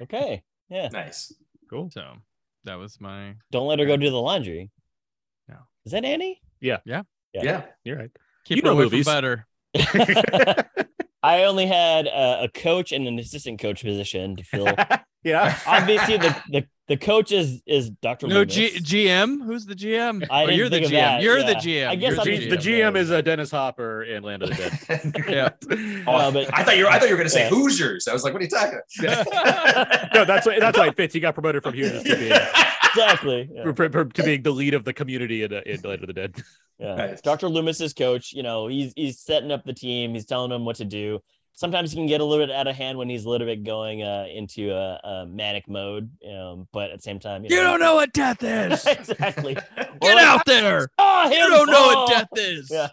okay. 0.01 0.43
Yeah. 0.69 0.89
Nice. 0.93 1.33
Cool. 1.71 1.91
So 1.91 2.17
that 2.65 2.75
was 2.77 3.01
my 3.01 3.35
Don't 3.51 3.67
let 3.67 3.79
her 3.79 3.87
go 3.87 3.97
do 3.97 4.11
the 4.11 4.21
laundry. 4.21 4.71
No. 5.49 5.57
Is 5.85 5.93
that 5.93 6.05
Annie? 6.05 6.41
Yeah. 6.61 6.79
Yeah 6.85 7.03
yeah, 7.35 7.43
yeah. 7.43 7.63
you're 7.85 7.99
right. 7.99 8.11
keep 8.45 8.57
You 8.57 8.63
her 8.63 8.69
know 8.69 8.77
movies. 8.77 9.05
from 9.05 9.15
butter. 9.15 9.47
I 11.23 11.45
only 11.45 11.67
had 11.67 12.07
uh, 12.07 12.39
a 12.43 12.49
coach 12.49 12.93
and 12.93 13.09
an 13.09 13.19
assistant 13.19 13.61
coach 13.61 13.83
position 13.83 14.37
to 14.37 14.45
fill. 14.45 14.69
yeah. 15.25 15.59
Obviously, 15.67 16.19
the, 16.19 16.37
the 16.51 16.67
the 16.87 16.97
coach 16.99 17.33
is 17.33 17.63
is 17.67 17.89
Dr. 17.91 18.27
No 18.27 18.41
Loomis. 18.41 18.55
G- 18.55 18.71
GM. 19.07 19.45
Who's 19.45 19.65
the 19.65 19.75
GM? 19.75 20.27
I 20.31 20.45
Or 20.45 20.51
you're 20.51 20.69
the 20.69 20.81
GM. 20.81 20.91
that, 20.91 21.23
You're 21.23 21.39
yeah. 21.39 21.47
the 21.47 21.55
GM. 21.55 21.89
I 21.89 21.95
guess 21.97 22.11
You're 22.13 22.21
I'm 22.21 22.27
G- 22.27 22.49
the 22.51 22.57
the 22.57 22.57
GM. 22.57 22.93
GM 22.93 22.97
is 22.97 23.11
uh, 23.11 23.21
Dennis 23.23 23.51
Hopper 23.51 24.03
in 24.03 24.23
Land 24.23 24.43
of 24.43 24.51
the 24.51 24.55
Dead. 24.87 25.25
Yeah. 25.29 25.49
Oh, 26.07 26.31
but- 26.31 26.53
I 26.53 26.63
thought 26.63 26.77
you 26.77 26.85
were 26.85 26.91
I 26.91 26.99
thought 26.99 27.09
you 27.09 27.15
were 27.15 27.19
gonna 27.19 27.31
say 27.31 27.45
Yeah. 27.45 27.49
Hoosiers. 27.51 28.07
I 28.09 28.13
was 28.13 28.23
like, 28.25 28.33
what 28.35 28.43
are 28.43 28.45
you 28.45 28.51
talking 28.51 28.79
About? 29.01 29.27
no, 30.15 30.25
that's 30.25 30.47
why, 30.47 30.59
that's 30.61 30.77
why 30.79 30.89
it 30.89 30.97
fits. 30.97 31.15
He 31.15 31.21
got 31.21 31.35
promoted 31.35 31.63
from 31.63 31.75
Houston 31.75 32.05
to 32.05 32.17
being 32.17 32.33
exactly. 32.91 33.49
Yeah. 33.53 33.65
for- 33.75 33.91
for- 33.91 34.05
to 34.05 34.23
being 34.23 34.43
the 34.43 34.51
lead 34.51 34.75
of 34.75 34.85
the 34.85 34.93
community 34.93 35.43
in, 35.43 35.53
uh, 35.53 35.61
in 35.65 35.81
Land 35.83 36.03
of 36.03 36.07
the 36.09 36.13
Dead. 36.13 36.35
Yeah. 36.79 36.95
Nice. 36.97 37.21
Dr. 37.21 37.49
Loomis's 37.49 37.95
coach, 37.95 38.33
you 38.33 38.43
know, 38.43 38.67
he's 38.67 38.93
he's 38.97 39.21
setting 39.21 39.53
up 39.53 39.65
the 39.65 39.73
team, 39.73 40.13
he's 40.15 40.27
telling 40.27 40.51
them 40.51 40.65
what 40.65 40.77
to 40.77 40.85
do. 40.85 41.21
Sometimes 41.57 41.93
he 41.93 41.97
can 41.97 42.07
get 42.07 42.21
a 42.21 42.25
little 42.25 42.45
bit 42.45 42.55
out 42.55 42.67
of 42.67 42.75
hand 42.75 42.99
when 42.99 43.09
he's 43.09 43.25
a 43.25 43.29
little 43.31 43.47
bit 43.47 43.63
going 43.63 44.03
uh, 44.03 44.27
into 44.33 44.73
a, 44.73 45.01
a 45.05 45.27
manic 45.27 45.69
mode, 45.69 46.11
um, 46.29 46.67
but 46.73 46.91
at 46.91 46.99
the 46.99 47.03
same 47.03 47.21
time, 47.21 47.45
You 47.45 47.51
don't 47.61 47.79
know 47.79 47.95
what 47.95 48.13
death 48.13 48.43
is. 48.43 48.85
exactly. 48.87 49.55
Get 50.01 50.19
out 50.19 50.45
there. 50.47 50.89
You 51.25 51.49
don't 51.49 51.71
know 51.71 51.87
what 51.87 52.11
death 52.11 52.29
is. 52.37 52.71
Yeah. 52.71 52.89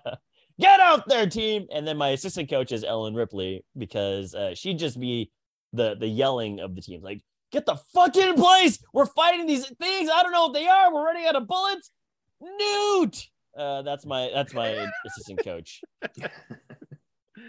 Get 0.60 0.80
out 0.80 1.08
there, 1.08 1.28
team. 1.28 1.68
And 1.74 1.86
then 1.86 1.98
my 1.98 2.10
assistant 2.10 2.50
coach 2.50 2.72
is 2.72 2.84
Ellen 2.84 3.14
Ripley 3.14 3.66
because 3.78 4.34
uh, 4.34 4.56
she'd 4.56 4.80
just 4.80 4.98
be 5.00 5.32
the 5.74 5.96
the 5.96 6.08
yelling 6.08 6.60
of 6.60 6.76
the 6.76 6.82
team, 6.82 7.02
like, 7.02 7.22
get 7.52 7.66
the 7.66 7.76
fuck 7.94 8.16
in 8.16 8.36
place. 8.36 8.80
We're 8.94 9.06
fighting 9.06 9.48
these 9.48 9.68
things. 9.68 10.10
I 10.10 10.24
don't 10.24 10.32
know 10.32 10.44
what 10.44 10.54
they 10.54 10.68
are. 10.68 10.94
We're 10.94 11.04
running 11.04 11.26
out 11.26 11.36
of 11.36 11.48
bullets. 11.48 11.92
Newt. 12.40 13.28
Uh, 13.58 13.82
that's 13.82 14.06
my 14.06 14.30
that's 14.34 14.54
my 14.54 14.88
assistant 15.06 15.44
coach. 15.44 15.82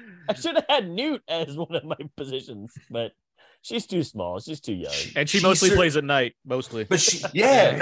I 0.28 0.34
should 0.34 0.54
have 0.56 0.66
had 0.68 0.88
Newt 0.88 1.22
as 1.28 1.56
one 1.56 1.74
of 1.74 1.84
my 1.84 1.96
positions, 2.16 2.72
but 2.90 3.12
she's 3.62 3.86
too 3.86 4.02
small. 4.02 4.38
She's 4.40 4.60
too 4.60 4.74
young. 4.74 4.92
And 5.16 5.28
she 5.28 5.38
She 5.38 5.46
mostly 5.46 5.70
sur- 5.70 5.76
plays 5.76 5.96
at 5.96 6.04
night, 6.04 6.34
mostly. 6.44 6.84
But 6.84 7.00
she, 7.00 7.24
yeah, 7.32 7.78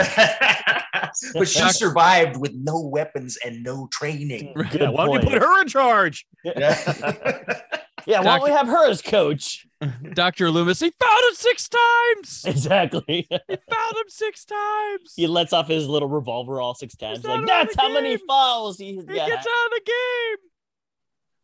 but 1.34 1.48
she 1.48 1.68
survived 1.70 2.36
with 2.36 2.52
no 2.54 2.80
weapons 2.80 3.38
and 3.44 3.62
no 3.62 3.88
training. 3.92 4.52
Good 4.54 4.80
Yeah, 4.80 4.88
why 4.90 5.06
don't 5.06 5.22
you 5.22 5.30
put 5.30 5.42
her 5.42 5.62
in 5.62 5.68
charge? 5.68 6.26
Yeah. 6.44 7.60
Yeah, 8.06 8.20
why 8.20 8.38
don't 8.38 8.44
we 8.44 8.50
have 8.50 8.66
her 8.66 8.88
as 8.88 9.02
coach? 9.02 9.66
Dr. 10.14 10.50
Loomis, 10.50 10.80
he 10.80 10.92
found 11.00 11.24
him 11.28 11.34
six 11.34 11.68
times. 11.68 12.44
Exactly. 12.46 13.26
He 13.30 13.38
found 13.48 13.96
him 13.96 14.08
six 14.08 14.44
times. 14.44 15.12
he 15.16 15.26
lets 15.26 15.52
off 15.52 15.68
his 15.68 15.86
little 15.86 16.08
revolver 16.08 16.60
all 16.60 16.74
six 16.74 16.96
times. 16.96 17.18
He's 17.18 17.26
Like 17.26 17.46
that's 17.46 17.76
the 17.76 17.82
how 17.82 17.92
many 17.92 18.16
fouls 18.16 18.78
he, 18.78 18.92
he 18.94 19.02
yeah, 19.08 19.26
gets 19.26 19.46
out 19.46 19.66
of 19.66 19.70
the 19.72 19.82
game. 19.84 20.36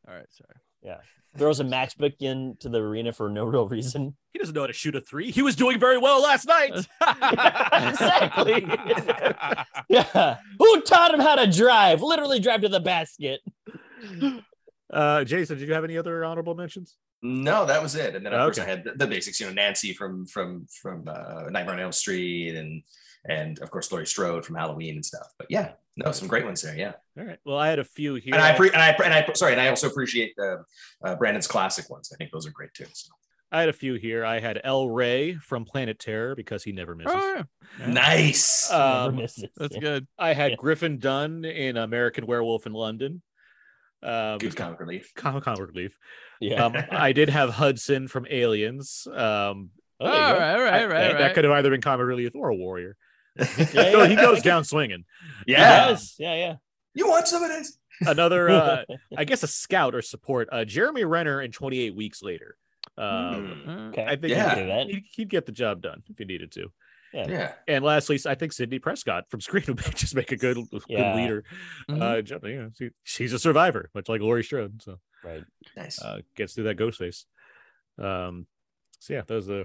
All 0.09 0.15
right, 0.15 0.27
sorry. 0.31 0.57
Yeah. 0.83 0.99
Throws 1.37 1.61
a 1.61 1.65
matchbook 1.65 2.15
into 2.21 2.69
the 2.69 2.79
arena 2.79 3.13
for 3.13 3.29
no 3.29 3.45
real 3.45 3.69
reason. 3.69 4.17
He 4.33 4.39
doesn't 4.39 4.55
know 4.55 4.63
how 4.63 4.67
to 4.69 4.73
shoot 4.73 4.95
a 4.97 5.01
three. 5.01 5.31
He 5.31 5.43
was 5.43 5.55
doing 5.57 5.79
very 5.79 5.99
well 5.99 6.23
last 6.23 6.47
night. 6.47 6.73
exactly. 7.73 8.67
yeah. 9.89 10.37
Who 10.59 10.81
taught 10.83 11.13
him 11.13 11.21
how 11.21 11.35
to 11.37 11.51
drive? 11.51 12.03
Literally 12.03 12.41
drive 12.41 12.63
to 12.63 12.69
the 12.69 12.81
basket. 12.81 13.41
Uh, 14.93 15.25
Jason, 15.25 15.59
did 15.59 15.67
you 15.69 15.75
have 15.75 15.85
any 15.85 15.99
other 15.99 16.25
honorable 16.25 16.55
mentions? 16.55 16.97
No, 17.23 17.67
that 17.67 17.83
was 17.83 17.97
it. 17.97 18.15
And 18.15 18.25
then 18.25 18.33
of 18.33 18.41
course 18.41 18.59
I 18.59 18.63
Okay. 18.63 18.71
had 18.71 18.85
the, 18.85 18.93
the 18.93 19.07
basics, 19.07 19.41
you 19.41 19.47
know, 19.47 19.53
Nancy 19.53 19.93
from 19.93 20.27
from 20.27 20.67
from 20.81 21.09
uh, 21.09 21.49
Nightmare 21.51 21.75
on 21.75 21.81
Elm 21.81 21.93
Street, 21.93 22.55
and 22.55 22.83
and 23.29 23.59
of 23.61 23.71
course 23.71 23.91
Laurie 23.93 24.07
Strode 24.07 24.45
from 24.45 24.57
Halloween 24.57 24.95
and 24.97 25.05
stuff. 25.05 25.29
But 25.39 25.47
yeah, 25.51 25.73
no, 25.97 26.13
some 26.13 26.29
great 26.29 26.45
ones 26.45 26.63
there. 26.63 26.77
Yeah, 26.77 26.93
All 27.19 27.25
right. 27.25 27.39
Well, 27.45 27.59
I 27.59 27.69
had 27.69 27.79
a 27.79 27.85
few 27.85 28.15
here. 28.15 28.35
and 28.35 28.43
I 28.43 28.55
pre- 28.55 28.71
and 28.71 28.83
I 28.83 28.91
and 29.05 29.13
I 29.15 29.33
sorry, 29.35 29.53
and 29.53 29.61
I 29.61 29.69
also 29.69 29.89
appreciate 29.89 30.35
uh, 30.39 30.57
uh, 31.05 31.17
Brandon's 31.17 31.47
classic 31.47 31.89
ones. 31.91 32.11
I 32.13 32.17
think 32.17 32.31
those 32.33 32.47
are 32.47 32.51
great 32.53 32.73
too. 32.75 32.87
So. 32.93 33.13
I 33.53 33.61
had 33.61 33.69
a 33.69 33.73
few 33.73 33.95
here. 33.95 34.25
I 34.25 34.41
had 34.41 34.61
El 34.65 34.91
Wray 34.91 35.35
from 35.35 35.65
Planet 35.65 36.01
Terror 36.01 36.35
because 36.35 36.65
he 36.65 36.73
never 36.73 36.97
misses. 36.97 37.13
Oh, 37.17 37.45
yeah. 37.79 37.87
Nice. 37.87 38.69
Never 38.71 38.83
Um, 38.83 39.17
misses. 39.17 39.45
That's 39.57 39.75
Yeah. 39.77 39.81
good. 39.81 40.07
I 40.19 40.33
had 40.35 40.51
Yeah. 40.51 40.57
Griffin 40.59 40.99
Dunne 40.99 41.45
in 41.45 41.77
American 41.77 42.27
Werewolf 42.27 42.67
in 42.67 42.73
London. 42.73 43.23
Um, 44.03 44.39
Good 44.39 44.57
comic 44.57 44.81
relief. 44.81 45.13
comic 45.15 45.45
comic 45.45 45.61
relief. 45.61 45.97
Yeah. 46.41 46.65
Um, 46.65 46.77
I 46.91 47.13
did 47.13 47.29
have 47.31 47.51
Hudson 47.51 48.09
from 48.09 48.27
Aliens. 48.29 49.07
Um, 49.11 49.71
Oh, 49.99 50.07
all 50.07 50.13
there 50.13 50.27
you 50.29 50.35
go. 50.35 50.39
right, 50.41 50.53
all 50.57 50.63
right, 50.65 50.75
I- 50.83 50.85
right, 50.87 51.19
that 51.19 51.35
could 51.35 51.45
have 51.45 51.53
either 51.55 51.71
been 51.71 51.81
comic 51.81 52.05
relief 52.05 52.33
or 52.35 52.49
a 52.51 52.55
warrior. 52.55 52.97
Yeah, 53.39 53.45
So 53.67 54.03
yeah. 54.03 54.07
he 54.07 54.17
goes 54.17 54.43
down 54.43 54.65
swinging. 54.65 55.05
Yeah. 55.47 55.89
Yes. 55.91 56.17
Yeah. 56.19 56.35
Yeah. 56.35 56.55
You 56.95 57.09
want 57.09 57.29
some 57.29 57.43
of 57.43 57.51
this? 57.51 57.79
Another, 58.01 58.49
uh, 58.51 58.85
I 59.17 59.25
guess, 59.25 59.43
a 59.43 59.47
scout 59.49 59.95
or 59.95 60.03
support. 60.03 60.49
Uh, 60.53 60.65
Jeremy 60.65 61.05
Renner 61.05 61.41
in 61.43 61.53
28 61.53 61.95
weeks 61.95 62.23
later. 62.23 62.57
Um, 62.99 63.61
Hmm. 63.65 63.69
Uh, 63.71 63.89
okay. 63.89 64.05
I 64.05 64.17
think 64.17 64.31
Yeah. 64.33 64.47
I 64.51 64.55
can 64.55 64.69
that. 64.69 64.87
he'd, 64.87 65.05
he'd 65.13 65.29
get 65.29 65.45
the 65.47 65.53
job 65.53 65.83
done 65.83 66.03
if 66.09 66.19
he 66.19 66.25
needed 66.25 66.53
to. 66.53 66.71
Yeah. 67.13 67.29
yeah. 67.29 67.53
And 67.69 67.85
lastly, 67.85 68.19
I 68.27 68.35
think 68.35 68.53
Sidney 68.53 68.79
Prescott 68.79 69.25
from 69.31 69.41
Scream 69.47 69.65
would 69.69 69.79
just 69.97 70.15
make 70.15 70.33
a 70.33 70.37
good, 70.37 70.57
good 70.71 70.83
Yeah. 70.89 71.15
leader. 71.15 71.45
Mhm. 71.91 72.03
Uh, 72.03 72.23
ju- 72.23 72.41
you 72.45 72.63
know, 72.63 72.71
she, 72.77 72.91
she's 73.05 73.33
a 73.33 73.39
survivor, 73.39 73.91
much 73.95 74.09
like 74.09 74.21
Laurie 74.21 74.45
Strode. 74.45 74.83
So 74.83 74.99
Right. 75.25 75.45
Nice. 75.77 76.01
uh, 76.03 76.21
gets 76.37 76.55
through 76.55 76.65
that 76.65 76.75
ghost 76.77 76.99
face. 76.99 77.27
Um, 77.99 78.47
so 78.99 79.15
yeah, 79.15 79.23
those 79.27 79.49
are 79.51 79.65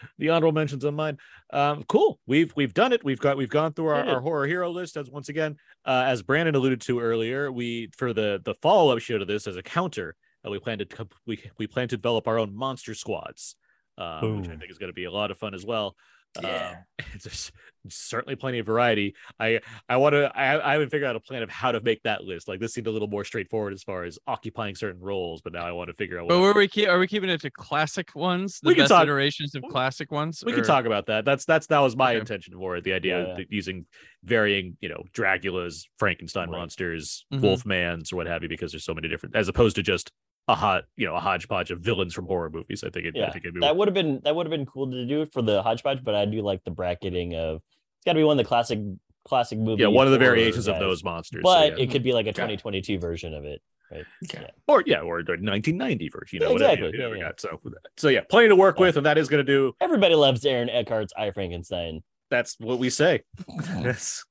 the 0.18 0.30
honorable 0.30 0.52
mentions 0.52 0.84
on 0.84 0.94
mine. 0.94 1.18
Um, 1.52 1.84
cool. 1.84 2.18
We've 2.26 2.52
we've 2.56 2.74
done 2.74 2.92
it. 2.92 3.04
We've 3.04 3.18
got 3.18 3.36
we've 3.36 3.48
gone 3.48 3.72
through 3.72 3.88
our, 3.88 4.04
our 4.04 4.20
horror 4.20 4.46
hero 4.46 4.70
list 4.70 4.96
as 4.96 5.10
once 5.10 5.28
again, 5.28 5.56
uh, 5.84 6.04
as 6.06 6.22
Brandon 6.22 6.54
alluded 6.54 6.80
to 6.82 7.00
earlier. 7.00 7.50
We 7.50 7.90
for 7.96 8.12
the 8.12 8.40
the 8.44 8.54
follow 8.54 8.94
up 8.94 9.00
show 9.00 9.18
to 9.18 9.24
this 9.24 9.46
as 9.46 9.56
a 9.56 9.62
counter, 9.62 10.16
uh, 10.46 10.50
we 10.50 10.58
plan 10.58 10.78
to 10.78 11.08
we 11.26 11.42
we 11.58 11.66
plan 11.66 11.88
to 11.88 11.96
develop 11.96 12.28
our 12.28 12.38
own 12.38 12.54
monster 12.54 12.94
squads, 12.94 13.56
uh, 13.98 14.20
which 14.20 14.48
I 14.48 14.56
think 14.56 14.70
is 14.70 14.78
going 14.78 14.90
to 14.90 14.94
be 14.94 15.04
a 15.04 15.10
lot 15.10 15.30
of 15.30 15.38
fun 15.38 15.54
as 15.54 15.64
well. 15.64 15.96
Yeah. 16.42 16.76
Um, 16.98 17.06
there's 17.22 17.52
certainly 17.88 18.34
plenty 18.34 18.58
of 18.58 18.66
variety. 18.66 19.14
I 19.38 19.60
I 19.88 19.96
want 19.98 20.14
to. 20.14 20.30
I, 20.36 20.70
I 20.70 20.72
haven't 20.72 20.90
figured 20.90 21.08
out 21.08 21.14
a 21.16 21.20
plan 21.20 21.42
of 21.42 21.50
how 21.50 21.70
to 21.72 21.80
make 21.80 22.02
that 22.02 22.24
list. 22.24 22.48
Like 22.48 22.58
this 22.58 22.74
seemed 22.74 22.86
a 22.86 22.90
little 22.90 23.06
more 23.08 23.22
straightforward 23.24 23.72
as 23.72 23.82
far 23.82 24.04
as 24.04 24.18
occupying 24.26 24.74
certain 24.74 25.00
roles, 25.00 25.40
but 25.42 25.52
now 25.52 25.64
I 25.66 25.72
want 25.72 25.88
to 25.88 25.94
figure 25.94 26.18
out. 26.20 26.28
But 26.28 26.40
were 26.40 26.52
we 26.52 26.66
keep, 26.68 26.88
are 26.88 26.98
we 26.98 27.06
keeping 27.06 27.30
it 27.30 27.40
to 27.42 27.50
classic 27.50 28.14
ones? 28.14 28.58
The 28.60 28.68
We 28.68 28.74
can 28.74 28.82
best 28.82 28.90
talk- 28.90 29.04
iterations 29.04 29.54
of 29.54 29.62
classic 29.70 30.10
ones. 30.10 30.42
we 30.44 30.52
can 30.52 30.64
talk 30.64 30.84
about 30.84 31.06
that. 31.06 31.24
That's 31.24 31.44
that's 31.44 31.66
that 31.68 31.78
was 31.80 31.96
my 31.96 32.10
Okay. 32.12 32.20
intention 32.20 32.54
for 32.54 32.76
it. 32.76 32.84
The 32.84 32.92
idea 32.94 33.26
Yeah. 33.28 33.34
that 33.36 33.52
using 33.52 33.86
varying, 34.24 34.76
you 34.80 34.88
know, 34.88 35.04
Dracula's, 35.12 35.86
Frankenstein 35.98 36.48
Right. 36.50 36.58
monsters, 36.58 37.24
Mhm. 37.32 37.40
Wolfmans, 37.40 38.12
or 38.12 38.16
what 38.16 38.26
have 38.26 38.42
you, 38.42 38.48
because 38.48 38.72
there's 38.72 38.84
so 38.84 38.94
many 38.94 39.06
different, 39.08 39.36
as 39.36 39.48
opposed 39.48 39.76
to 39.76 39.82
just 39.84 40.10
a 40.48 40.54
hot, 40.54 40.84
you 40.96 41.06
know, 41.06 41.14
a 41.16 41.20
hodgepodge 41.20 41.70
of 41.70 41.80
villains 41.80 42.14
from 42.14 42.26
horror 42.26 42.50
movies. 42.50 42.84
I 42.84 42.90
think 42.90 43.06
it, 43.06 43.14
I 43.16 43.20
Yeah, 43.20 43.30
think 43.30 43.44
it'd 43.44 43.54
be 43.54 43.60
that 43.60 43.76
would 43.76 43.88
have 43.88 43.94
been 43.94 44.20
that 44.24 44.34
would 44.34 44.46
have 44.46 44.50
been 44.50 44.66
cool 44.66 44.90
to 44.90 45.06
do 45.06 45.26
for 45.26 45.42
the 45.42 45.62
hodgepodge, 45.62 46.04
but 46.04 46.14
I 46.14 46.24
do 46.24 46.40
like 46.42 46.62
the 46.64 46.70
bracketing 46.70 47.34
of 47.34 47.56
it's 47.56 48.04
got 48.04 48.12
to 48.12 48.18
be 48.18 48.24
one 48.24 48.38
of 48.38 48.44
the 48.44 48.48
classic 48.48 48.78
classic 49.24 49.58
movies. 49.58 49.82
yeah, 49.82 49.88
one 49.88 50.06
of 50.06 50.12
the 50.12 50.18
horror 50.18 50.30
variations 50.36 50.68
of 50.68 50.78
those 50.78 51.02
monsters. 51.02 51.40
so 51.40 51.52
but 51.52 51.76
yeah. 51.76 51.84
it 51.84 51.90
could 51.90 52.02
be 52.04 52.12
like 52.12 52.26
a 52.26 52.30
Okay. 52.30 52.36
2022 52.56 52.98
version 52.98 53.34
of 53.34 53.44
it. 53.44 53.60
Okay. 53.92 54.46
or 54.66 54.82
yeah, 54.86 55.00
or 55.00 55.22
the 55.22 55.32
1990 55.32 56.08
version, 56.08 56.36
you 56.36 56.40
know, 56.40 56.46
Yeah, 56.48 56.52
whatever 56.52 56.72
exactly, 56.72 56.86
you, 56.88 56.92
you 56.92 56.98
know, 56.98 57.06
yeah, 57.06 57.12
we 57.12 57.18
yeah. 57.18 57.24
got. 57.26 57.40
So, 57.40 57.60
so 57.96 58.08
yeah, 58.08 58.20
plenty 58.28 58.48
to 58.48 58.56
work 58.56 58.76
Yeah. 58.78 58.86
with, 58.86 58.96
and 58.96 59.06
that 59.06 59.16
is 59.18 59.28
going 59.28 59.44
to 59.46 59.52
do. 59.52 59.74
Everybody 59.80 60.14
loves 60.16 60.44
Aaron 60.44 60.68
Eckhart's 60.68 61.12
I 61.16 61.30
Frankenstein. 61.30 62.02
That's 62.30 62.56
what 62.58 62.80
we 62.80 62.90
say. 62.90 63.22
That's 63.68 64.24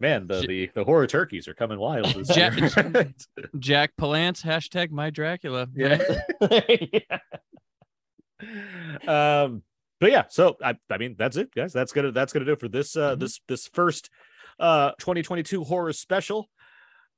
man, 0.00 0.26
the, 0.26 0.44
the 0.46 0.70
the 0.74 0.84
horror 0.84 1.06
turkeys 1.06 1.48
are 1.48 1.54
coming 1.54 1.78
wild. 1.78 2.06
This 2.14 2.36
Ja- 2.36 2.50
year. 2.50 2.68
Jack 3.58 3.92
Palance 4.00 4.42
hashtag 4.42 4.90
my 4.90 5.10
Dracula. 5.10 5.66
yeah. 5.74 5.98
um 9.06 9.62
but 10.00 10.10
yeah 10.12 10.24
so 10.28 10.56
i 10.62 10.74
i 10.90 10.96
mean 10.98 11.16
that's 11.18 11.36
it 11.36 11.52
guys 11.54 11.72
that's 11.72 11.92
gonna 11.92 12.12
that's 12.12 12.32
gonna 12.32 12.44
do 12.44 12.52
it 12.52 12.60
for 12.60 12.68
this 12.68 12.96
uh 12.96 13.16
Mhm. 13.16 13.20
this 13.20 13.40
this 13.48 13.66
first 13.72 14.10
uh 14.60 14.92
2022 15.00 15.64
horror 15.64 15.92
special 15.92 16.48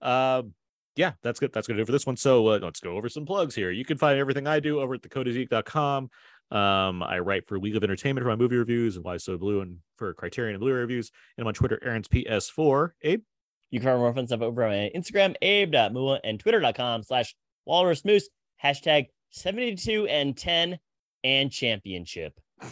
um 0.00 0.54
yeah 0.96 1.12
that's 1.22 1.38
good 1.38 1.52
that's 1.52 1.66
gonna 1.66 1.76
do 1.76 1.82
it 1.82 1.86
for 1.86 1.92
this 1.92 2.06
one 2.06 2.16
so 2.16 2.46
uh, 2.48 2.58
let's 2.62 2.80
go 2.80 2.96
over 2.96 3.10
some 3.10 3.26
plugs 3.26 3.54
here 3.54 3.70
you 3.70 3.84
can 3.84 3.98
find 3.98 4.18
everything 4.18 4.46
i 4.46 4.60
do 4.60 4.80
over 4.80 4.94
at 4.94 5.02
thecodeiszeek.com 5.02 6.08
um 6.50 7.02
i 7.02 7.18
write 7.18 7.46
for 7.46 7.58
we 7.58 7.76
of 7.76 7.84
entertainment 7.84 8.24
for 8.24 8.28
my 8.28 8.36
movie 8.36 8.56
reviews 8.56 8.96
and 8.96 9.04
why 9.04 9.16
so 9.16 9.38
blu 9.38 9.60
and 9.60 9.78
for 9.96 10.12
criterion 10.14 10.54
and 10.54 10.60
blu-ray 10.60 10.80
reviews. 10.80 11.10
And 11.36 11.44
i'm 11.44 11.48
on 11.48 11.54
twitter 11.54 11.78
aaron's 11.84 12.08
ps4 12.08 12.90
abe? 13.02 13.22
You 13.70 13.78
can 13.78 13.88
find 13.88 13.98
more 13.98 14.12
fun 14.12 14.26
stuff 14.26 14.40
over 14.42 14.64
on 14.64 14.70
my 14.70 14.90
Instagram, 14.94 15.36
abe.mua, 15.40 16.20
and 16.24 16.40
twitter.com 16.40 17.04
slash 17.04 17.36
walrus 17.66 18.04
moose, 18.04 18.28
hashtag 18.62 19.06
72 19.30 20.06
and 20.06 20.36
10 20.36 20.78
and 21.22 21.52
championship. 21.52 22.34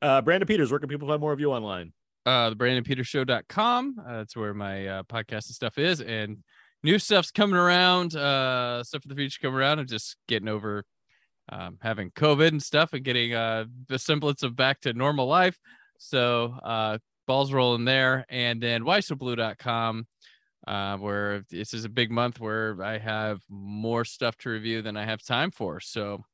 uh 0.00 0.22
brandon 0.22 0.46
peters 0.46 0.70
where 0.70 0.80
can 0.80 0.88
people 0.88 1.06
find 1.06 1.20
more 1.20 1.32
of 1.32 1.40
you 1.40 1.50
online? 1.52 1.92
Uh 2.24 2.50
the 2.50 2.56
brandonpetershow.com 2.56 3.96
uh, 3.98 4.16
that's 4.18 4.36
where 4.36 4.54
my 4.54 4.86
uh, 4.86 5.02
podcast 5.02 5.46
and 5.48 5.54
stuff 5.54 5.76
is. 5.78 6.00
And 6.00 6.38
new 6.82 6.98
stuff's 6.98 7.30
coming 7.30 7.56
around. 7.56 8.14
Uh 8.14 8.84
stuff 8.84 9.02
for 9.02 9.08
the 9.08 9.14
future 9.14 9.40
coming 9.42 9.58
around. 9.58 9.78
I'm 9.78 9.86
just 9.86 10.16
getting 10.28 10.48
over 10.48 10.84
um, 11.50 11.78
having 11.82 12.10
covid 12.12 12.48
and 12.48 12.62
stuff 12.62 12.92
and 12.92 13.04
getting 13.04 13.34
uh 13.34 13.64
the 13.88 13.98
semblance 13.98 14.42
of 14.42 14.56
back 14.56 14.80
to 14.80 14.92
normal 14.92 15.26
life. 15.26 15.58
So 15.98 16.54
uh 16.62 16.98
balls 17.26 17.52
rolling 17.52 17.84
there. 17.84 18.24
And 18.28 18.62
then 18.62 18.82
whysoblu.com 18.82 20.06
uh 20.66 20.96
where 20.98 21.44
this 21.50 21.74
is 21.74 21.84
a 21.84 21.88
big 21.88 22.10
month 22.10 22.38
where 22.38 22.76
i 22.82 22.98
have 22.98 23.40
more 23.48 24.04
stuff 24.04 24.36
to 24.36 24.50
review 24.50 24.82
than 24.82 24.96
i 24.96 25.04
have 25.04 25.22
time 25.22 25.50
for. 25.50 25.80
So 25.80 26.24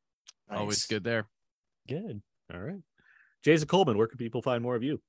always 0.51 0.87
good 0.87 1.05
there. 1.05 1.27
Good. 1.89 2.23
all 2.53 2.61
right. 2.61 2.83
Jason 3.45 3.69
coleman 3.69 3.97
where 3.97 4.09
can 4.09 4.19
people 4.19 4.43
find 4.43 4.63
more 4.63 4.77
of 4.77 4.83
you 4.83 5.01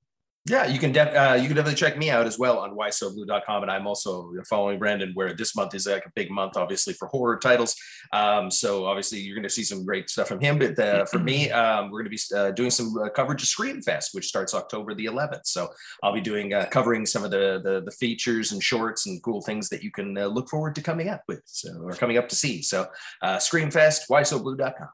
Yeah, 0.49 0.65
you 0.67 0.79
can 0.79 0.91
def- 0.91 1.13
uh, 1.13 1.33
you 1.33 1.47
can 1.47 1.55
definitely 1.55 1.75
check 1.75 1.97
me 1.97 2.09
out 2.09 2.25
as 2.25 2.39
well 2.39 2.59
on 2.59 2.75
whysoblu.com. 2.75 3.63
And 3.63 3.71
I'm 3.71 3.85
also 3.85 4.31
following 4.49 4.79
Brandon, 4.79 5.11
where 5.13 5.33
this 5.33 5.55
month 5.55 5.75
is 5.75 5.87
like 5.87 6.05
a 6.05 6.11
big 6.15 6.31
month, 6.31 6.55
obviously, 6.55 6.93
for 6.93 7.07
horror 7.09 7.37
titles. 7.37 7.75
Um, 8.13 8.49
so 8.49 8.85
obviously, 8.85 9.19
you're 9.19 9.35
going 9.35 9.43
to 9.43 9.49
see 9.49 9.63
some 9.63 9.83
great 9.85 10.09
stuff 10.09 10.27
from 10.27 10.39
him. 10.39 10.57
But 10.57 10.79
uh, 10.79 11.05
for 11.05 11.19
me, 11.19 11.51
um, 11.51 11.91
we're 11.91 12.03
going 12.03 12.11
to 12.11 12.17
be 12.17 12.37
uh, 12.37 12.51
doing 12.51 12.69
some 12.69 12.95
uh, 12.97 13.09
coverage 13.09 13.43
of 13.43 13.49
Screamfest, 13.49 14.13
which 14.13 14.27
starts 14.27 14.53
October 14.53 14.93
the 14.93 15.05
11th. 15.05 15.45
So 15.45 15.69
I'll 16.01 16.13
be 16.13 16.21
doing 16.21 16.53
uh, 16.53 16.67
covering 16.71 17.05
some 17.05 17.23
of 17.23 17.31
the, 17.31 17.61
the 17.63 17.81
the 17.81 17.91
features 17.91 18.51
and 18.51 18.63
shorts 18.63 19.05
and 19.05 19.21
cool 19.23 19.41
things 19.41 19.69
that 19.69 19.83
you 19.83 19.91
can 19.91 20.17
uh, 20.17 20.27
look 20.27 20.49
forward 20.49 20.75
to 20.75 20.81
coming 20.81 21.09
up 21.09 21.23
with, 21.27 21.41
so 21.45 21.69
or 21.81 21.93
coming 21.93 22.17
up 22.17 22.29
to 22.29 22.35
see. 22.35 22.61
So 22.61 22.87
uh, 23.21 23.39
Screen 23.39 23.71
Fest, 23.71 24.09
whysoblu.com. 24.09 24.89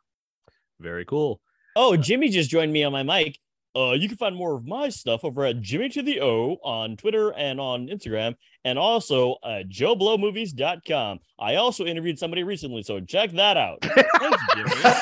very 0.80 1.06
cool 1.06 1.42
Oh, 1.76 1.98
Jimmy 1.98 2.30
just 2.30 2.50
joined 2.50 2.72
me 2.72 2.84
on 2.84 2.92
my 2.92 3.04
mic. 3.04 3.40
Uh, 3.76 3.92
you 3.94 4.08
can 4.08 4.18
find 4.18 4.36
more 4.36 4.56
of 4.56 4.66
my 4.68 4.90
stuff 4.90 5.24
over 5.26 5.46
at 5.46 5.60
Jimmy 5.62 5.90
to 5.90 6.02
the 6.04 6.22
O 6.22 6.58
on 6.64 6.96
Twitter 6.96 7.34
and 7.34 7.60
on 7.60 7.88
Instagram, 7.88 8.36
and 8.64 8.78
also 8.78 9.38
at 9.44 9.68
JoeBlowMovies.com. 9.70 11.20
I 11.40 11.56
also 11.56 11.86
interviewed 11.86 12.20
somebody 12.20 12.44
recently, 12.44 12.84
so 12.84 13.00
check 13.00 13.32
that 13.32 13.58
out. 13.58 13.80
Thanks, 13.82 14.44
Jimmy. 14.56 14.72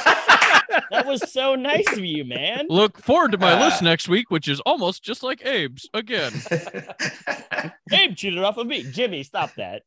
That 0.89 1.05
was 1.05 1.29
so 1.33 1.55
nice 1.55 1.85
of 1.91 1.99
you, 2.05 2.23
man. 2.23 2.65
look 2.69 2.97
forward 2.97 3.33
to 3.33 3.37
my 3.37 3.53
Uh, 3.53 3.65
list 3.65 3.81
next 3.81 4.07
week 4.07 4.29
which 4.31 4.47
is 4.47 4.61
almost 4.61 5.03
just 5.03 5.21
like 5.21 5.41
abe's 5.45 5.89
again 5.93 6.31
Abe 7.91 8.15
cheated 8.15 8.39
off 8.41 8.55
of 8.57 8.67
me. 8.67 8.83
Jimmy, 8.83 9.23
stop 9.23 9.51
that. 9.55 9.81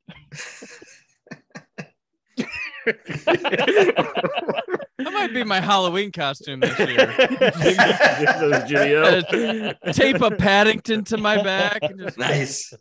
That 4.98 5.12
might 5.12 5.34
be 5.34 5.42
my 5.42 5.60
Halloween 5.60 6.12
costume 6.12 6.60
this 6.60 6.78
year. 6.78 7.12
Jimmy, 8.68 8.92
Jimmy 9.28 9.74
Tape 9.92 10.20
a 10.20 10.30
Paddington 10.30 11.02
to 11.04 11.16
my 11.16 11.42
back. 11.42 11.80
just- 11.98 12.16
nice. 12.18 12.72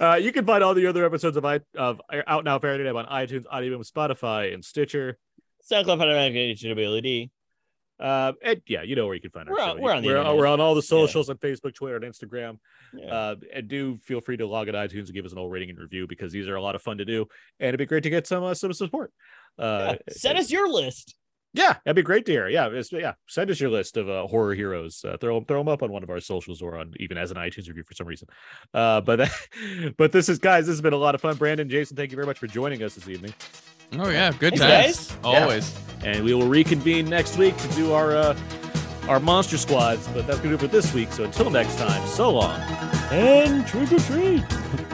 uh, 0.00 0.14
you 0.14 0.30
can 0.30 0.46
find 0.46 0.62
all 0.62 0.74
the 0.74 0.86
other 0.86 1.04
episodes 1.04 1.36
of 1.36 1.44
I 1.44 1.60
of 1.76 2.00
Out 2.28 2.44
Now 2.44 2.60
Faraday 2.60 2.88
on 2.88 3.06
iTunes, 3.06 3.44
Audio, 3.50 3.78
Spotify, 3.82 4.54
and 4.54 4.64
Stitcher. 4.64 5.18
SoundCloud, 5.70 6.56
HWLD. 6.56 7.30
Uh, 8.00 8.32
and 8.42 8.62
yeah, 8.66 8.82
you 8.82 8.96
know 8.96 9.06
where 9.06 9.14
you 9.14 9.20
can 9.20 9.30
find 9.30 9.48
our 9.48 9.54
We're 9.54 9.60
on- 9.62 9.80
we're 9.80 9.92
on 9.92 10.02
the 10.02 10.08
we're, 10.08 10.16
internet. 10.16 10.36
we're 10.36 10.46
on 10.46 10.60
all 10.60 10.74
the 10.74 10.82
socials 10.82 11.30
on 11.30 11.36
Facebook, 11.38 11.74
Twitter, 11.74 11.96
and 11.96 12.04
Instagram. 12.04 12.58
Yeah. 12.94 13.12
Uh, 13.14 13.34
and 13.54 13.68
do 13.68 13.98
feel 14.02 14.20
free 14.20 14.36
to 14.36 14.46
log 14.46 14.68
at 14.68 14.74
iTunes 14.74 15.06
and 15.06 15.14
give 15.14 15.24
us 15.24 15.32
an 15.32 15.38
old 15.38 15.50
rating 15.52 15.70
and 15.70 15.78
review 15.78 16.06
because 16.06 16.32
these 16.32 16.48
are 16.48 16.56
a 16.56 16.62
lot 16.62 16.74
of 16.74 16.82
fun 16.82 16.98
to 16.98 17.04
do, 17.04 17.26
and 17.60 17.68
it'd 17.68 17.78
be 17.78 17.86
great 17.86 18.02
to 18.04 18.10
get 18.10 18.26
some 18.26 18.42
uh, 18.44 18.54
some 18.54 18.72
support. 18.72 19.12
Uh, 19.58 19.94
Yeah, 20.08 20.12
Send 20.14 20.38
us 20.38 20.50
your 20.50 20.68
list. 20.68 21.14
Yeah, 21.54 21.74
that'd 21.84 21.96
be 21.96 22.02
great 22.02 22.24
to 22.26 22.32
hear. 22.32 22.48
Yeah, 22.48 22.68
it's, 22.72 22.90
yeah. 22.92 23.12
Send 23.28 23.50
us 23.50 23.60
your 23.60 23.68
list 23.68 23.98
of 23.98 24.08
uh, 24.08 24.26
horror 24.26 24.54
heroes. 24.54 25.04
Uh, 25.06 25.18
throw 25.18 25.38
throw 25.42 25.58
them 25.60 25.68
up 25.68 25.82
on 25.82 25.92
one 25.92 26.02
of 26.02 26.08
our 26.08 26.18
socials 26.20 26.62
or 26.62 26.78
on 26.78 26.94
even 26.98 27.18
as 27.18 27.30
an 27.30 27.36
iTunes 27.36 27.68
review 27.68 27.82
for 27.82 27.92
some 27.92 28.06
reason. 28.06 28.26
Uh, 28.72 29.02
but 29.02 29.30
but 29.98 30.12
this 30.12 30.30
is 30.30 30.38
guys. 30.38 30.64
This 30.64 30.72
has 30.72 30.80
been 30.80 30.94
a 30.94 30.96
lot 30.98 31.14
of 31.14 31.20
fun. 31.20 31.36
Brandon, 31.36 31.68
Jason, 31.68 31.94
thank 31.94 32.10
you 32.10 32.16
very 32.16 32.26
much 32.26 32.38
for 32.38 32.46
joining 32.46 32.82
us 32.82 32.94
this 32.94 33.06
evening. 33.06 33.34
Oh 33.98 34.08
yeah, 34.08 34.32
good 34.32 34.56
Thanks, 34.56 35.08
times. 35.08 35.08
guys. 35.08 35.18
Always. 35.22 35.78
And 36.02 36.24
we 36.24 36.32
will 36.32 36.48
reconvene 36.48 37.04
next 37.10 37.36
week 37.36 37.54
to 37.58 37.68
do 37.74 37.92
our 37.92 38.16
uh, 38.16 38.38
our 39.08 39.20
monster 39.20 39.58
squads. 39.58 40.08
But 40.08 40.26
that's 40.26 40.38
gonna 40.38 40.50
do 40.50 40.54
it 40.54 40.60
for 40.60 40.68
this 40.68 40.94
week. 40.94 41.12
So 41.12 41.24
until 41.24 41.50
next 41.50 41.76
time, 41.76 42.06
so 42.08 42.30
long. 42.30 42.58
And 43.10 43.66
trick 43.66 43.92
or 43.92 43.98
treat. 43.98 44.42